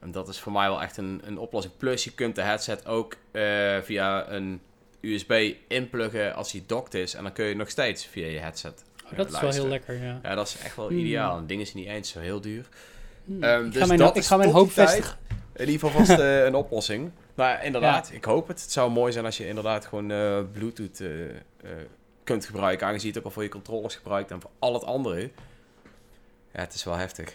En 0.00 0.12
dat 0.12 0.28
is 0.28 0.38
voor 0.38 0.52
mij 0.52 0.68
wel 0.68 0.82
echt 0.82 0.96
een, 0.96 1.20
een 1.24 1.38
oplossing. 1.38 1.76
Plus, 1.76 2.04
je 2.04 2.12
kunt 2.12 2.34
de 2.34 2.42
headset 2.42 2.86
ook 2.86 3.16
eh, 3.30 3.76
via 3.82 4.30
een 4.30 4.60
USB 5.00 5.54
inpluggen 5.68 6.34
als 6.34 6.52
die 6.52 6.64
docked 6.66 6.94
is. 6.94 7.14
En 7.14 7.22
dan 7.22 7.32
kun 7.32 7.44
je 7.44 7.54
nog 7.54 7.70
steeds 7.70 8.06
via 8.06 8.26
je 8.26 8.38
headset 8.38 8.84
Oh, 9.10 9.16
dat 9.16 9.32
is 9.32 9.40
wel 9.40 9.50
heel 9.50 9.68
lekker, 9.68 10.02
ja. 10.02 10.20
Ja, 10.22 10.34
dat 10.34 10.46
is 10.46 10.56
echt 10.64 10.76
wel 10.76 10.88
Hmm. 10.88 10.98
ideaal. 10.98 11.36
Het 11.36 11.48
ding 11.48 11.60
is 11.60 11.74
niet 11.74 11.86
eens 11.86 12.10
zo 12.10 12.18
heel 12.18 12.40
duur. 12.40 12.68
Hm. 13.24 13.42
Ehm, 13.42 13.64
ik 13.64 13.72
dus 13.72 13.80
ga 13.80 13.86
mijn, 13.86 13.98
dat 13.98 14.08
ik 14.08 14.16
is 14.16 14.26
ga 14.26 14.36
mijn 14.36 14.50
hoop 14.50 14.72
vestigen. 14.72 15.16
In 15.54 15.68
ieder 15.68 15.88
geval 15.88 16.04
vast 16.04 16.18
eh, 16.20 16.44
een 16.44 16.54
oplossing. 16.54 17.10
Maar 17.36 17.64
inderdaad, 17.64 18.10
ik 18.12 18.24
hoop 18.24 18.48
het. 18.48 18.60
Het 18.60 18.72
zou 18.72 18.90
mooi 18.90 19.12
zijn 19.12 19.24
als 19.24 19.36
je 19.36 19.48
inderdaad 19.48 19.86
gewoon 19.86 20.10
eh, 20.10 20.38
Bluetooth 20.52 21.00
eh, 21.00 21.28
eh, 21.30 21.36
kunt 22.24 22.46
gebruiken. 22.46 22.86
Aangezien 22.86 23.08
je 23.08 23.14
het 23.14 23.18
ook 23.18 23.24
al 23.24 23.34
voor 23.34 23.42
je 23.42 23.48
controllers 23.48 23.94
gebruikt 23.94 24.30
en 24.30 24.40
voor 24.40 24.50
al 24.58 24.74
het 24.74 24.84
andere. 24.84 25.20
Ja, 26.52 26.60
het 26.60 26.74
is 26.74 26.84
wel 26.84 26.96
heftig. 26.96 27.34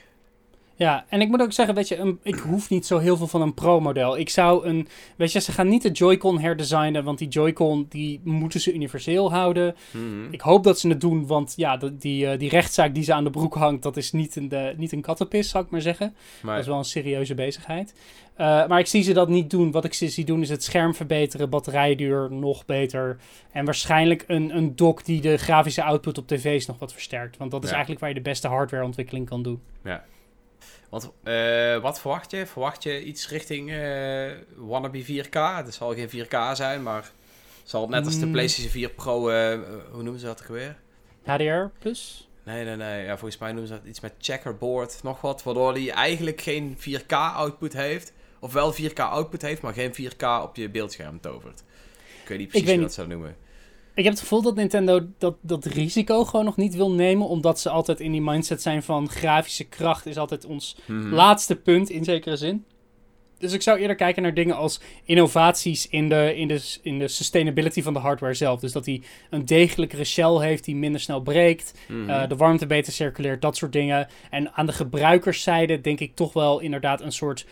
Ja, 0.76 1.05
en 1.09 1.22
ik 1.22 1.28
moet 1.28 1.41
ook 1.41 1.51
zeggen, 1.53 1.76
weet 1.76 1.88
je, 1.88 1.97
een, 1.97 2.19
ik 2.24 2.36
hoef 2.36 2.69
niet 2.69 2.86
zo 2.86 2.97
heel 2.97 3.17
veel 3.17 3.28
van 3.28 3.41
een 3.41 3.53
Pro-model. 3.53 4.17
Ik 4.17 4.30
zou 4.30 4.65
een, 4.65 4.88
weet 5.15 5.32
je, 5.32 5.39
ze 5.39 5.51
gaan 5.51 5.67
niet 5.67 5.82
de 5.82 5.91
Joy-Con 5.91 6.39
herdesignen, 6.39 7.03
want 7.03 7.17
die 7.17 7.28
Joy-Con, 7.28 7.86
die 7.89 8.22
moeten 8.24 8.59
ze 8.61 8.74
universeel 8.74 9.32
houden. 9.32 9.76
Mhm. 9.91 10.32
Ik 10.34 10.41
hoop 10.41 10.63
dat 10.63 10.80
ze 10.80 10.88
het 10.88 11.01
doen, 11.01 11.28
want 11.28 11.53
ja, 11.55 11.78
die, 11.93 12.28
eh, 12.28 12.39
die 12.39 12.49
rechtszaak 12.49 12.93
die 12.93 13.03
ze 13.03 13.13
aan 13.13 13.24
de 13.24 13.30
broek 13.30 13.55
hangt, 13.55 13.84
dat 13.84 13.97
is 13.97 14.11
niet 14.11 14.36
een, 14.36 14.49
de, 14.49 14.74
niet 14.78 14.91
een 14.91 15.01
kattenpis, 15.01 15.49
zou 15.49 15.63
ik 15.63 15.69
maar 15.69 15.82
zeggen. 15.82 16.15
Maar 16.41 16.53
Dat 16.53 16.63
is 16.63 16.69
wel 16.69 16.78
een 16.78 16.84
serieuze 16.86 17.34
bezigheid. 17.36 17.93
Eh, 18.36 18.67
maar 18.67 18.80
ik 18.80 18.88
zie 18.88 19.03
ze 19.03 19.13
dat 19.13 19.30
niet 19.30 19.49
doen. 19.49 19.72
Wat 19.72 19.86
ik 19.86 19.93
ze 19.93 20.07
zie 20.07 20.26
doen 20.26 20.41
is 20.41 20.49
het 20.49 20.63
scherm 20.63 20.95
verbeteren, 20.95 21.49
batterijduur 21.49 22.32
nog 22.32 22.65
beter. 22.65 23.17
En 23.51 23.65
waarschijnlijk 23.65 24.24
een, 24.28 24.55
een 24.57 24.76
dock 24.76 25.05
die 25.05 25.22
de 25.22 25.38
grafische 25.38 25.84
output 25.84 26.17
op 26.17 26.28
tv's 26.28 26.65
nog 26.65 26.80
wat 26.80 26.93
versterkt. 26.93 27.38
Want 27.38 27.51
dat 27.51 27.59
is 27.63 27.67
Ja. 27.69 27.74
eigenlijk 27.76 28.01
waar 28.05 28.13
je 28.13 28.22
de 28.22 28.30
beste 28.30 28.47
hardwareontwikkeling 28.47 29.30
kan 29.30 29.43
doen. 29.43 29.61
Want, 30.91 31.11
eh, 31.23 31.77
wat 31.81 31.99
verwacht 31.99 32.31
je? 32.31 32.45
Verwacht 32.45 32.83
je 32.83 33.03
iets 33.03 33.29
richting 33.29 33.71
eh 33.71 34.31
wannabe 34.55 35.03
4K? 35.03 35.33
Het 35.65 35.73
zal 35.73 35.93
geen 35.93 36.09
4K 36.09 36.35
zijn, 36.55 36.83
maar 36.83 37.11
zal 37.63 37.81
het 37.81 37.89
net 37.89 38.05
als 38.05 38.19
de 38.19 38.25
Mm. 38.25 38.31
PlayStation 38.31 38.71
4 38.71 38.89
Pro, 38.89 39.29
eh, 39.29 39.59
hoe 39.91 40.03
noemen 40.03 40.19
ze 40.19 40.25
dat 40.25 40.47
weer? 40.47 40.77
HDR 41.25 41.65
plus? 41.79 42.29
Nee, 42.43 42.65
nee, 42.65 42.75
nee. 42.75 43.03
Ja, 43.05 43.17
volgens 43.17 43.39
mij 43.39 43.51
noemen 43.51 43.67
ze 43.67 43.73
dat 43.73 43.85
iets 43.85 43.99
met 43.99 44.13
checkerboard, 44.19 44.99
nog 45.03 45.21
wat. 45.21 45.43
Waardoor 45.43 45.73
hij 45.73 45.91
eigenlijk 45.91 46.41
geen 46.41 46.75
4K 46.77 47.11
output 47.13 47.73
heeft. 47.73 48.13
Of 48.39 48.53
wel 48.53 48.73
4K 48.73 48.99
output 48.99 49.41
heeft, 49.41 49.61
maar 49.61 49.73
geen 49.73 49.93
4K 49.93 50.23
op 50.43 50.55
je 50.55 50.69
beeldscherm 50.69 51.19
tovert. 51.19 51.63
Ik 52.23 52.27
weet 52.27 52.37
niet 52.37 52.47
precies 52.47 52.67
weet 52.67 52.75
hoe 52.75 52.85
niet. 52.85 52.95
dat 52.95 53.05
zou 53.05 53.07
noemen. 53.07 53.35
Ik 53.95 54.03
heb 54.03 54.13
het 54.13 54.21
gevoel 54.21 54.41
dat 54.41 54.55
Nintendo 54.55 55.07
dat, 55.17 55.35
dat 55.41 55.65
risico 55.65 56.25
gewoon 56.25 56.45
nog 56.45 56.57
niet 56.57 56.75
wil 56.75 56.91
nemen. 56.91 57.27
Omdat 57.27 57.59
ze 57.59 57.69
altijd 57.69 57.99
in 57.99 58.11
die 58.11 58.21
mindset 58.21 58.61
zijn 58.61 58.83
van 58.83 59.09
grafische 59.09 59.63
kracht 59.63 60.05
is 60.05 60.17
altijd 60.17 60.45
ons 60.45 60.77
Mhm. 60.85 61.13
laatste 61.13 61.55
punt 61.55 61.89
in 61.89 62.03
zekere 62.03 62.35
zin. 62.35 62.65
Dus 63.37 63.53
ik 63.53 63.61
zou 63.61 63.79
eerder 63.79 63.95
kijken 63.95 64.23
naar 64.23 64.33
dingen 64.33 64.55
als 64.55 64.81
innovaties 65.05 65.87
in 65.89 66.09
de, 66.09 66.35
in 66.35 66.47
de, 66.47 66.77
in 66.81 66.99
de 66.99 67.07
sustainability 67.07 67.81
van 67.81 67.93
de 67.93 67.99
hardware 67.99 68.33
zelf. 68.33 68.59
Dus 68.59 68.71
dat 68.71 68.85
hij 68.85 69.01
een 69.29 69.45
degelijkere 69.45 70.03
shell 70.03 70.37
heeft 70.39 70.63
die 70.65 70.75
minder 70.75 71.01
snel 71.01 71.21
breekt. 71.21 71.73
Mhm. 71.87 72.09
eh, 72.09 72.27
de 72.29 72.35
warmte 72.35 72.65
beter 72.67 72.93
circuleert, 72.93 73.41
dat 73.41 73.57
soort 73.57 73.73
dingen. 73.73 74.07
En 74.29 74.53
aan 74.53 74.65
de 74.65 74.71
gebruikerszijde 74.73 75.81
denk 75.81 75.99
ik 75.99 76.15
toch 76.15 76.33
wel 76.33 76.59
inderdaad 76.59 77.01
een 77.01 77.11
soort 77.11 77.45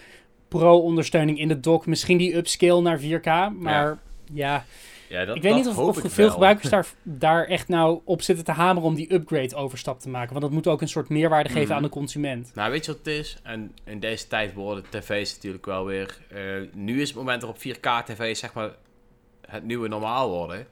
pro-ondersteuning 0.47 1.39
in 1.39 1.47
de 1.47 1.59
dock. 1.59 1.85
Misschien 1.85 2.17
die 2.17 2.35
upscale 2.35 2.81
naar 2.81 2.99
4K, 2.99 3.25
maar 3.59 3.85
ja, 3.85 3.99
ja, 4.33 4.65
dat, 5.09 5.35
ik 5.35 5.41
weet 5.41 5.51
dat 5.51 5.53
niet 5.61 5.67
of, 5.67 5.97
veel 6.13 6.23
wel. 6.25 6.29
gebruikers 6.33 6.69
daar, 6.69 6.87
daar 7.03 7.45
echt 7.45 7.67
nou 7.67 7.99
op 8.03 8.21
zitten 8.21 8.45
te 8.45 8.51
hameren 8.51 8.89
om 8.89 8.95
die 8.95 9.13
upgrade 9.13 9.55
overstap 9.55 9.99
te 9.99 10.09
maken. 10.09 10.29
Want 10.29 10.41
dat 10.41 10.51
moet 10.51 10.67
ook 10.67 10.81
een 10.81 10.87
soort 10.87 11.09
meerwaarde 11.09 11.49
geven 11.49 11.65
Mhm. 11.67 11.73
aan 11.75 11.81
de 11.83 11.89
consument. 11.89 12.51
Nou, 12.55 12.71
weet 12.71 12.85
je 12.85 12.91
wat 12.91 12.99
het 13.05 13.07
is? 13.15 13.37
En 13.43 13.71
in 13.83 13.99
deze 13.99 14.27
tijd 14.27 14.53
worden 14.53 14.83
tv's 14.89 15.33
natuurlijk 15.35 15.65
wel 15.65 15.85
weer... 15.85 16.17
eh, 16.27 16.41
nu 16.73 17.01
is 17.01 17.07
het 17.07 17.17
moment 17.17 17.41
waarop 17.41 17.59
4K-tv's 17.61 18.39
zeg 18.39 18.53
maar 18.53 18.69
het 19.47 19.63
nieuwe 19.63 19.87
normaal 19.87 20.29
worden. 20.29 20.67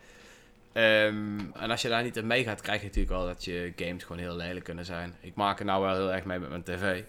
Ehm, 0.73 1.39
en 1.53 1.71
als 1.71 1.81
je 1.81 1.89
daar 1.89 2.03
niet 2.03 2.17
in 2.17 2.27
meegaat, 2.27 2.61
krijg 2.61 2.79
je 2.79 2.85
natuurlijk 2.87 3.13
wel 3.15 3.25
dat 3.25 3.43
je 3.45 3.73
games 3.75 4.03
gewoon 4.03 4.21
heel 4.21 4.35
lelijk 4.35 4.65
kunnen 4.65 4.85
zijn. 4.85 5.15
Ik 5.21 5.35
maak 5.35 5.59
er 5.59 5.65
nou 5.65 5.81
wel 5.83 5.93
heel 5.95 6.13
erg 6.13 6.23
mee 6.25 6.39
met 6.39 6.49
mijn 6.49 6.63
tv. 6.63 7.03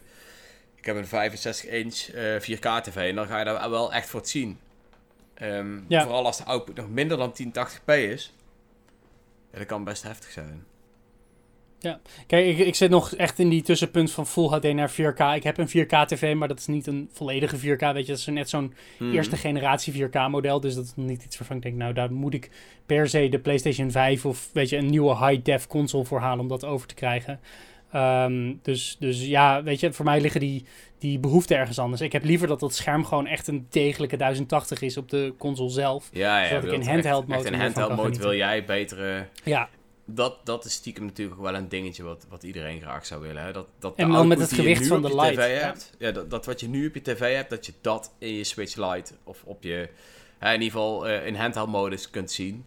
Ik 0.76 0.85
heb 0.85 0.97
een 0.97 1.07
65-inch 1.07 2.09
4K-tv 2.43 2.97
en 2.97 3.14
dan 3.14 3.26
ga 3.26 3.39
je 3.39 3.45
daar 3.45 3.70
wel 3.70 3.93
echt 3.93 4.09
voor 4.09 4.20
het 4.20 4.29
zien. 4.29 4.59
Ehm, 5.39 5.78
Ja. 5.89 6.03
Vooral 6.03 6.24
als 6.24 6.36
de 6.36 6.45
output 6.45 6.76
nog 6.76 6.89
minder 6.89 7.16
dan 7.16 7.32
1080p 7.32 7.95
is. 7.95 8.34
Ja, 9.53 9.59
dat 9.59 9.66
kan 9.66 9.84
best 9.84 10.03
heftig 10.03 10.30
zijn. 10.30 10.64
Kijk, 12.26 12.47
ik, 12.47 12.59
ik 12.66 12.74
zit 12.74 12.91
nog 12.91 13.14
echt 13.14 13.39
in 13.39 13.49
die 13.49 13.62
tussenpunt 13.62 14.11
van 14.12 14.26
Full 14.26 14.47
HD 14.49 14.72
naar 14.74 14.91
4K. 14.91 15.20
Ik 15.34 15.43
heb 15.43 15.59
een 15.59 15.68
4K-tv, 15.68 16.34
maar 16.34 16.49
dat 16.49 16.59
is 16.59 16.66
niet 16.66 16.86
een 16.86 17.09
volledige 17.12 17.57
4K. 17.59 17.93
Weet 17.93 18.07
je, 18.07 18.12
dat 18.12 18.18
is 18.18 18.26
net 18.26 18.49
zo'n 18.49 18.74
Mhm. 18.99 19.12
eerste 19.14 19.36
generatie 19.36 19.93
4K-model. 19.93 20.61
Dus 20.61 20.74
dat 20.74 20.84
is 20.84 20.93
niet 20.95 21.24
iets 21.24 21.39
waarvan 21.39 21.57
ik 21.57 21.62
denk, 21.62 21.76
nou, 21.76 21.93
daar 21.93 22.12
moet 22.12 22.34
ik 22.34 22.51
per 22.86 23.09
se 23.09 23.28
de 23.28 23.39
PlayStation 23.39 23.91
5 23.91 24.26
of 24.26 24.51
weet 24.53 24.68
je, 24.68 24.76
een 24.76 24.86
nieuwe 24.91 25.26
high-def 25.26 25.66
console 25.66 26.05
voor 26.05 26.20
halen 26.20 26.41
om 26.41 26.49
dat 26.49 26.64
over 26.64 26.86
te 26.89 26.95
krijgen. 26.95 27.41
Ehm, 27.93 28.55
dus, 28.62 28.97
dus 28.99 29.26
ja, 29.26 29.62
weet 29.62 29.80
je, 29.80 29.93
voor 29.93 30.05
mij 30.05 30.20
liggen 30.20 30.41
die, 30.41 30.64
die 30.99 31.18
behoeften 31.18 31.57
ergens 31.57 31.78
anders. 31.78 32.01
Ik 32.01 32.12
heb 32.12 32.24
liever 32.24 32.49
dat 32.49 32.61
dat 32.61 32.74
scherm 32.74 33.05
gewoon 33.05 33.26
echt 33.26 33.46
een 33.46 33.66
degelijke 33.70 34.16
1080 34.16 34.82
is 34.82 34.96
op 34.96 35.09
de 35.09 35.34
console 35.38 35.70
zelf. 35.70 36.09
Ja, 36.12 36.42
ja. 36.42 36.49
Zodat 36.49 36.64
ik 36.64 36.72
in 36.72 36.82
handheld 36.82 37.26
mode 37.26 37.49
in 37.49 37.61
handheld 37.61 37.96
mode 37.96 38.18
wil 38.18 38.34
jij 38.34 38.64
betere... 38.64 39.26
Ja, 39.44 39.68
Dat, 40.05 40.46
dat 40.46 40.64
is 40.64 40.72
stiekem 40.72 41.05
natuurlijk 41.05 41.40
wel 41.40 41.55
een 41.55 41.68
dingetje 41.68 42.03
wat, 42.03 42.26
wat 42.28 42.42
iedereen 42.42 42.80
graag 42.80 43.07
zou 43.07 43.20
willen. 43.20 43.42
Hè? 43.42 43.53
Dat, 43.53 43.66
dat 43.78 43.96
En 43.96 44.11
dan 44.11 44.28
met 44.28 44.38
het 44.38 44.53
gewicht 44.53 44.86
van 44.86 45.03
de 45.03 45.14
light, 45.14 45.34
TV 45.34 45.61
ja. 45.61 45.66
hebt, 45.66 45.94
ja, 45.99 46.11
dat, 46.11 46.30
dat 46.30 46.46
wat 46.46 46.61
je 46.61 46.68
nu 46.68 46.86
op 46.86 46.94
je 46.94 47.03
tv 47.03 47.34
hebt, 47.34 47.51
dat 47.51 47.66
je 47.66 47.72
dat 47.80 48.12
in 48.18 48.34
je 48.34 48.44
Switch 48.44 48.76
Lite 48.76 49.14
of 49.24 49.42
op 49.44 49.62
je, 49.62 49.88
hè, 50.38 50.53
in 50.53 50.62
ieder 50.62 50.78
geval 50.78 51.09
eh, 51.09 51.26
in 51.26 51.34
handheld 51.34 51.68
modus 51.68 52.11
kunt 52.11 52.30
zien. 52.30 52.64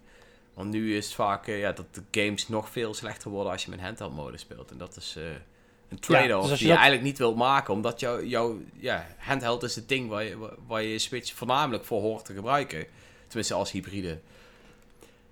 Want 0.54 0.70
nu 0.70 0.96
is 0.96 1.06
het 1.06 1.14
vaak 1.14 1.48
eh, 1.48 1.60
ja, 1.60 1.72
dat 1.72 1.96
de 1.96 2.22
games 2.22 2.48
nog 2.48 2.70
veel 2.70 2.94
slechter 2.94 3.30
worden 3.32 3.52
als 3.52 3.64
je 3.64 3.70
met 3.70 3.80
handheld 3.80 4.16
modus 4.16 4.42
speelt. 4.42 4.72
En 4.72 4.78
dat 4.78 4.96
is, 4.96 5.16
eh, 5.18 5.24
Een 5.92 6.00
trade-off 6.00 6.50
dus 6.50 6.60
die 6.60 6.68
je, 6.68 6.74
eigenlijk 6.74 7.04
niet 7.04 7.18
wilt 7.18 7.36
maken, 7.36 7.74
omdat 7.74 8.00
jouw 8.00 8.24
jou, 8.24 8.66
ja, 8.80 9.08
handheld 9.18 9.64
is 9.64 9.76
het 9.76 9.90
ding 9.90 10.10
waar 10.10 10.24
je, 10.24 10.38
waar 10.68 10.84
je 10.84 11.00
Switch 11.00 11.34
voornamelijk 11.34 11.86
voor 11.86 12.02
hoort 12.02 12.26
te 12.26 12.34
gebruiken. 12.34 12.86
Tenminste 13.28 13.54
als 13.54 13.72
hybride. 13.72 14.20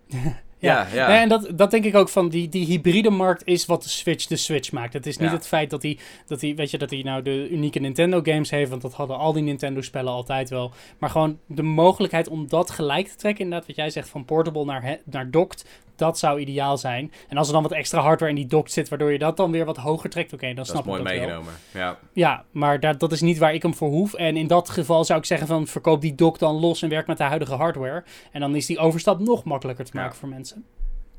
Ja, 0.61 0.87
ja. 0.93 1.21
en 1.21 1.29
dat, 1.29 1.49
dat 1.53 1.71
denk 1.71 1.85
ik 1.85 1.95
ook 1.95 2.09
van 2.09 2.29
die, 2.29 2.49
die 2.49 2.65
hybride 2.65 3.09
markt 3.09 3.45
is 3.45 3.65
wat 3.65 3.83
de 3.83 3.89
Switch 3.89 4.25
de 4.25 4.35
Switch 4.35 4.71
maakt. 4.71 4.93
Het 4.93 5.05
is 5.05 5.17
niet 5.17 5.31
het 5.31 5.47
feit 5.47 5.69
dat 5.69 5.81
hij, 5.81 5.97
dat 6.27 6.41
hij, 6.41 6.55
weet 6.55 6.71
je, 6.71 6.77
dat 6.77 6.89
hij 6.89 7.01
nou 7.01 7.21
de 7.21 7.49
unieke 7.49 7.79
Nintendo 7.79 8.21
games 8.23 8.49
heeft, 8.49 8.69
want 8.69 8.81
dat 8.81 8.93
hadden 8.93 9.17
al 9.17 9.33
die 9.33 9.43
Nintendo 9.43 9.81
spellen 9.81 10.11
altijd 10.11 10.49
wel. 10.49 10.71
Maar 10.97 11.09
gewoon 11.09 11.39
de 11.45 11.61
mogelijkheid 11.61 12.27
om 12.27 12.47
dat 12.47 12.69
gelijk 12.69 13.07
te 13.07 13.15
trekken, 13.15 13.43
inderdaad, 13.43 13.67
wat 13.67 13.75
jij 13.75 13.89
zegt, 13.89 14.09
van 14.09 14.25
portable 14.25 14.65
naar, 14.65 14.99
naar 15.03 15.31
docked, 15.31 15.65
dat 15.99 16.19
zou 16.19 16.39
ideaal 16.39 16.77
zijn. 16.77 17.11
En 17.27 17.37
als 17.37 17.47
er 17.47 17.53
dan 17.53 17.63
wat 17.63 17.71
extra 17.71 18.01
hardware 18.01 18.31
in 18.31 18.37
die 18.37 18.47
dock 18.47 18.69
zit, 18.69 18.89
waardoor 18.89 19.11
je 19.11 19.19
dat 19.19 19.37
dan 19.37 19.51
weer 19.51 19.65
wat 19.65 19.77
hoger 19.77 20.09
trekt, 20.09 20.33
oké, 20.33 20.53
dan 20.53 20.65
snap 20.65 20.79
ik 20.79 20.85
dat 20.85 20.95
Dat 20.95 21.03
mooi 21.03 21.17
meegenomen, 21.17 21.53
ja. 21.73 21.99
Ja, 22.13 22.45
maar 22.51 22.79
dat, 22.79 22.99
dat 22.99 23.11
is 23.11 23.21
niet 23.21 23.37
waar 23.37 23.53
ik 23.53 23.61
hem 23.61 23.73
voor 23.73 23.89
hoef. 23.89 24.13
En 24.13 24.37
in 24.37 24.47
dat 24.47 24.69
geval 24.69 25.03
zou 25.03 25.19
ik 25.19 25.25
zeggen 25.25 25.47
van, 25.47 25.67
verkoop 25.67 26.01
die 26.01 26.15
dock 26.15 26.39
dan 26.39 26.55
los 26.55 26.81
en 26.81 26.89
werk 26.89 27.07
met 27.07 27.17
de 27.17 27.23
huidige 27.23 27.53
hardware. 27.53 28.03
En 28.31 28.39
dan 28.39 28.55
is 28.55 28.65
die 28.65 28.79
overstap 28.79 29.19
nog 29.19 29.43
makkelijker 29.43 29.85
te 29.85 29.91
maken 29.93 30.15
voor 30.15 30.29
mensen. 30.29 30.65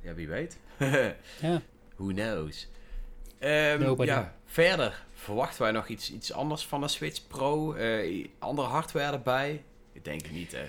Ja, 0.02 0.14
wie 0.14 0.28
weet. 0.28 0.58
ja. 1.40 1.60
Who 1.96 2.06
knows. 2.06 2.68
Um, 3.40 4.04
ja, 4.04 4.34
verder 4.44 5.04
verwachten 5.14 5.62
wij 5.62 5.70
nog 5.70 5.88
iets, 5.88 6.12
iets 6.12 6.32
anders 6.32 6.66
van 6.66 6.80
de 6.80 6.88
Switch 6.88 7.26
Pro? 7.26 7.74
Uh, 7.74 8.26
andere 8.38 8.68
hardware 8.68 9.12
erbij? 9.12 9.62
Ik 9.92 10.04
denk 10.04 10.22
het 10.22 10.32
niet, 10.32 10.52
hè. 10.52 10.64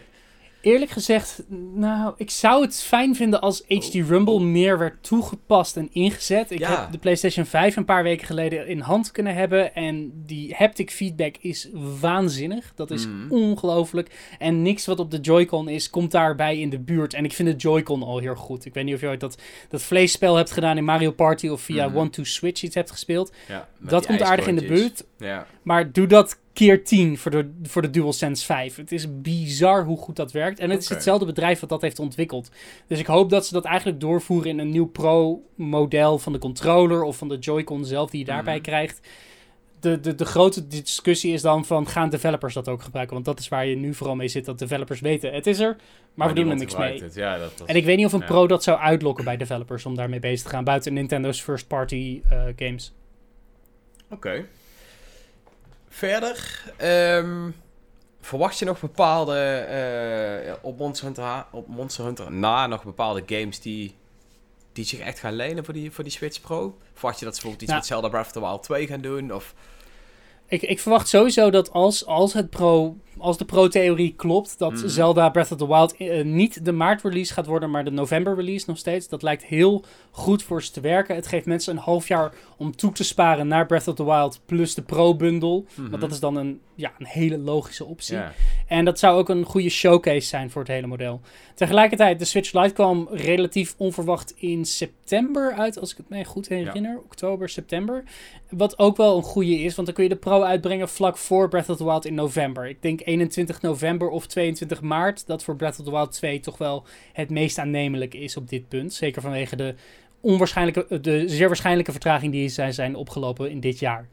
Eerlijk 0.62 0.92
gezegd, 0.92 1.44
nou, 1.74 2.14
ik 2.18 2.30
zou 2.30 2.62
het 2.62 2.82
fijn 2.82 3.16
vinden 3.16 3.42
als 3.42 3.64
HD 3.68 3.94
Rumble 3.94 4.40
meer 4.40 4.78
werd 4.78 5.04
toegepast 5.04 5.78
en 5.78 5.90
ingezet. 5.92 6.52
Ik 6.52 6.60
heb 6.60 6.88
de 6.92 6.98
PlayStation 6.98 7.46
5 7.46 7.76
een 7.76 7.86
paar 7.86 8.04
weken 8.04 8.26
geleden 8.26 8.68
in 8.68 8.80
hand 8.80 9.12
kunnen 9.12 9.36
hebben. 9.36 9.76
En 9.76 10.12
die 10.26 10.54
haptic 10.58 10.92
feedback 10.92 11.36
is 11.40 11.70
waanzinnig. 12.00 12.72
Dat 12.76 12.92
is 12.92 13.08
mm. 13.08 13.32
ongelooflijk. 13.32 14.36
En 14.40 14.62
niks 14.62 14.86
wat 14.86 15.00
op 15.00 15.12
de 15.12 15.20
Joy-Con 15.20 15.70
is, 15.70 15.90
komt 15.90 16.12
daarbij 16.12 16.60
in 16.60 16.70
de 16.70 16.80
buurt. 16.80 17.14
En 17.14 17.26
ik 17.26 17.34
vind 17.34 17.50
de 17.50 17.56
Joy-Con 17.56 18.04
al 18.04 18.20
heel 18.20 18.36
goed. 18.36 18.66
Ik 18.66 18.74
weet 18.74 18.86
niet 18.86 18.96
of 18.96 19.02
je 19.02 19.08
ooit 19.08 19.20
dat, 19.20 19.38
dat 19.70 19.82
vleesspel 19.82 20.36
hebt 20.36 20.52
gedaan 20.52 20.78
in 20.78 20.84
Mario 20.84 21.12
Party 21.12 21.48
of 21.48 21.62
via 21.62 21.88
mm. 21.88 21.98
One-to-Switch 21.98 22.64
iets 22.64 22.76
hebt 22.76 22.92
gespeeld. 22.92 23.32
Ja, 23.48 23.68
dat 23.80 24.06
komt 24.06 24.22
aardig 24.22 24.48
in 24.48 24.56
de 24.56 24.66
buurt. 24.66 25.04
Ja. 25.18 25.46
Maar 25.62 25.92
doe 25.92 26.08
dat 26.08 26.40
keer 26.54 26.84
10 26.84 27.18
voor 27.18 27.32
de, 27.32 27.52
voor 27.64 27.82
de 27.82 27.90
DualSense 27.90 28.46
5. 28.46 28.76
Het 28.76 28.92
is 28.92 29.22
bizar 29.22 29.86
hoe 29.86 29.98
goed 29.98 30.16
dat 30.16 30.32
werkt. 30.32 30.60
En 30.60 30.70
het 30.70 30.82
is 30.82 30.90
hetzelfde 30.90 31.26
bedrijf 31.26 31.60
wat 31.60 31.70
dat 31.70 31.82
heeft 31.82 32.00
ontwikkeld. 32.00 32.52
Dus 32.88 33.00
ik 33.00 33.06
hoop 33.06 33.30
dat 33.30 33.46
ze 33.46 33.54
dat 33.54 33.66
eigenlijk 33.66 34.00
doorvoeren 34.00 34.50
in 34.50 34.60
een 34.60 34.70
nieuw 34.70 34.88
Pro-model 34.88 36.20
van 36.20 36.34
de 36.34 36.40
controller 36.40 37.04
of 37.04 37.18
van 37.18 37.30
de 37.30 37.38
Joy-Con 37.38 37.86
zelf 37.86 38.10
die 38.10 38.20
je 38.20 38.26
daarbij 38.26 38.56
mhm. 38.56 38.64
krijgt. 38.64 39.08
De, 39.80 40.00
de, 40.00 40.16
de 40.16 40.26
grote 40.26 40.68
discussie 40.68 41.34
is 41.34 41.42
dan 41.42 41.66
van 41.66 41.88
gaan 41.88 42.10
developers 42.10 42.54
dat 42.54 42.68
ook 42.68 42.82
gebruiken? 42.82 43.14
Want 43.14 43.26
dat 43.26 43.40
is 43.40 43.48
waar 43.48 43.66
je 43.66 43.76
nu 43.76 43.94
vooral 43.94 44.16
mee 44.16 44.28
zit, 44.28 44.46
dat 44.46 44.60
developers 44.60 45.00
weten 45.00 45.34
het 45.34 45.48
is 45.48 45.60
er, 45.60 45.76
maar, 46.14 46.28
we 46.28 46.34
doen 46.34 46.50
er 46.50 46.56
niks 46.56 46.78
mee. 46.78 47.04
Ja, 47.14 47.38
dat, 47.38 47.58
dat, 47.58 47.68
en 47.68 47.76
ik 47.76 47.86
weet 47.86 47.98
niet 47.98 48.06
of 48.06 48.14
een 48.14 48.26
Pro 48.26 48.48
dat 48.48 48.64
zou 48.64 48.80
uitlokken 48.80 49.24
bij 49.24 49.38
developers 49.38 49.86
om 49.86 49.96
daarmee 49.96 50.20
bezig 50.20 50.44
te 50.44 50.50
gaan, 50.50 50.64
buiten 50.64 50.94
Nintendo's 50.94 51.42
first-party 51.42 52.22
uh, 52.32 52.44
games. 52.56 52.94
Oké. 54.10 54.46
Verder, 55.94 56.64
um, 56.82 57.56
verwacht 58.22 58.60
je 58.60 58.66
nog 58.66 58.80
bepaalde, 58.80 59.68
uh, 60.48 60.54
op, 60.62 60.78
Monster 60.78 61.06
Hunter, 61.06 61.46
op 61.52 61.68
Monster 61.68 62.06
Hunter 62.06 62.32
na 62.32 62.68
nog 62.68 62.84
bepaalde 62.84 63.24
games 63.26 63.60
die, 63.60 63.96
die 64.74 64.86
zich 64.86 65.00
echt 65.00 65.20
gaan 65.20 65.34
lenen 65.34 65.66
voor 65.66 65.74
die, 65.74 65.92
voor 65.92 66.04
die 66.04 66.14
Switch 66.14 66.42
Pro? 66.42 66.78
Verwacht 66.94 67.20
je 67.20 67.26
dat 67.26 67.36
ze 67.36 67.42
bijvoorbeeld 67.42 67.62
iets 67.62 67.80
met 67.80 67.86
Zelda 67.86 68.10
Breath 68.10 68.26
of 68.26 68.32
the 68.32 68.40
Wild 68.40 68.64
2 68.64 68.88
gaan 68.88 69.02
doen? 69.02 69.34
Of... 69.34 69.54
Ik, 70.48 70.62
ik 70.62 70.80
verwacht 70.80 71.08
sowieso 71.08 71.50
dat 71.50 71.72
als, 71.72 72.06
als 72.06 72.34
het 72.34 72.50
Pro 72.50 72.98
als 73.22 73.38
de 73.38 73.46
pro-theorie 73.46 74.14
klopt, 74.16 74.56
dat 74.58 74.72
mm. 74.72 74.88
Zelda 74.88 75.30
Breath 75.30 75.52
of 75.52 75.58
the 75.58 75.68
Wild 75.68 75.96
uh, 76.00 76.24
niet 76.24 76.66
de 76.66 76.72
maart-release 76.72 77.34
gaat 77.34 77.46
worden, 77.46 77.70
maar 77.70 77.84
de 77.84 77.92
november-release 77.92 78.66
nog 78.68 78.78
steeds. 78.78 79.08
Dat 79.08 79.22
lijkt 79.22 79.46
heel 79.46 79.84
goed 80.12 80.44
voor 80.44 80.64
ze 80.64 80.72
te 80.72 80.82
werken. 80.82 81.16
Het 81.16 81.28
geeft 81.28 81.46
mensen 81.46 81.76
een 81.76 81.84
half 81.84 82.08
jaar 82.08 82.34
om 82.58 82.76
toe 82.76 82.92
te 82.92 83.04
sparen 83.04 83.48
naar 83.48 83.66
Breath 83.66 83.88
of 83.88 83.96
the 83.96 84.06
Wild 84.06 84.42
plus 84.46 84.74
de 84.74 84.82
pro-bundle. 84.82 85.64
Want 85.76 85.90
mhm. 85.90 86.00
dat 86.00 86.12
is 86.12 86.20
dan 86.20 86.36
een, 86.36 86.62
ja, 86.76 86.92
een 86.98 87.06
hele 87.06 87.38
logische 87.38 87.86
optie. 87.86 88.18
En 88.68 88.86
dat 88.86 89.00
zou 89.00 89.18
ook 89.18 89.30
een 89.30 89.44
goede 89.44 89.70
showcase 89.70 90.28
zijn 90.28 90.50
voor 90.50 90.62
het 90.62 90.72
hele 90.72 90.88
model. 90.88 91.22
Tegelijkertijd, 91.56 92.20
de 92.20 92.26
Switch 92.26 92.54
Lite 92.54 92.74
kwam 92.74 93.08
relatief 93.12 93.76
onverwacht 93.78 94.34
in 94.38 94.66
september 94.66 95.54
uit, 95.54 95.80
als 95.80 95.92
ik 95.92 95.98
het 95.98 96.10
me 96.10 96.26
goed 96.26 96.48
herinner. 96.48 97.00
Oktober, 97.04 97.50
september. 97.50 98.04
Wat 98.50 98.80
ook 98.80 98.98
wel 98.98 99.18
een 99.18 99.24
goede 99.24 99.60
is, 99.60 99.76
want 99.76 99.88
dan 99.88 99.96
kun 99.96 100.04
je 100.04 100.10
de 100.10 100.16
pro 100.16 100.42
uitbrengen 100.42 100.90
vlak 100.90 101.18
voor 101.18 101.50
Breath 101.50 101.70
of 101.70 101.78
the 101.78 101.86
Wild 101.86 102.06
in 102.06 102.14
november. 102.14 102.68
Ik 102.68 102.82
denk 102.82 103.02
21 103.12 103.62
november 103.62 104.10
of 104.10 104.28
22 104.28 104.82
maart. 104.82 105.28
Dat 105.28 105.44
voor 105.44 105.56
Breath 105.56 105.80
of 105.80 105.86
the 105.86 105.92
Wild 105.92 106.12
2 106.12 106.40
toch 106.40 106.58
wel 106.58 106.86
het 107.14 107.30
meest 107.30 107.58
aannemelijk 107.58 108.14
is 108.14 108.38
op 108.38 108.50
dit 108.50 108.68
punt. 108.68 108.94
Zeker 108.94 109.22
vanwege 109.22 109.56
de, 109.56 109.76
onwaarschijnlijke, 110.22 111.02
de 111.02 111.24
zeer 111.30 111.48
waarschijnlijke 111.48 111.92
vertraging 111.92 112.32
die 112.32 112.50
zijn, 112.50 112.74
zijn 112.74 112.96
opgelopen 112.96 113.52
in 113.52 113.60
dit 113.60 113.80
jaar. 113.80 114.08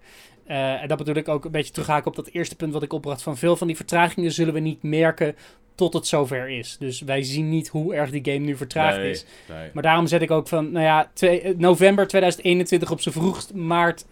Uh, 0.49 0.83
en 0.83 0.89
dat 0.89 0.99
bedoel 0.99 1.15
ik 1.15 1.29
ook 1.29 1.45
een 1.45 1.51
beetje 1.51 1.73
terughaken 1.73 2.07
op 2.07 2.17
dat 2.17 2.29
eerste 2.29 2.57
punt 2.57 2.73
wat 2.73 2.83
ik 2.83 2.93
opbracht. 2.93 3.23
Van 3.23 3.37
veel 3.37 3.57
van 3.57 3.67
die 3.67 3.77
vertragingen 3.77 4.33
zullen 4.33 4.55
we 4.55 4.61
niet 4.61 4.83
merken 4.83 5.37
tot 5.75 5.93
het 5.93 6.07
zover 6.07 6.49
is. 6.49 6.77
Dus 6.79 7.01
wij 7.01 7.23
zien 7.23 7.49
niet 7.49 7.69
hoe 7.69 7.95
erg 7.95 8.11
die 8.11 8.33
game 8.33 8.45
nu 8.45 8.57
vertraagd 8.57 8.99
is. 8.99 9.25
Maar 9.73 9.83
daarom 9.83 10.07
zet 10.07 10.23
ik 10.23 10.31
ook 10.31 10.49
van, 10.49 10.73
nou 10.73 10.85
ja, 10.85 11.11
twee, 11.15 11.57
november 11.57 12.07
2021 12.07 12.91
op 12.91 13.01
zijn 13.01 13.15
vroegst, 13.15 13.55
maart 13.55 14.05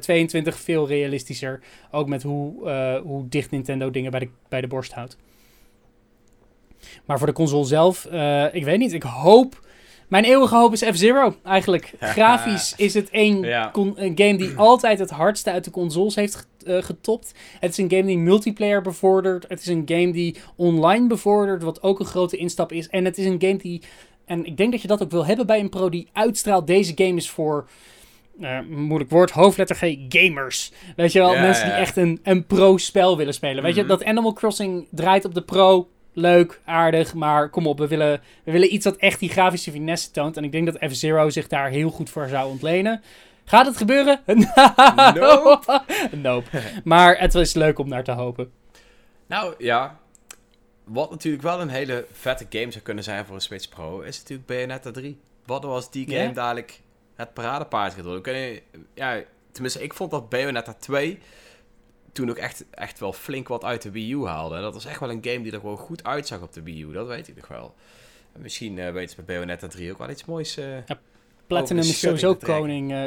22 0.00 0.54
eh, 0.54 0.60
veel 0.60 0.88
realistischer. 0.88 1.60
Ook 1.90 2.08
met 2.08 2.22
hoe, 2.22 2.68
uh, 2.68 3.00
hoe 3.00 3.28
dicht 3.28 3.50
Nintendo 3.50 3.90
dingen 3.90 4.10
bij 4.10 4.20
de, 4.20 4.28
bij 4.48 4.60
de 4.60 4.66
borst 4.66 4.92
houdt. 4.92 5.16
Maar 7.04 7.18
voor 7.18 7.26
de 7.26 7.32
console 7.32 7.64
zelf, 7.64 8.08
uh, 8.12 8.54
ik 8.54 8.64
weet 8.64 8.78
niet. 8.78 8.92
Ik 8.92 9.02
hoop. 9.02 9.60
Mijn 10.08 10.24
eeuwige 10.24 10.56
hoop 10.56 10.72
is 10.72 10.82
F-Zero 10.82 11.36
eigenlijk. 11.44 11.92
Grafisch 12.00 12.74
is 12.76 12.94
het 12.94 13.08
een, 13.10 13.44
een, 13.74 14.12
game 14.14 14.36
die 14.36 14.56
altijd 14.56 14.98
het 14.98 15.10
hardste 15.10 15.50
uit 15.50 15.64
de 15.64 15.70
consoles 15.70 16.14
heeft 16.14 16.46
getopt. 16.64 17.34
Het 17.60 17.70
is 17.70 17.78
een 17.78 17.90
game 17.90 18.04
die 18.04 18.18
multiplayer 18.18 18.82
bevordert. 18.82 19.44
Het 19.48 19.60
is 19.60 19.66
een 19.66 19.82
game 19.86 20.12
die 20.12 20.36
online 20.56 21.06
bevordert, 21.06 21.62
wat 21.62 21.82
ook 21.82 22.00
een 22.00 22.06
grote 22.06 22.36
instap 22.36 22.72
is. 22.72 22.88
En 22.88 23.04
het 23.04 23.18
is 23.18 23.26
een 23.26 23.40
game 23.40 23.56
die. 23.56 23.82
En 24.24 24.44
ik 24.44 24.56
denk 24.56 24.72
dat 24.72 24.82
je 24.82 24.88
dat 24.88 25.02
ook 25.02 25.10
wil 25.10 25.26
hebben 25.26 25.46
bij 25.46 25.60
een 25.60 25.68
pro 25.68 25.88
die 25.88 26.08
uitstraalt. 26.12 26.66
Deze 26.66 26.92
game 26.94 27.16
is 27.16 27.30
voor 27.30 27.68
uh, 28.40 28.60
moeilijk 28.68 29.10
woord, 29.10 29.30
hoofdletter 29.30 29.76
G, 29.76 29.96
gamers. 30.08 30.72
Weet 30.96 31.12
je 31.12 31.18
wel, 31.18 31.38
mensen 31.38 31.64
die 31.64 31.74
echt 31.74 31.96
een, 31.96 32.20
een 32.22 32.46
pro-spel 32.46 33.16
willen 33.16 33.34
spelen. 33.34 33.62
Weet 33.62 33.74
je, 33.74 33.80
mhm. 33.80 33.90
dat 33.90 34.04
Animal 34.04 34.32
Crossing 34.32 34.86
draait 34.90 35.24
op 35.24 35.34
de 35.34 35.42
pro. 35.42 35.88
Leuk, 36.14 36.60
aardig, 36.64 37.14
maar 37.14 37.48
kom 37.48 37.66
op, 37.66 37.78
we 37.78 37.88
willen, 37.88 38.20
we 38.44 38.52
willen 38.52 38.74
iets 38.74 38.84
dat 38.84 38.96
echt 38.96 39.20
die 39.20 39.28
grafische 39.28 39.70
finesse 39.70 40.10
toont. 40.10 40.36
En 40.36 40.44
ik 40.44 40.52
denk 40.52 40.66
dat 40.66 40.90
F-Zero 40.90 41.30
zich 41.30 41.48
daar 41.48 41.68
heel 41.68 41.90
goed 41.90 42.10
voor 42.10 42.28
zou 42.28 42.50
ontlenen. 42.50 43.02
Gaat 43.44 43.66
het 43.66 43.76
gebeuren? 43.76 44.20
nope. 45.14 45.82
nope. 46.10 46.60
Maar 46.84 47.18
het 47.18 47.34
is 47.34 47.54
leuk 47.54 47.78
om 47.78 47.88
naar 47.88 48.04
te 48.04 48.12
hopen. 48.12 48.52
Nou 49.26 49.54
ja, 49.58 49.98
wat 50.84 51.10
natuurlijk 51.10 51.42
wel 51.42 51.60
een 51.60 51.68
hele 51.68 52.06
vette 52.12 52.46
game 52.50 52.70
zou 52.70 52.84
kunnen 52.84 53.04
zijn 53.04 53.24
voor 53.24 53.34
een 53.34 53.40
Switch 53.40 53.68
Pro, 53.68 54.00
is 54.00 54.18
natuurlijk 54.18 54.48
Bayonetta 54.48 54.90
3. 54.90 55.20
Wat 55.46 55.64
was 55.64 55.90
die 55.90 56.10
game 56.10 56.32
dadelijk 56.32 56.80
het 57.24 57.34
paradepaard 57.34 57.94
gedrukt. 57.94 58.60
ja, 58.94 59.22
tenminste, 59.52 59.82
ik 59.82 59.94
vond 59.94 60.10
dat 60.10 60.28
Bayonetta 60.28 60.72
2 60.72 61.18
toen 62.12 62.30
ook 62.30 62.36
echt, 62.36 62.64
echt 62.70 63.00
wel 63.00 63.12
flink 63.12 63.48
wat 63.48 63.64
uit 63.64 63.82
de 63.82 63.90
Wii 63.90 64.12
U 64.12 64.26
haalde. 64.26 64.56
En 64.56 64.62
dat 64.62 64.74
was 64.74 64.84
echt 64.84 65.00
wel 65.00 65.10
een 65.10 65.24
game 65.24 65.42
die 65.42 65.52
er 65.52 65.60
gewoon 65.60 65.76
goed 65.76 66.04
uitzag 66.04 66.42
op 66.42 66.52
de 66.52 66.62
Wii 66.62 66.82
U, 66.82 66.92
dat 66.92 67.06
weet 67.06 67.28
ik 67.28 67.36
nog 67.36 67.48
wel. 67.48 67.74
En 68.32 68.40
misschien 68.40 68.76
uh, 68.76 68.90
weet 68.90 69.10
ze 69.10 69.16
bij 69.16 69.24
Bayonetta 69.24 69.66
3 69.66 69.92
ook 69.92 69.98
wel 69.98 70.10
iets 70.10 70.24
moois. 70.24 70.58
Uh, 70.58 70.64
ja, 70.86 70.98
Platinum 71.46 71.82
is 71.82 71.98
sowieso 71.98 72.34
koning, 72.34 72.92
uh, 72.92 73.04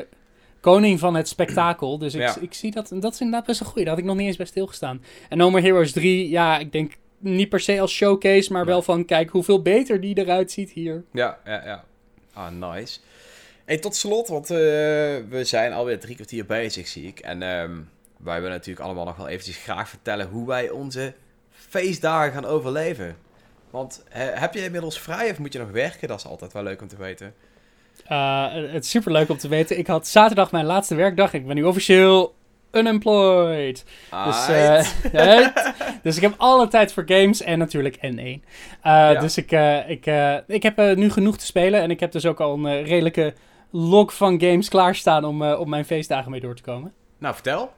koning 0.60 1.00
van 1.00 1.16
het 1.16 1.28
spektakel. 1.28 1.98
Dus 1.98 2.14
ik, 2.14 2.36
ik 2.36 2.54
zie 2.54 2.72
dat, 2.72 2.92
dat 3.00 3.14
is 3.14 3.20
inderdaad 3.20 3.48
best 3.48 3.60
een 3.60 3.66
goeie. 3.66 3.86
Daar 3.86 3.94
had 3.94 4.04
ik 4.04 4.10
nog 4.10 4.18
niet 4.18 4.28
eens 4.28 4.38
bij 4.38 4.46
stilgestaan. 4.46 5.04
En 5.30 5.38
No 5.38 5.50
More 5.50 5.64
Heroes 5.64 5.92
3, 5.92 6.30
ja, 6.30 6.58
ik 6.58 6.72
denk 6.72 6.94
niet 7.18 7.50
per 7.50 7.60
se 7.60 7.82
als 7.82 7.92
showcase, 7.92 8.52
maar 8.52 8.66
wel 8.66 8.82
van 8.82 9.06
kijk 9.06 9.30
hoeveel 9.30 9.62
beter 9.62 10.02
die 10.02 10.18
eruit 10.18 10.52
ziet 10.52 10.72
hier. 10.72 11.04
Ja, 11.12 11.40
ja, 11.46 11.66
ja. 11.66 11.84
Ah, 12.34 12.52
nice. 12.52 13.00
Hey, 13.66 13.78
tot 13.78 13.96
slot, 13.96 14.28
want 14.28 14.52
uh, 14.52 14.58
we 15.30 15.42
zijn 15.42 15.74
alweer 15.74 16.00
drie 16.00 16.16
kwartier 16.16 16.46
bezig, 16.46 16.88
zie 16.88 17.08
ik. 17.08 17.20
En 17.20 17.42
um, 17.42 17.90
wij 18.18 18.36
willen 18.36 18.56
natuurlijk 18.56 18.86
allemaal 18.86 19.06
nog 19.06 19.16
wel 19.16 19.28
eventjes 19.28 19.58
graag 19.58 19.90
vertellen 19.90 20.28
hoe 20.28 20.48
wij 20.48 20.70
onze 20.70 21.14
feestdagen 21.52 22.34
gaan 22.34 22.46
overleven. 22.46 23.16
Want 23.70 24.04
heb 24.12 24.54
je 24.54 24.64
inmiddels 24.64 25.00
vrij 25.00 25.32
of 25.32 25.40
moet 25.40 25.54
je 25.54 25.60
nog 25.60 25.72
werken? 25.72 26.08
Dat 26.08 26.20
is 26.20 26.26
altijd 26.26 26.54
wel 26.54 26.64
leuk 26.64 26.82
om 26.82 26.88
te 26.88 26.98
weten. 26.98 27.34
Uh, 28.12 28.54
het 28.54 28.84
is 28.84 28.90
super 28.90 29.12
leuk 29.12 29.30
om 29.30 29.38
te 29.38 29.48
weten. 29.48 29.78
Ik 29.78 29.88
had 29.88 30.08
zaterdag 30.08 30.52
mijn 30.52 30.66
laatste 30.66 30.96
werkdag. 30.96 31.34
Ik 31.34 31.48
ben 31.48 31.56
nu 31.56 31.64
officieel 31.64 32.36
unemployed. 32.72 33.86
Dus, 34.26 34.50
uh, 34.50 35.48
dus 36.04 36.16
ik 36.16 36.22
heb 36.22 36.34
alle 36.38 36.68
tijd 36.68 36.94
voor 36.94 37.04
games 37.06 37.42
en 37.42 37.60
natuurlijk 37.60 37.96
N1. 37.96 38.50
Uh, 38.84 39.20
Dus 39.20 39.38
ik, 39.38 39.52
ik, 39.88 40.06
ik 40.48 40.64
heb 40.64 40.96
nu 40.96 41.12
genoeg 41.12 41.38
te 41.38 41.46
spelen 41.46 41.82
en 41.82 41.92
ik 41.92 42.00
heb 42.00 42.12
dus 42.12 42.26
ook 42.26 42.40
al 42.40 42.54
een 42.54 42.84
redelijke 42.84 43.34
log 43.70 44.16
van 44.16 44.40
games 44.40 44.70
klaarstaan 44.70 45.26
om 45.26 45.44
op 45.44 45.68
mijn 45.68 45.86
feestdagen 45.86 46.32
mee 46.32 46.40
door 46.40 46.56
te 46.56 46.64
komen. 46.64 46.94
Nou, 47.18 47.34
vertel. 47.34 47.72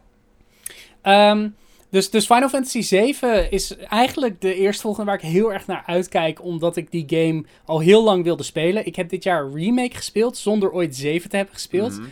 Um, 1.03 1.55
dus, 1.89 2.09
dus 2.09 2.25
Final 2.25 2.49
Fantasy 2.49 2.81
7 2.81 3.51
is 3.51 3.77
eigenlijk 3.77 4.41
de 4.41 4.55
eerstvolgende 4.55 5.05
waar 5.05 5.23
ik 5.23 5.29
heel 5.29 5.53
erg 5.53 5.67
naar 5.67 5.83
uitkijk. 5.85 6.43
Omdat 6.43 6.75
ik 6.75 6.91
die 6.91 7.05
game 7.07 7.43
al 7.65 7.79
heel 7.79 8.03
lang 8.03 8.23
wilde 8.23 8.43
spelen. 8.43 8.85
Ik 8.85 8.95
heb 8.95 9.09
dit 9.09 9.23
jaar 9.23 9.43
een 9.43 9.55
remake 9.55 9.95
gespeeld 9.95 10.37
zonder 10.37 10.71
ooit 10.71 10.95
7 10.95 11.29
te 11.29 11.35
hebben 11.35 11.53
gespeeld. 11.53 11.97
Mhm. 11.97 12.07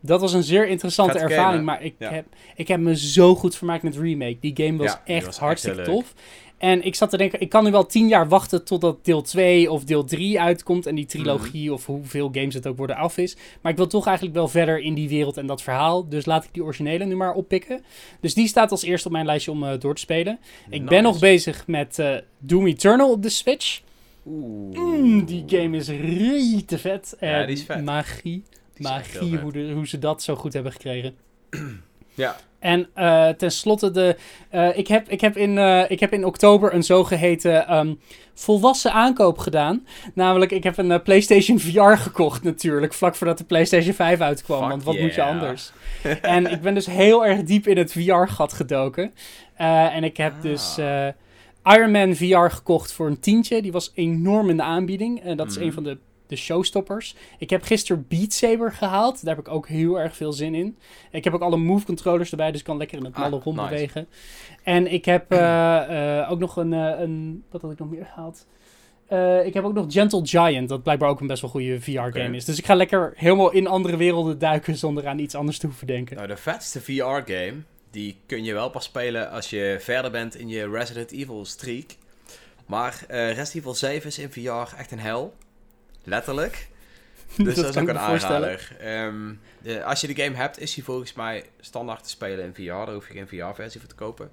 Dat 0.00 0.20
was 0.20 0.32
een 0.32 0.42
zeer 0.42 0.68
interessante 0.68 1.18
ervaring. 1.18 1.64
maar 1.64 1.82
ik, 1.82 1.94
heb, 1.98 2.26
ik 2.54 2.68
heb 2.68 2.80
me 2.80 2.96
zo 2.96 3.34
goed 3.34 3.56
vermaakt 3.56 3.82
met 3.82 3.96
remake. 3.96 4.36
Die 4.40 4.66
game 4.66 4.78
was 4.78 4.96
echt 5.04 5.38
hartstikke 5.38 5.82
tof. 5.82 6.14
En 6.60 6.84
ik 6.84 6.94
zat 6.94 7.10
te 7.10 7.16
denken, 7.16 7.40
ik 7.40 7.48
kan 7.48 7.64
nu 7.64 7.70
wel 7.70 7.86
tien 7.86 8.08
jaar 8.08 8.28
wachten 8.28 8.64
totdat 8.64 9.04
deel 9.04 9.22
2 9.22 9.70
of 9.70 9.84
deel 9.84 10.04
3 10.04 10.40
uitkomt. 10.40 10.86
En 10.86 10.94
die 10.94 11.06
trilogie 11.06 11.64
mhm. 11.64 11.72
of 11.72 11.86
hoeveel 11.86 12.28
games 12.32 12.54
het 12.54 12.66
ook 12.66 12.76
worden 12.76 12.96
af 12.96 13.18
is. 13.18 13.36
Maar 13.60 13.72
ik 13.72 13.78
wil 13.78 13.86
toch 13.86 14.06
eigenlijk 14.06 14.36
wel 14.36 14.48
verder 14.48 14.80
in 14.80 14.94
die 14.94 15.08
wereld 15.08 15.36
en 15.36 15.46
dat 15.46 15.62
verhaal. 15.62 16.08
Dus 16.08 16.26
laat 16.26 16.44
ik 16.44 16.50
die 16.52 16.62
originele 16.62 17.04
nu 17.04 17.16
maar 17.16 17.34
oppikken. 17.34 17.82
Dus 18.20 18.34
die 18.34 18.48
staat 18.48 18.70
als 18.70 18.82
eerste 18.82 19.06
op 19.06 19.12
mijn 19.12 19.26
lijstje 19.26 19.50
om 19.50 19.62
uh, 19.62 19.72
door 19.78 19.94
te 19.94 20.00
spelen. 20.00 20.38
Ik 20.70 20.86
ben 20.86 21.02
nog 21.02 21.18
bezig 21.18 21.66
met 21.66 21.98
uh, 21.98 22.16
Doom 22.38 22.66
Eternal 22.66 23.10
op 23.10 23.22
de 23.22 23.28
Switch. 23.28 23.80
Oeh. 24.26 24.78
Mm, 24.78 25.24
die 25.24 25.44
game 25.46 25.76
is 25.76 25.86
te 26.66 26.78
vet. 26.78 27.16
Ja, 27.20 27.44
die 27.46 27.56
is 27.56 27.64
vet. 27.64 27.84
Magie. 27.84 28.42
magie 28.76 29.38
hoe, 29.38 29.72
hoe 29.72 29.88
ze 29.88 29.98
dat 29.98 30.22
zo 30.22 30.34
goed 30.34 30.52
hebben 30.52 30.72
gekregen. 30.72 31.14
Ja. 32.14 32.36
En 32.60 32.88
uh, 32.96 33.28
tenslotte, 33.28 33.90
de, 33.90 34.16
uh, 34.54 34.78
ik, 34.78 34.88
heb, 34.88 35.08
ik, 35.08 35.20
heb 35.20 35.36
in, 35.36 35.56
uh, 35.56 35.90
ik 35.90 36.00
heb 36.00 36.12
in 36.12 36.24
oktober 36.24 36.74
een 36.74 36.82
zogeheten 36.82 37.76
um, 37.76 38.00
volwassen 38.34 38.92
aankoop 38.92 39.38
gedaan. 39.38 39.86
Namelijk, 40.14 40.50
ik 40.50 40.64
heb 40.64 40.78
een 40.78 41.02
PlayStation 41.02 41.58
VR 41.66 41.96
gekocht 41.96 42.42
natuurlijk, 42.42 42.94
vlak 42.94 43.14
voordat 43.14 43.38
de 43.38 43.44
PlayStation 43.44 43.94
5 43.94 44.20
uitkwam. 44.20 44.68
want 44.68 44.84
wat 44.84 44.98
moet 44.98 45.14
je 45.14 45.22
anders? 45.22 45.72
en 46.22 46.46
ik 46.46 46.60
ben 46.60 46.74
dus 46.74 46.86
heel 46.86 47.26
erg 47.26 47.42
diep 47.42 47.66
in 47.66 47.78
het 47.78 47.92
VR-gat 47.92 48.52
gedoken. 48.52 49.12
en 49.56 50.04
ik 50.04 50.16
heb 50.16 50.32
dus 50.42 50.78
ah. 50.78 51.08
Iron 51.64 51.90
Man 51.90 52.14
VR 52.14 52.50
gekocht 52.50 52.92
voor 52.92 53.06
een 53.06 53.20
tientje. 53.20 53.62
Die 53.62 53.72
was 53.72 53.92
enorm 53.94 54.50
in 54.50 54.56
de 54.56 54.62
aanbieding. 54.62 55.22
En 55.22 55.36
dat 55.36 55.50
is 55.50 55.56
een 55.56 55.64
mhm. 55.64 55.74
van 55.74 55.82
de 55.82 55.98
de 56.30 56.36
showstoppers. 56.36 57.14
Ik 57.38 57.50
heb 57.50 57.62
gisteren 57.62 58.04
Beat 58.08 58.32
Saber 58.32 58.72
gehaald. 58.72 59.24
Daar 59.24 59.36
heb 59.36 59.46
ik 59.46 59.52
ook 59.52 59.68
heel 59.68 60.00
erg 60.00 60.16
veel 60.16 60.32
zin 60.32 60.54
in. 60.54 60.78
Ik 61.10 61.24
heb 61.24 61.34
ook 61.34 61.40
alle 61.40 61.56
move 61.56 61.84
controllers 61.84 62.30
erbij, 62.30 62.50
dus 62.50 62.60
ik 62.60 62.66
kan 62.66 62.76
lekker 62.76 62.98
in 62.98 63.04
het 63.04 63.16
malle 63.16 63.36
ah, 63.36 63.42
rondbewegen. 63.42 64.08
En 64.62 64.92
ik 64.92 65.04
heb 65.04 65.32
uh, 65.32 66.26
ook 66.30 66.38
nog 66.38 66.56
een, 66.56 66.72
uh, 66.72 67.00
een... 67.00 67.44
Wat 67.50 67.62
had 67.62 67.70
ik 67.70 67.78
nog 67.78 67.90
meer 67.90 68.06
gehaald? 68.06 68.46
ik 69.44 69.54
heb 69.54 69.64
ook 69.64 69.72
nog 69.72 69.86
Gentle 69.88 70.26
Giant, 70.26 70.68
dat 70.68 70.82
blijkbaar 70.82 71.08
ook 71.08 71.20
een 71.20 71.26
best 71.26 71.40
wel 71.40 71.50
goede 71.50 71.80
VR-game 71.80 72.36
is. 72.36 72.44
Dus 72.44 72.58
ik 72.58 72.66
ga 72.66 72.74
lekker 72.74 73.12
helemaal 73.16 73.50
in 73.50 73.66
andere 73.66 73.96
werelden 73.96 74.38
duiken 74.38 74.76
zonder 74.76 75.06
aan 75.06 75.18
iets 75.18 75.34
anders 75.34 75.58
te 75.58 75.66
hoeven 75.66 75.86
denken. 75.86 76.16
Nou, 76.16 76.28
de 76.28 76.36
vetste 76.36 76.80
VR-game, 76.80 77.54
die 77.90 78.16
kun 78.26 78.44
je 78.44 78.52
wel 78.52 78.70
pas 78.70 78.84
spelen 78.84 79.30
als 79.30 79.50
je 79.50 79.76
verder 79.80 80.10
bent 80.10 80.36
in 80.36 80.48
je 80.48 80.70
Resident 80.70 81.12
Evil 81.12 81.44
streak. 81.44 81.96
Maar 82.66 83.04
Resident 83.08 83.54
Evil 83.54 83.74
7 83.74 84.08
is 84.08 84.18
in 84.18 84.30
VR 84.30 84.76
echt 84.76 84.90
een 84.90 84.98
hel. 84.98 85.34
Letterlijk. 86.04 86.68
Dus 87.36 87.54
dat, 87.54 87.68
is 87.68 87.76
ook 87.76 87.88
een 87.88 87.98
aanrader. 87.98 88.76
Um, 88.84 89.40
als 89.84 90.00
je 90.00 90.06
de 90.06 90.22
game 90.22 90.36
hebt, 90.36 90.58
is 90.58 90.74
hij 90.74 90.84
volgens 90.84 91.12
mij 91.12 91.44
standaard 91.60 92.02
te 92.02 92.08
spelen 92.08 92.44
in 92.44 92.54
VR. 92.54 92.62
Daar 92.62 92.92
hoef 92.92 93.08
je 93.08 93.14
geen 93.14 93.28
VR-versie 93.28 93.80
voor 93.80 93.88
te 93.88 93.94
kopen. 93.94 94.30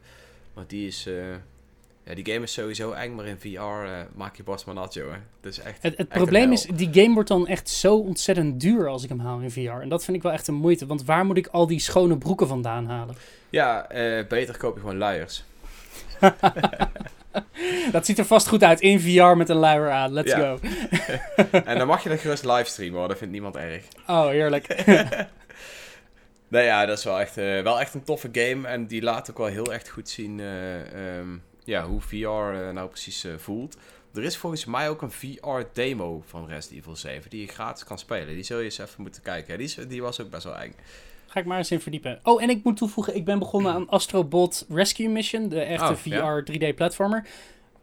Want 0.54 0.70
die 0.70 0.88
is... 0.88 1.08
Uh, 1.08 1.36
ja, 2.08 2.16
die 2.16 2.34
game 2.34 2.44
is 2.44 2.54
sowieso 2.54 2.92
eng, 2.92 3.16
maar 3.16 3.26
in 3.26 3.40
VR 3.40 3.48
uh, 3.48 4.00
eh, 4.00 4.06
maak 4.16 4.36
je 4.36 4.44
maar 4.66 4.76
nat, 4.76 4.94
joh. 4.94 5.14
is 5.42 5.60
echt, 5.60 5.84
het, 5.84 5.98
het 5.98 6.10
probleem 6.10 6.52
is, 6.52 6.66
die 6.74 6.90
game 6.94 7.14
wordt 7.14 7.30
dan 7.30 7.48
echt 7.48 7.70
zo 7.70 7.98
ontzettend 7.98 8.62
duur 8.62 8.88
als 8.88 9.04
ik 9.04 9.10
hem 9.10 9.20
haal 9.20 9.40
in 9.40 9.52
VR. 9.52 9.60
En 9.60 9.90
dat 9.90 10.04
vind 10.04 10.18
ik 10.18 10.24
wel 10.24 10.32
echt 10.32 10.48
een 10.48 10.56
moeite, 10.56 10.86
want 10.86 11.06
waar 11.06 11.26
moet 11.26 11.38
ik 11.38 11.48
al 11.48 11.68
die 11.68 11.80
schone 11.80 12.18
broeken 12.18 12.48
vandaan 12.48 12.86
halen? 12.86 13.16
Ja, 13.50 13.96
uh, 13.96 14.28
beter 14.28 14.58
koop 14.58 14.74
je 14.74 14.80
gewoon 14.80 14.98
luiers. 14.98 15.44
dat 17.92 18.06
ziet 18.06 18.18
er 18.18 18.26
vast 18.26 18.48
goed 18.48 18.64
uit 18.64 18.82
in 18.82 19.00
VR 19.00 19.38
met 19.38 19.50
een 19.50 19.56
luier 19.56 19.92
aan. 19.92 20.14
Let's 20.14 20.34
go. 20.34 20.60
en 21.66 21.78
dan 21.78 21.88
mag 21.88 22.04
je 22.04 22.10
dat 22.10 22.20
gerust 22.20 22.46
livestreamen 22.46 23.00
hoor, 23.00 23.08
dat 23.08 23.18
vindt 23.18 23.34
niemand 23.34 23.56
erg. 23.56 23.84
Oh, 24.08 24.28
heerlijk. 24.28 24.86
nee, 26.48 26.66
ja, 26.66 26.86
dat 26.86 26.98
is 26.98 27.04
wel 27.04 27.20
echt, 27.20 27.38
uh, 27.38 27.62
wel 27.62 27.80
echt 27.80 27.94
een 27.94 28.04
toffe 28.04 28.30
game. 28.32 28.68
En 28.68 28.88
die 28.88 29.02
laat 29.02 29.30
ook 29.30 29.38
wel 29.38 29.48
heel 29.48 29.74
echt 29.74 29.90
goed 29.90 30.10
zien 30.10 30.40
uh, 30.40 31.18
um, 31.18 31.44
ja, 31.64 31.86
hoe 31.86 32.02
VR 32.02 32.16
uh, 32.16 32.70
nou 32.70 32.88
precies 32.88 33.26
voelt. 33.38 33.78
Er 34.14 34.24
is 34.24 34.38
volgens 34.38 34.66
mij 34.66 34.90
ook 34.90 35.02
een 35.02 35.12
VR-demo 35.12 36.24
van 36.26 36.48
Resident 36.48 36.80
Evil 36.80 36.96
7 36.96 37.30
die 37.30 37.42
je 37.42 37.48
gratis 37.48 37.84
kan 37.84 38.00
spelen. 38.00 38.34
Die 38.34 38.44
zul 38.44 38.58
je 38.58 38.64
eens 38.64 38.78
even 38.78 39.02
moeten 39.02 39.22
kijken. 39.22 39.58
Die, 39.58 39.68
is, 39.68 39.78
die 39.88 40.02
was 40.02 40.22
ook 40.22 40.30
best 40.30 40.44
wel 40.44 40.58
eng. 40.58 40.76
Ga 41.28 41.40
ik 41.40 41.46
maar 41.46 41.58
eens 41.58 41.72
in 41.72 41.80
verdiepen. 41.80 42.20
Oh, 42.24 42.44
en 42.44 42.50
ik 42.50 42.64
moet 42.64 42.78
toevoegen, 42.78 43.16
ik 43.16 43.26
ben 43.26 43.40
begonnen 43.40 43.74
aan 43.74 43.90
Astrobot 43.90 44.66
Rescue 44.70 45.10
Mission, 45.10 45.50
de 45.50 45.60
echte 45.62 45.92
oh, 45.92 45.96
VR 45.96 46.52
3D-platformer. 46.52 47.28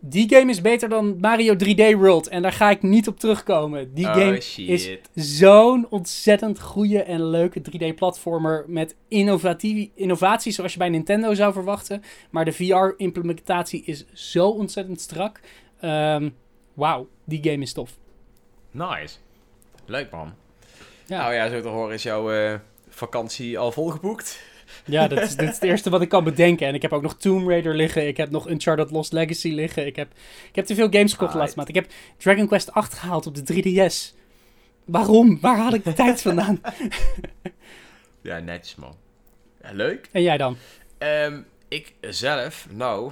Die 0.06 0.34
game 0.34 0.50
is 0.50 0.60
beter 0.60 0.88
dan 0.88 1.18
Mario 1.20 1.54
3D 1.54 1.96
World. 1.96 2.28
En 2.28 2.42
daar 2.42 2.52
ga 2.52 2.70
ik 2.70 2.82
niet 2.82 3.08
op 3.08 3.18
terugkomen. 3.18 3.94
Die 3.94 4.06
oh, 4.06 4.12
game 4.12 4.42
is 4.56 4.98
zo'n 5.14 5.86
ontzettend 5.90 6.60
goede 6.60 7.02
en 7.02 7.30
leuke 7.30 7.60
3D-platformer. 7.60 8.64
Met 8.66 8.96
innovaties 9.94 10.54
zoals 10.54 10.72
je 10.72 10.78
bij 10.78 10.88
Nintendo 10.88 11.34
zou 11.34 11.52
verwachten. 11.52 12.02
Maar 12.30 12.44
de 12.44 12.52
VR-implementatie 12.52 13.84
is 13.84 14.04
zo 14.12 14.48
ontzettend 14.48 15.00
strak. 15.00 15.40
Um, 15.80 16.34
Wauw, 16.74 17.08
die 17.24 17.42
game 17.42 17.62
is 17.62 17.72
tof. 17.72 17.96
Nice. 18.70 19.16
Leuk 19.86 20.10
man. 20.10 20.34
Ja. 21.06 21.20
Nou 21.20 21.34
ja, 21.34 21.48
zo 21.48 21.60
te 21.60 21.68
horen 21.68 21.94
is 21.94 22.02
jouw 22.02 22.32
uh, 22.32 22.54
vakantie 22.94 23.58
al 23.58 23.72
volgeboekt. 23.72 24.40
Ja, 24.84 25.08
dat 25.08 25.20
is, 25.20 25.36
dit 25.36 25.48
is 25.48 25.54
het 25.54 25.64
eerste 25.64 25.90
wat 25.90 26.02
ik 26.02 26.08
kan 26.08 26.24
bedenken. 26.24 26.66
En 26.66 26.74
ik 26.74 26.82
heb 26.82 26.92
ook 26.92 27.02
nog 27.02 27.16
Tomb 27.16 27.48
Raider 27.48 27.74
liggen. 27.74 28.06
Ik 28.06 28.16
heb 28.16 28.30
nog 28.30 28.48
Uncharted 28.48 28.90
Lost 28.90 29.12
Legacy 29.12 29.48
liggen. 29.48 29.86
Ik 29.86 29.96
heb, 29.96 30.12
ik 30.48 30.54
heb 30.54 30.64
te 30.64 30.74
veel 30.74 30.90
games 30.90 31.12
gekocht 31.12 31.32
de 31.32 31.38
laatste 31.38 31.56
maand. 31.56 31.68
Ik 31.68 31.74
heb 31.74 31.86
Dragon 32.18 32.46
Quest 32.46 32.72
8 32.72 32.94
gehaald 32.94 33.26
op 33.26 33.34
de 33.34 33.62
3DS. 33.62 34.16
Waarom? 34.84 35.40
Waar 35.40 35.56
haal 35.56 35.74
ik 35.74 35.84
de 35.84 35.92
tijd 35.92 36.22
vandaan? 36.28 36.60
ja, 38.22 38.38
netjes 38.38 38.74
man. 38.74 38.96
Ja, 39.62 39.72
leuk. 39.72 40.08
En 40.12 40.22
jij 40.22 40.36
dan? 40.36 40.56
Um, 40.98 41.46
ik 41.68 41.94
zelf, 42.00 42.66
nou, 42.70 43.10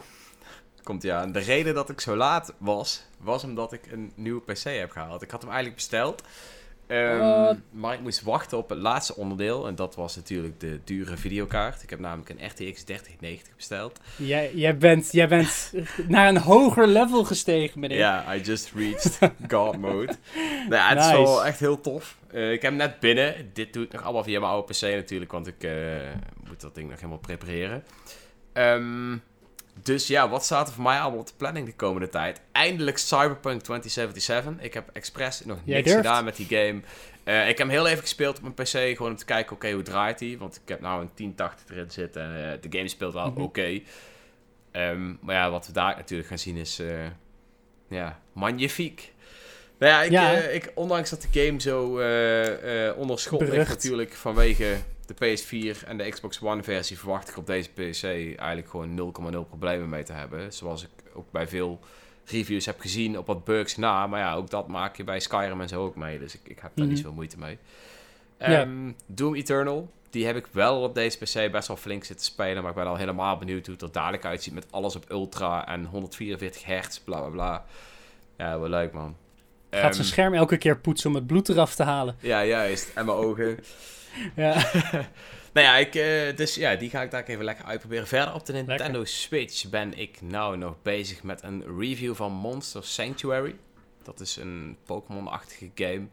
komt 0.82 1.02
ja. 1.02 1.26
De 1.26 1.38
reden 1.38 1.74
dat 1.74 1.90
ik 1.90 2.00
zo 2.00 2.16
laat 2.16 2.54
was, 2.58 3.04
was 3.18 3.44
omdat 3.44 3.72
ik 3.72 3.92
een 3.92 4.12
nieuwe 4.14 4.40
PC 4.40 4.62
heb 4.62 4.90
gehaald. 4.90 5.22
Ik 5.22 5.30
had 5.30 5.40
hem 5.40 5.50
eigenlijk 5.50 5.80
besteld. 5.80 6.22
Um, 6.92 7.62
maar 7.70 7.94
ik 7.94 8.00
moest 8.00 8.22
wachten 8.22 8.58
op 8.58 8.68
het 8.68 8.78
laatste 8.78 9.16
onderdeel. 9.16 9.66
En 9.66 9.74
dat 9.74 9.94
was 9.94 10.16
natuurlijk 10.16 10.60
de 10.60 10.80
dure 10.84 11.16
videokaart. 11.16 11.82
Ik 11.82 11.90
heb 11.90 11.98
namelijk 11.98 12.28
een 12.28 12.46
RTX 12.46 12.82
3090 12.82 13.56
besteld. 13.56 14.00
Jij, 14.16 14.54
jij, 14.54 14.76
bent, 14.76 15.12
jij 15.12 15.28
bent 15.28 15.72
naar 16.08 16.28
een 16.28 16.38
hoger 16.38 16.86
level 16.86 17.24
gestegen, 17.24 17.80
meneer. 17.80 17.98
Ja, 17.98 18.34
I 18.34 18.40
just 18.40 18.72
reached 18.74 19.18
God 19.48 19.78
mode. 19.78 20.12
Nou 20.68 20.74
ja, 20.74 20.88
het 20.88 20.98
is 20.98 21.10
wel 21.10 21.46
echt 21.46 21.60
heel 21.60 21.80
tof. 21.80 22.16
Uh, 22.32 22.52
ik 22.52 22.62
heb 22.62 22.70
hem 22.70 22.80
net 22.80 23.00
binnen. 23.00 23.50
Dit 23.52 23.72
doe 23.72 23.84
ik 23.84 23.92
nog 23.92 24.02
allemaal 24.02 24.24
via 24.24 24.40
mijn 24.40 24.52
oude 24.52 24.72
PC 24.72 24.80
natuurlijk. 24.80 25.32
Want 25.32 25.46
ik 25.46 25.64
uh, 25.64 25.72
moet 26.48 26.60
dat 26.60 26.74
ding 26.74 26.88
nog 26.88 26.96
helemaal 26.96 27.18
prepareren. 27.18 27.84
Um, 28.54 29.22
dus 29.82 30.06
ja, 30.06 30.28
wat 30.28 30.44
staat 30.44 30.68
er 30.68 30.74
voor 30.74 30.82
mij 30.82 31.00
allemaal 31.00 31.20
op 31.20 31.26
de 31.26 31.32
planning 31.36 31.66
de 31.66 31.74
komende 31.74 32.08
tijd? 32.08 32.40
Eindelijk 32.52 32.98
Cyberpunk 32.98 33.62
2077. 33.62 34.64
Ik 34.64 34.74
heb 34.74 34.90
expres 34.92 35.44
nog 35.44 35.58
niks 35.64 35.92
gedaan 35.92 36.24
met 36.24 36.36
die 36.36 36.46
game. 36.46 36.80
Uh, 37.24 37.48
ik 37.48 37.58
heb 37.58 37.66
hem 37.66 37.68
heel 37.68 37.86
even 37.86 38.00
gespeeld 38.00 38.36
op 38.36 38.42
mijn 38.42 38.54
PC, 38.54 38.96
gewoon 38.96 39.10
om 39.10 39.16
te 39.16 39.24
kijken, 39.24 39.56
oké, 39.56 39.70
hoe 39.72 39.82
draait 39.82 40.20
hij? 40.20 40.36
Want 40.38 40.56
ik 40.62 40.68
heb 40.68 40.80
nou 40.80 41.00
een 41.00 41.10
1080 41.14 41.70
erin 41.70 41.90
zitten 41.90 42.22
en 42.22 42.54
uh, 42.54 42.70
de 42.70 42.78
game 42.78 42.88
speelt 42.88 43.12
wel 43.12 43.30
mhm. 43.30 43.40
oké. 43.40 43.80
Ehm, 44.70 45.14
maar 45.20 45.34
ja, 45.34 45.50
wat 45.50 45.66
we 45.66 45.72
daar 45.72 45.96
natuurlijk 45.96 46.28
gaan 46.28 46.38
zien 46.38 46.56
is, 46.56 46.80
uh, 46.80 47.06
ja, 47.88 48.20
magnifiek. 48.32 49.11
Nou 49.82 49.94
ja, 49.94 50.02
ik, 50.02 50.10
ja. 50.10 50.30
ik, 50.30 50.72
ondanks 50.74 51.10
dat 51.10 51.22
de 51.22 51.40
game 51.40 51.60
zo 51.60 51.86
onder 52.96 53.18
schot 53.18 53.40
ligt 53.40 53.68
natuurlijk 53.68 54.12
vanwege 54.12 54.76
de 55.06 55.14
PS4 55.14 55.86
en 55.86 55.96
de 55.96 56.08
Xbox 56.08 56.42
One 56.42 56.62
versie 56.62 56.98
verwacht 56.98 57.28
ik 57.28 57.36
op 57.36 57.46
deze 57.46 57.70
PC 57.70 58.04
eigenlijk 58.38 58.68
gewoon 58.68 59.14
0,0 59.34 59.48
problemen 59.48 59.88
mee 59.88 60.02
te 60.02 60.12
hebben. 60.12 60.52
Zoals 60.52 60.82
ik 60.82 60.88
ook 61.14 61.30
bij 61.30 61.48
veel 61.48 61.80
reviews 62.24 62.66
heb 62.66 62.80
gezien 62.80 63.18
op 63.18 63.26
wat 63.26 63.44
bugs 63.44 63.76
na. 63.76 64.06
Maar 64.06 64.20
ja, 64.20 64.34
ook 64.34 64.50
dat 64.50 64.68
maak 64.68 64.96
je 64.96 65.04
bij 65.04 65.20
Skyrim 65.20 65.60
en 65.60 65.68
zo 65.68 65.84
ook 65.84 65.96
mee. 65.96 66.18
Dus 66.18 66.34
ik, 66.34 66.40
ik 66.44 66.58
heb 66.58 66.70
daar 66.74 66.86
niet 66.86 66.94
mhm. 66.94 66.96
zoveel 66.96 67.12
moeite 67.12 67.38
mee. 67.38 67.58
Um, 68.38 68.96
Doom 69.06 69.34
Eternal, 69.34 69.90
die 70.10 70.26
heb 70.26 70.36
ik 70.36 70.46
wel 70.50 70.82
op 70.82 70.94
deze 70.94 71.18
PC 71.18 71.52
best 71.52 71.68
wel 71.68 71.76
flink 71.76 72.04
zitten 72.04 72.26
spelen. 72.26 72.62
Maar 72.62 72.70
ik 72.70 72.76
ben 72.76 72.86
al 72.86 72.96
helemaal 72.96 73.36
benieuwd 73.36 73.66
hoe 73.66 73.74
het 73.74 73.84
er 73.84 73.92
dadelijk 73.92 74.24
uitziet 74.24 74.54
met 74.54 74.66
alles 74.70 74.96
op 74.96 75.10
ultra 75.10 75.66
en 75.66 75.84
144 75.84 76.64
hertz, 76.64 76.98
bla 76.98 77.18
bla 77.20 77.28
bla. 77.28 77.64
Ja, 78.36 78.58
wel 78.58 78.68
leuk 78.68 78.92
man. 78.92 79.16
Gaat 79.80 79.94
zijn 79.94 80.06
ehm, 80.06 80.12
scherm 80.12 80.34
elke 80.34 80.56
keer 80.56 80.78
poetsen 80.78 81.08
om 81.08 81.14
het 81.14 81.26
bloed 81.26 81.48
eraf 81.48 81.74
te 81.74 81.82
halen. 81.82 82.16
Ja, 82.20 82.44
juist. 82.44 82.90
En 82.94 83.06
mijn 83.06 83.18
ogen. 83.18 83.58
Ja. 84.36 84.54
nou 85.52 85.66
ja, 85.66 85.76
ik, 85.76 85.94
uh, 85.94 86.36
dus 86.36 86.54
ja, 86.54 86.74
die 86.74 86.90
ga 86.90 87.02
ik 87.02 87.10
daar 87.10 87.24
even 87.24 87.44
lekker 87.44 87.64
uitproberen. 87.64 88.06
Verder 88.06 88.34
op 88.34 88.46
de 88.46 88.52
Nintendo 88.52 89.04
Switch 89.04 89.68
ben 89.68 89.98
ik 89.98 90.20
nou 90.20 90.56
nog 90.56 90.74
bezig 90.82 91.22
met 91.22 91.42
een 91.42 91.78
review 91.78 92.14
van 92.14 92.32
Monster 92.32 92.84
Sanctuary. 92.84 93.56
Dat 94.02 94.20
is 94.20 94.36
een 94.36 94.76
Pokémon-achtige 94.86 95.70
game. 95.74 96.06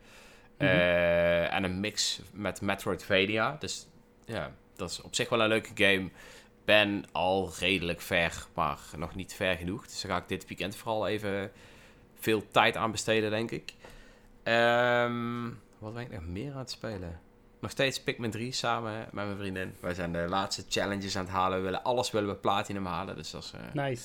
Mhm. 0.58 0.68
Eh, 0.70 1.54
en 1.54 1.64
een 1.64 1.80
mix 1.80 2.22
met 2.34 2.62
Metroidvania. 2.62 3.56
Dus 3.60 3.88
ja, 4.26 4.52
dat 4.76 4.90
is 4.90 5.02
op 5.02 5.16
zich 5.16 5.30
wel 5.30 5.42
een 5.42 5.48
leuke 5.48 5.72
game. 5.74 6.10
Ben 6.66 7.06
al 7.12 7.52
redelijk 7.60 8.02
ver, 8.02 8.46
maar 8.54 8.80
nog 8.98 9.16
niet 9.16 9.34
ver 9.34 9.56
genoeg. 9.56 9.88
Dus 9.88 10.02
daar 10.02 10.12
ga 10.12 10.18
ik 10.18 10.28
dit 10.28 10.48
weekend 10.48 10.76
vooral 10.76 11.08
even 11.08 11.52
veel 12.20 12.48
tijd 12.52 12.76
aan 12.76 12.92
besteden, 12.92 13.30
denk 13.30 13.52
ik. 13.52 13.74
Um, 14.44 15.60
wat 15.80 15.94
ben 15.94 16.04
ik 16.04 16.12
nog 16.12 16.26
meer 16.26 16.52
aan 16.52 16.58
het 16.58 16.72
spelen? 16.72 17.20
Nog 17.60 17.72
steeds 17.72 18.04
Pikmin 18.04 18.32
3 18.32 18.52
samen 18.52 18.98
met 19.00 19.26
mijn 19.26 19.38
vriendin. 19.38 19.76
Wij 19.80 19.94
zijn 19.94 20.14
de 20.14 20.26
laatste 20.30 20.64
challenges 20.70 21.16
aan 21.18 21.24
het 21.24 21.34
halen. 21.34 21.58
We 21.58 21.64
willen 21.64 21.84
alles 21.84 22.12
willen 22.12 22.30
we 22.30 22.36
platinum 22.36 22.86
halen. 22.86 23.16
Dus 23.16 23.32
dat 23.32 23.44
is... 23.44 23.54
Uh, 23.56 23.84
nice. 23.84 24.04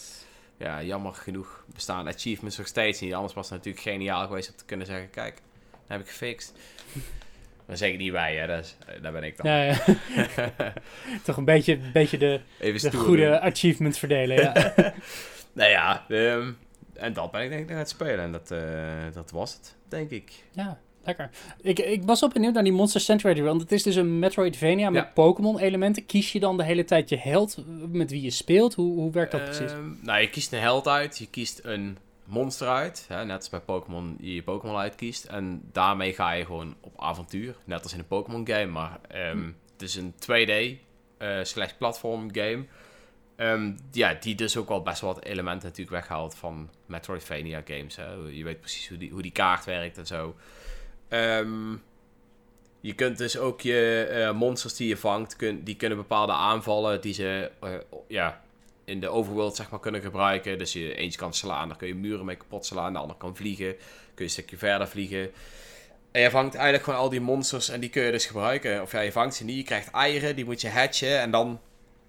Ja, 0.57 0.83
jammer 0.83 1.15
genoeg 1.15 1.65
bestaan 1.75 2.09
achievements 2.09 2.59
nog 2.59 2.67
steeds 2.67 3.01
niet. 3.01 3.15
Anders 3.15 3.35
was 3.35 3.51
het 3.51 3.57
natuurlijk 3.57 3.85
geniaal 3.85 4.27
geweest 4.27 4.51
om 4.51 4.57
te 4.57 4.65
kunnen 4.65 4.87
zeggen... 4.87 5.11
Kijk, 5.11 5.35
dat 5.71 5.81
heb 5.87 6.01
ik 6.01 6.09
gefixt. 6.09 6.55
Dan 7.67 7.77
zeg 7.77 7.91
ik 7.91 7.99
niet 7.99 8.13
wij, 8.13 8.37
hè. 8.37 8.47
Dat 8.47 8.65
is, 8.65 8.77
eh, 8.87 9.03
daar 9.03 9.13
ben 9.13 9.23
ik 9.23 9.37
dan. 9.37 9.51
Ja, 9.51 9.63
ja. 9.63 9.79
Toch 11.25 11.37
een 11.37 11.45
beetje, 11.45 11.77
beetje 11.93 12.19
de, 12.19 12.41
de 12.59 12.93
goede 12.93 13.41
achievements 13.41 13.99
verdelen, 13.99 14.37
ja. 14.37 14.75
nou 15.53 15.71
ja, 15.71 16.05
um, 16.09 16.59
en 16.97 17.13
dat 17.13 17.31
ben 17.31 17.43
ik 17.43 17.51
denk 17.51 17.63
ik 17.63 17.71
aan 17.71 17.77
het 17.77 17.89
spelen. 17.89 18.19
En 18.19 18.33
dat, 18.33 18.51
uh, 18.51 18.61
dat 19.13 19.31
was 19.31 19.53
het, 19.53 19.77
denk 19.89 20.11
ik. 20.11 20.45
Ja, 20.53 20.79
lekker. 21.05 21.31
Ik, 21.61 21.79
ik 21.79 22.03
was 22.03 22.25
ook 22.25 22.33
benieuwd 22.33 22.55
naar 22.55 22.63
die 22.63 22.73
Monster 22.73 23.01
Sanctuary, 23.01 23.43
want 23.43 23.61
het 23.61 23.73
is 23.73 23.83
dus 23.83 23.97
een 23.97 24.19
Metroidvania 24.19 24.91
met 24.91 25.15
Pokémon-elementen. 25.15 26.07
Kies 26.07 26.33
je 26.33 26.41
dan 26.41 26.57
de 26.57 26.65
hele 26.65 26.85
tijd 26.85 27.09
je 27.09 27.19
held 27.19 27.65
met 27.91 28.11
wie 28.11 28.23
je 28.23 28.31
speelt? 28.31 28.75
Hoe, 28.75 28.95
hoe 28.95 29.13
werkt 29.13 29.33
dat 29.33 29.41
uh, 29.41 29.47
precies? 29.47 29.73
Nou, 30.01 30.21
je 30.21 30.31
kiest 30.31 30.53
een 30.53 30.61
held 30.61 30.89
uit, 30.89 31.19
je 31.19 31.27
kiest 31.27 31.61
een 31.63 31.99
monster 32.25 32.69
uit. 32.69 33.05
Hè, 33.09 33.25
net 33.25 33.37
als 33.37 33.49
bij 33.49 33.61
Pokémon 33.61 34.17
je 34.21 34.35
je 34.35 34.43
Pokémon 34.43 34.77
uitkiest. 34.77 35.25
En 35.25 35.63
daarmee 35.73 36.13
ga 36.13 36.33
je 36.33 36.45
gewoon 36.45 36.75
op 36.81 36.93
avontuur. 36.97 37.57
Net 37.65 37.83
als 37.83 37.93
in 37.93 37.99
een 37.99 38.07
Pokémon 38.07 38.47
game. 38.47 38.67
Maar 38.67 39.01
um, 39.31 39.57
het 39.73 39.83
is 39.83 39.95
een 39.95 40.13
2D 40.13 40.29
uh, 40.29 40.79
eh, 41.19 41.45
slash 41.45 41.73
platform 41.73 42.35
game. 42.35 42.65
Um, 43.37 43.77
ja, 43.93 44.15
die 44.15 44.35
dus 44.35 44.57
ook 44.57 44.69
al 44.69 44.83
best 44.83 45.01
wel 45.01 45.15
wat 45.15 45.25
elementen 45.25 45.69
natuurlijk 45.69 45.97
weghaalt 45.97 46.35
van 46.35 46.71
Metroidvania 46.87 47.63
games. 47.65 47.97
Hè. 47.97 48.13
Je 48.13 48.45
weet 48.45 48.61
precies 48.61 48.89
hoe 48.89 48.99
die, 48.99 49.11
hoe 49.11 49.23
die 49.23 49.33
kaart 49.33 49.65
werkt 49.65 49.99
en 49.99 50.07
zo. 50.07 50.37
Um, 51.09 51.83
je 52.81 52.95
kunt 52.95 53.19
dus 53.19 53.39
ook 53.39 53.61
je 53.61 54.09
uh, 54.11 54.33
monsters 54.39 54.77
die 54.77 54.89
je 54.89 54.97
vangt, 54.97 55.39
die 55.39 55.77
kunnen 55.77 55.99
bepaalde 55.99 56.33
aanvallen 56.33 57.01
die 57.01 57.15
ze 57.15 57.51
uh, 57.65 57.71
ja, 58.09 58.43
in 58.85 59.01
de 59.01 59.09
overworld 59.09 59.57
zeg 59.57 59.71
maar, 59.71 59.81
kunnen 59.81 60.01
gebruiken. 60.01 60.59
Dus 60.59 60.73
je 60.73 60.95
eentje 60.95 61.19
kan 61.19 61.35
slaan, 61.35 61.69
dan 61.69 61.77
kun 61.77 61.89
je 61.89 61.95
muren 61.95 62.25
mee 62.25 62.37
kapot 62.37 62.67
slaan. 62.67 62.93
De 62.93 62.99
ander 62.99 63.17
kan 63.17 63.37
vliegen, 63.37 63.77
kun 63.77 63.85
je 64.15 64.25
een 64.25 64.31
stukje 64.31 64.57
verder 64.57 64.89
vliegen. 64.89 65.31
En 66.11 66.21
je 66.21 66.31
vangt 66.31 66.55
eigenlijk 66.55 66.85
gewoon 66.85 67.01
al 67.01 67.09
die 67.09 67.21
monsters 67.21 67.69
en 67.69 67.81
die 67.81 67.91
kun 67.91 68.03
je 68.03 68.11
dus 68.11 68.27
gebruiken. 68.27 68.83
Of 68.83 68.93
ja, 68.93 69.01
je 69.01 69.13
vangt 69.13 69.35
ze 69.35 69.45
niet, 69.45 69.57
je 69.57 69.63
krijgt 69.63 69.91
eieren, 69.91 70.37
die 70.37 70.45
moet 70.45 70.61
je 70.61 70.69
hatchen 70.69 71.21
en 71.21 71.31
dan 71.31 71.61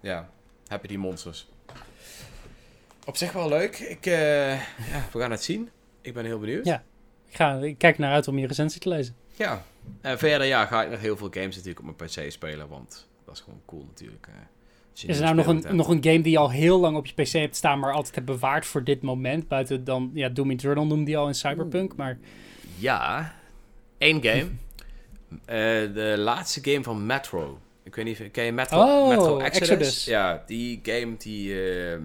ja, 0.02 0.30
heb 0.68 0.82
je 0.82 0.88
die 0.88 0.98
monsters. 0.98 1.48
Op 3.06 3.18
zich 3.18 3.32
wel 3.32 3.50
leuk. 3.50 3.80
Ik, 3.80 4.06
uh, 4.06 4.52
ja, 4.92 5.08
we 5.12 5.20
gaan 5.20 5.32
het 5.32 5.44
zien. 5.44 5.70
Ik 6.02 6.14
ben 6.14 6.26
heel 6.26 6.40
benieuwd. 6.40 6.66
Ja, 6.66 6.84
ik, 7.30 7.36
ga, 7.36 7.54
ik 7.54 7.78
kijk 7.78 7.98
naar 7.98 8.12
uit 8.14 8.28
om 8.28 8.38
je 8.38 8.48
recensie 8.48 8.82
te 8.82 8.90
lezen. 8.90 9.16
Ja, 9.36 9.64
en 10.02 10.18
verder 10.18 10.48
ja, 10.48 10.66
ga 10.66 10.84
ik 10.84 10.90
nog 10.90 11.00
heel 11.00 11.18
veel 11.18 11.30
games 11.32 11.56
natuurlijk 11.56 11.80
op 11.80 11.98
mijn 11.98 12.10
PC 12.10 12.32
spelen, 12.32 12.68
want 12.68 13.08
dat 13.26 13.36
is 13.36 13.42
gewoon 13.42 13.62
cool 13.66 13.86
natuurlijk. 13.90 14.28
Uh. 14.30 14.36
Is 15.10 15.18
er 15.18 15.24
nou 15.24 15.36
nog 15.36 15.48
een, 15.48 15.76
nog 15.76 15.88
een 15.88 16.04
game 16.04 16.22
die 16.22 16.32
je 16.32 16.38
al 16.38 16.52
heel 16.52 16.80
lang 16.80 16.98
op 16.98 17.06
je 17.06 17.14
PC 17.14 17.32
hebt 17.32 17.56
staan, 17.56 17.80
maar 17.80 17.94
altijd 17.94 18.16
hebt 18.16 18.28
bewaard 18.28 18.66
voor 18.66 18.84
dit 18.84 19.02
moment? 19.02 19.48
Buiten 19.48 19.84
dan, 19.84 20.12
ja, 20.14 20.30
Doom 20.30 20.52
Eternal 20.52 20.86
noemde 20.86 21.06
die 21.06 21.18
al 21.18 21.28
in 21.28 21.36
Cyberpunk, 21.36 21.96
maar... 21.96 22.18
Ja, 22.78 23.34
één 23.98 24.24
game. 24.24 24.48
uh, 25.30 25.38
de 25.94 26.16
laatste 26.18 26.72
game 26.72 26.84
van 26.84 27.06
Metro. 27.06 27.60
Ik 27.86 27.96
weet 27.96 28.06
niet, 28.06 28.32
ken 28.32 28.44
je 28.44 28.52
Metro, 28.52 28.80
oh, 28.80 29.08
Metro 29.08 29.40
Exodus? 29.40 29.70
Exodus? 29.70 30.06
Ja, 30.06 30.44
die 30.46 30.80
game 30.84 31.18
die... 31.18 31.50
Uh, 31.50 31.98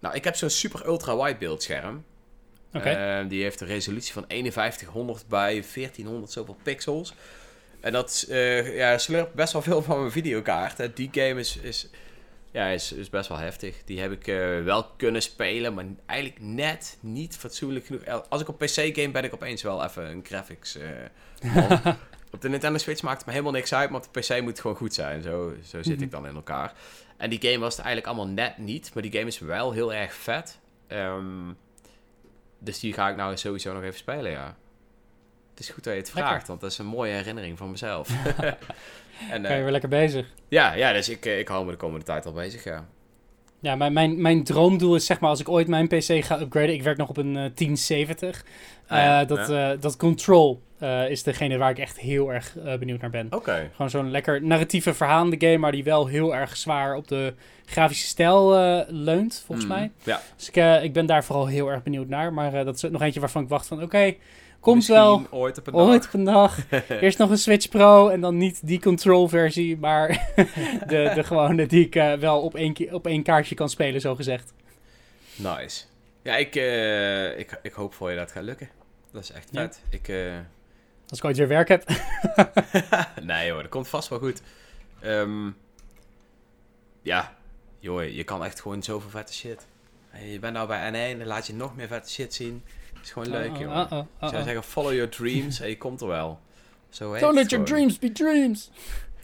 nou, 0.00 0.14
ik 0.14 0.24
heb 0.24 0.36
zo'n 0.36 0.50
super 0.50 0.86
ultra-wide 0.86 1.38
beeldscherm. 1.38 2.04
Okay. 2.72 3.22
Uh, 3.22 3.28
die 3.28 3.42
heeft 3.42 3.60
een 3.60 3.66
resolutie 3.66 4.12
van 4.12 4.24
5100 4.28 5.28
bij 5.28 5.64
1400 5.74 6.32
zoveel 6.32 6.56
pixels. 6.62 7.14
En 7.80 7.92
dat 7.92 8.26
uh, 8.28 8.76
ja, 8.76 8.98
slurpt 8.98 9.34
best 9.34 9.52
wel 9.52 9.62
veel 9.62 9.82
van 9.82 9.98
mijn 9.98 10.12
videokaart. 10.12 10.96
Die 10.96 11.08
game 11.12 11.40
is, 11.40 11.56
is, 11.56 11.90
ja, 12.50 12.68
is, 12.68 12.92
is 12.92 13.10
best 13.10 13.28
wel 13.28 13.38
heftig. 13.38 13.76
Die 13.84 14.00
heb 14.00 14.12
ik 14.12 14.26
uh, 14.26 14.64
wel 14.64 14.84
kunnen 14.96 15.22
spelen, 15.22 15.74
maar 15.74 15.84
eigenlijk 16.06 16.40
net 16.42 16.96
niet 17.00 17.36
fatsoenlijk 17.36 17.86
genoeg. 17.86 18.24
Als 18.28 18.40
ik 18.40 18.48
op 18.48 18.58
PC 18.58 18.74
game 18.74 19.10
ben 19.10 19.24
ik 19.24 19.34
opeens 19.34 19.62
wel 19.62 19.84
even 19.84 20.10
een 20.10 20.24
graphics. 20.24 20.78
Op 22.32 22.40
de 22.40 22.48
Nintendo 22.48 22.78
Switch 22.78 23.02
maakt 23.02 23.16
het 23.16 23.26
me 23.26 23.32
helemaal 23.32 23.52
niks 23.52 23.74
uit, 23.74 23.90
maar 23.90 24.00
op 24.00 24.12
de 24.12 24.20
PC 24.20 24.40
moet 24.40 24.50
het 24.50 24.60
gewoon 24.60 24.76
goed 24.76 24.94
zijn. 24.94 25.22
Zo, 25.22 25.54
zo 25.64 25.82
zit 25.82 25.86
mm 25.86 25.92
-hmm. 25.92 26.02
ik 26.02 26.10
dan 26.10 26.26
in 26.26 26.34
elkaar. 26.34 26.72
En 27.16 27.30
die 27.30 27.40
game 27.40 27.58
was 27.58 27.76
het 27.76 27.84
eigenlijk 27.84 28.16
allemaal 28.16 28.34
net 28.34 28.58
niet, 28.58 28.90
maar 28.94 29.02
die 29.02 29.12
game 29.12 29.26
is 29.26 29.38
wel 29.38 29.72
heel 29.72 29.94
erg 29.94 30.14
vet. 30.14 30.58
Um, 30.88 31.56
dus 32.58 32.80
die 32.80 32.92
ga 32.92 33.08
ik 33.08 33.16
nou 33.16 33.36
sowieso 33.36 33.72
nog 33.72 33.82
even 33.82 33.98
spelen, 33.98 34.30
ja 34.30 34.56
is 35.60 35.68
goed 35.68 35.84
dat 35.84 35.92
je 35.92 35.98
het 35.98 36.10
vraagt, 36.10 36.46
want 36.46 36.60
dat 36.60 36.70
is 36.70 36.78
een 36.78 36.86
mooie 36.86 37.12
herinnering 37.12 37.58
van 37.58 37.70
mezelf. 37.70 38.08
en, 39.30 39.44
uh, 39.44 39.56
je 39.56 39.62
weer 39.62 39.70
lekker 39.70 39.88
bezig. 39.88 40.26
Ja, 40.48 40.72
ja 40.72 40.92
dus 40.92 41.08
ik, 41.08 41.26
eh, 41.26 41.38
ik 41.38 41.48
hou 41.48 41.64
me 41.64 41.70
de 41.70 41.76
komende 41.76 42.04
tijd 42.04 42.26
al 42.26 42.32
bezig, 42.32 42.64
ja. 42.64 42.86
Ja, 43.60 43.74
mijn, 43.74 43.92
mijn, 43.92 44.20
mijn 44.20 44.44
droomdoel 44.44 44.94
is 44.94 45.06
zeg 45.06 45.20
maar 45.20 45.30
als 45.30 45.40
ik 45.40 45.48
ooit 45.48 45.68
mijn 45.68 45.88
PC 45.88 46.24
ga 46.24 46.40
upgraden. 46.40 46.74
Ik 46.74 46.82
werk 46.82 46.96
nog 46.96 47.08
op 47.08 47.16
een 47.16 47.34
uh, 47.34 47.50
1070. 47.54 48.44
Ah, 48.86 48.98
ja, 48.98 49.24
dat, 49.24 49.48
ja. 49.48 49.76
dat 49.76 49.96
Control 49.96 50.62
is 51.08 51.22
degene 51.22 51.56
waar 51.56 51.70
ik 51.70 51.78
echt 51.78 51.98
heel 51.98 52.32
erg 52.32 52.56
benieuwd 52.78 53.00
naar 53.00 53.10
ben. 53.10 53.26
Oké. 53.30 53.70
Gewoon 53.72 53.90
zo'n 53.90 54.10
lekker 54.10 54.42
narratieve 54.42 54.94
verhalende 54.94 55.36
game, 55.38 55.58
maar 55.58 55.72
die 55.72 55.84
wel 55.84 56.06
heel 56.06 56.34
erg 56.34 56.56
zwaar 56.56 56.94
op 56.96 57.08
de 57.08 57.34
grafische 57.64 58.06
stijl 58.06 58.50
leunt, 58.88 59.42
volgens 59.46 59.66
mm, 59.66 59.74
mij. 59.74 59.90
Ja. 60.02 60.20
Dus 60.36 60.48
ik, 60.50 60.82
ik 60.82 60.92
ben 60.92 61.06
daar 61.06 61.24
vooral 61.24 61.46
heel 61.46 61.68
erg 61.68 61.82
benieuwd 61.82 62.08
naar. 62.08 62.32
Maar 62.32 62.64
dat 62.64 62.74
is 62.74 62.82
nog 62.82 63.02
eentje 63.02 63.20
waarvan 63.20 63.42
ik 63.42 63.48
wacht 63.48 63.66
van 63.66 63.82
oké. 63.82 64.14
Komt 64.60 64.86
wel. 64.86 65.26
Ooit 65.30 65.58
op 65.58 65.66
een 65.66 65.72
dag. 65.72 65.82
Ooit 65.82 66.06
op 66.06 66.12
een 66.12 66.24
dag. 66.24 66.58
Eerst 67.00 67.18
nog 67.18 67.30
een 67.30 67.38
Switch 67.38 67.68
Pro 67.68 68.08
en 68.08 68.20
dan 68.20 68.36
niet 68.36 68.66
die 68.66 68.80
control 68.80 69.28
versie, 69.28 69.76
maar 69.76 70.08
de, 70.86 71.12
de 71.14 71.24
gewone 71.24 71.66
die 71.66 71.86
ik 71.86 72.18
wel 72.20 72.40
op 72.40 72.54
één, 72.54 72.76
op 72.92 73.06
één 73.06 73.22
kaartje 73.22 73.54
kan 73.54 73.68
spelen, 73.68 74.00
zo 74.00 74.14
gezegd. 74.14 74.52
Nice. 75.36 75.84
Ja, 76.22 76.36
ik, 76.36 76.54
ik, 77.38 77.58
ik 77.62 77.72
hoop 77.72 77.94
voor 77.94 78.10
je 78.10 78.16
dat 78.16 78.24
het 78.24 78.32
gaat 78.32 78.44
lukken. 78.44 78.68
Dat 79.12 79.22
is 79.22 79.32
echt 79.32 79.48
vet. 79.52 79.82
Ja. 79.90 79.98
Ik, 79.98 80.08
uh... 80.08 80.32
Als 81.10 81.18
ik 81.18 81.24
ooit 81.24 81.36
weer 81.36 81.48
werk 81.48 81.68
heb. 81.68 81.84
nee 83.22 83.50
hoor, 83.50 83.62
dat 83.62 83.70
komt 83.70 83.88
vast 83.88 84.08
wel 84.08 84.18
goed. 84.18 84.42
Um, 85.04 85.56
ja, 87.02 87.36
joh, 87.78 88.08
je 88.08 88.24
kan 88.24 88.44
echt 88.44 88.60
gewoon 88.60 88.82
zoveel 88.82 89.10
vette 89.10 89.32
shit. 89.32 89.66
Je 90.24 90.38
bent 90.38 90.54
nou 90.54 90.68
bij 90.68 91.14
N1, 91.14 91.18
dan 91.18 91.26
laat 91.26 91.46
je 91.46 91.54
nog 91.54 91.76
meer 91.76 91.88
vette 91.88 92.10
shit 92.10 92.34
zien 92.34 92.62
is 93.02 93.10
gewoon 93.10 93.30
leuk, 93.30 93.56
joh. 93.56 93.70
Uh 93.70 93.92
-oh, 93.92 93.98
Ik 94.20 94.28
zou 94.28 94.42
zeggen, 94.42 94.62
follow 94.62 94.92
your 94.92 95.08
dreams 95.08 95.60
en 95.60 95.68
je 95.68 95.78
komt 95.78 96.00
er 96.00 96.06
wel. 96.06 96.40
Zo 96.90 97.18
Don't 97.18 97.34
let 97.34 97.50
your 97.50 97.66
dreams 97.66 97.98
be 97.98 98.12
dreams. 98.12 98.70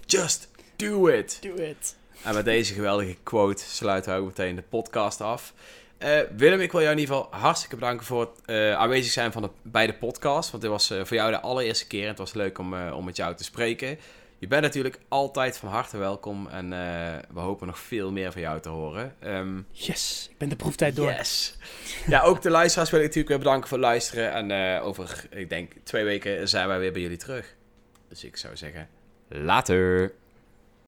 Just 0.07 0.49
do 0.77 1.07
it. 1.07 1.39
Do 1.41 1.55
it. 1.55 1.97
En 2.23 2.35
met 2.35 2.45
deze 2.45 2.75
geweldige 2.75 3.17
quote 3.23 3.63
sluiten 3.63 4.13
we 4.13 4.21
ook 4.21 4.27
meteen 4.27 4.57
de 4.57 4.63
podcast 4.63 5.21
af. 5.21 5.55
Uh, 5.99 6.21
Willem, 6.37 6.61
ik 6.61 6.73
wil 6.73 6.81
jou 6.81 6.93
in 6.93 6.99
ieder 6.99 7.15
geval 7.15 7.41
hartstikke 7.41 7.75
bedanken 7.75 8.07
voor 8.07 8.21
het 8.21 8.31
uh, 8.47 8.73
aanwezig 8.73 9.13
zijn 9.13 9.33
van 9.33 9.43
de, 9.43 9.51
bij 9.63 9.87
de 9.87 9.95
podcast. 9.95 10.51
Want 10.51 10.63
dit 10.63 10.73
was 10.73 10.91
uh, 10.91 11.05
voor 11.05 11.17
jou 11.17 11.31
de 11.31 11.41
allereerste 11.41 11.87
keer 11.87 12.03
en 12.03 12.09
het 12.09 12.19
was 12.19 12.35
leuk 12.35 12.59
om, 12.59 12.89
om 12.89 13.05
met 13.05 13.17
jou 13.17 13.35
te 13.35 13.45
spreken. 13.45 13.99
Je 14.39 14.47
bent 14.47 14.63
natuurlijk 14.63 14.99
altijd 15.09 15.57
van 15.57 15.69
harte 15.69 15.99
welkom 15.99 16.49
en 16.49 16.71
we 17.35 17.41
hopen 17.41 17.67
nog 17.67 17.79
veel 17.79 18.13
meer 18.13 18.33
van 18.33 18.41
jou 18.41 18.61
te 18.61 18.69
horen. 18.69 19.15
Um, 19.25 19.67
yes, 19.71 20.29
ik 20.31 20.39
ben 20.39 20.49
de 20.49 20.57
proeftijd 20.57 20.97
door. 20.97 21.11
Yes. 21.11 21.57
Ja, 22.07 22.23
ook 22.23 22.43
de 22.43 22.51
luisteraars 22.51 22.91
wil 22.91 22.99
ik 23.01 23.07
natuurlijk 23.07 23.35
weer 23.35 23.45
bedanken 23.45 23.69
voor 23.69 23.79
het 23.79 23.87
luisteren. 23.87 24.33
En 24.33 24.81
over, 24.81 25.25
ik 25.31 25.49
denk, 25.49 25.73
twee 25.83 26.05
weken 26.05 26.49
zijn 26.49 26.69
wij 26.69 26.79
weer 26.79 26.93
bij 26.93 27.03
jullie 27.03 27.17
terug. 27.17 27.55
Dus 28.09 28.25
ik 28.25 28.37
zou 28.37 28.57
zeggen, 28.57 28.89
later. 29.29 30.13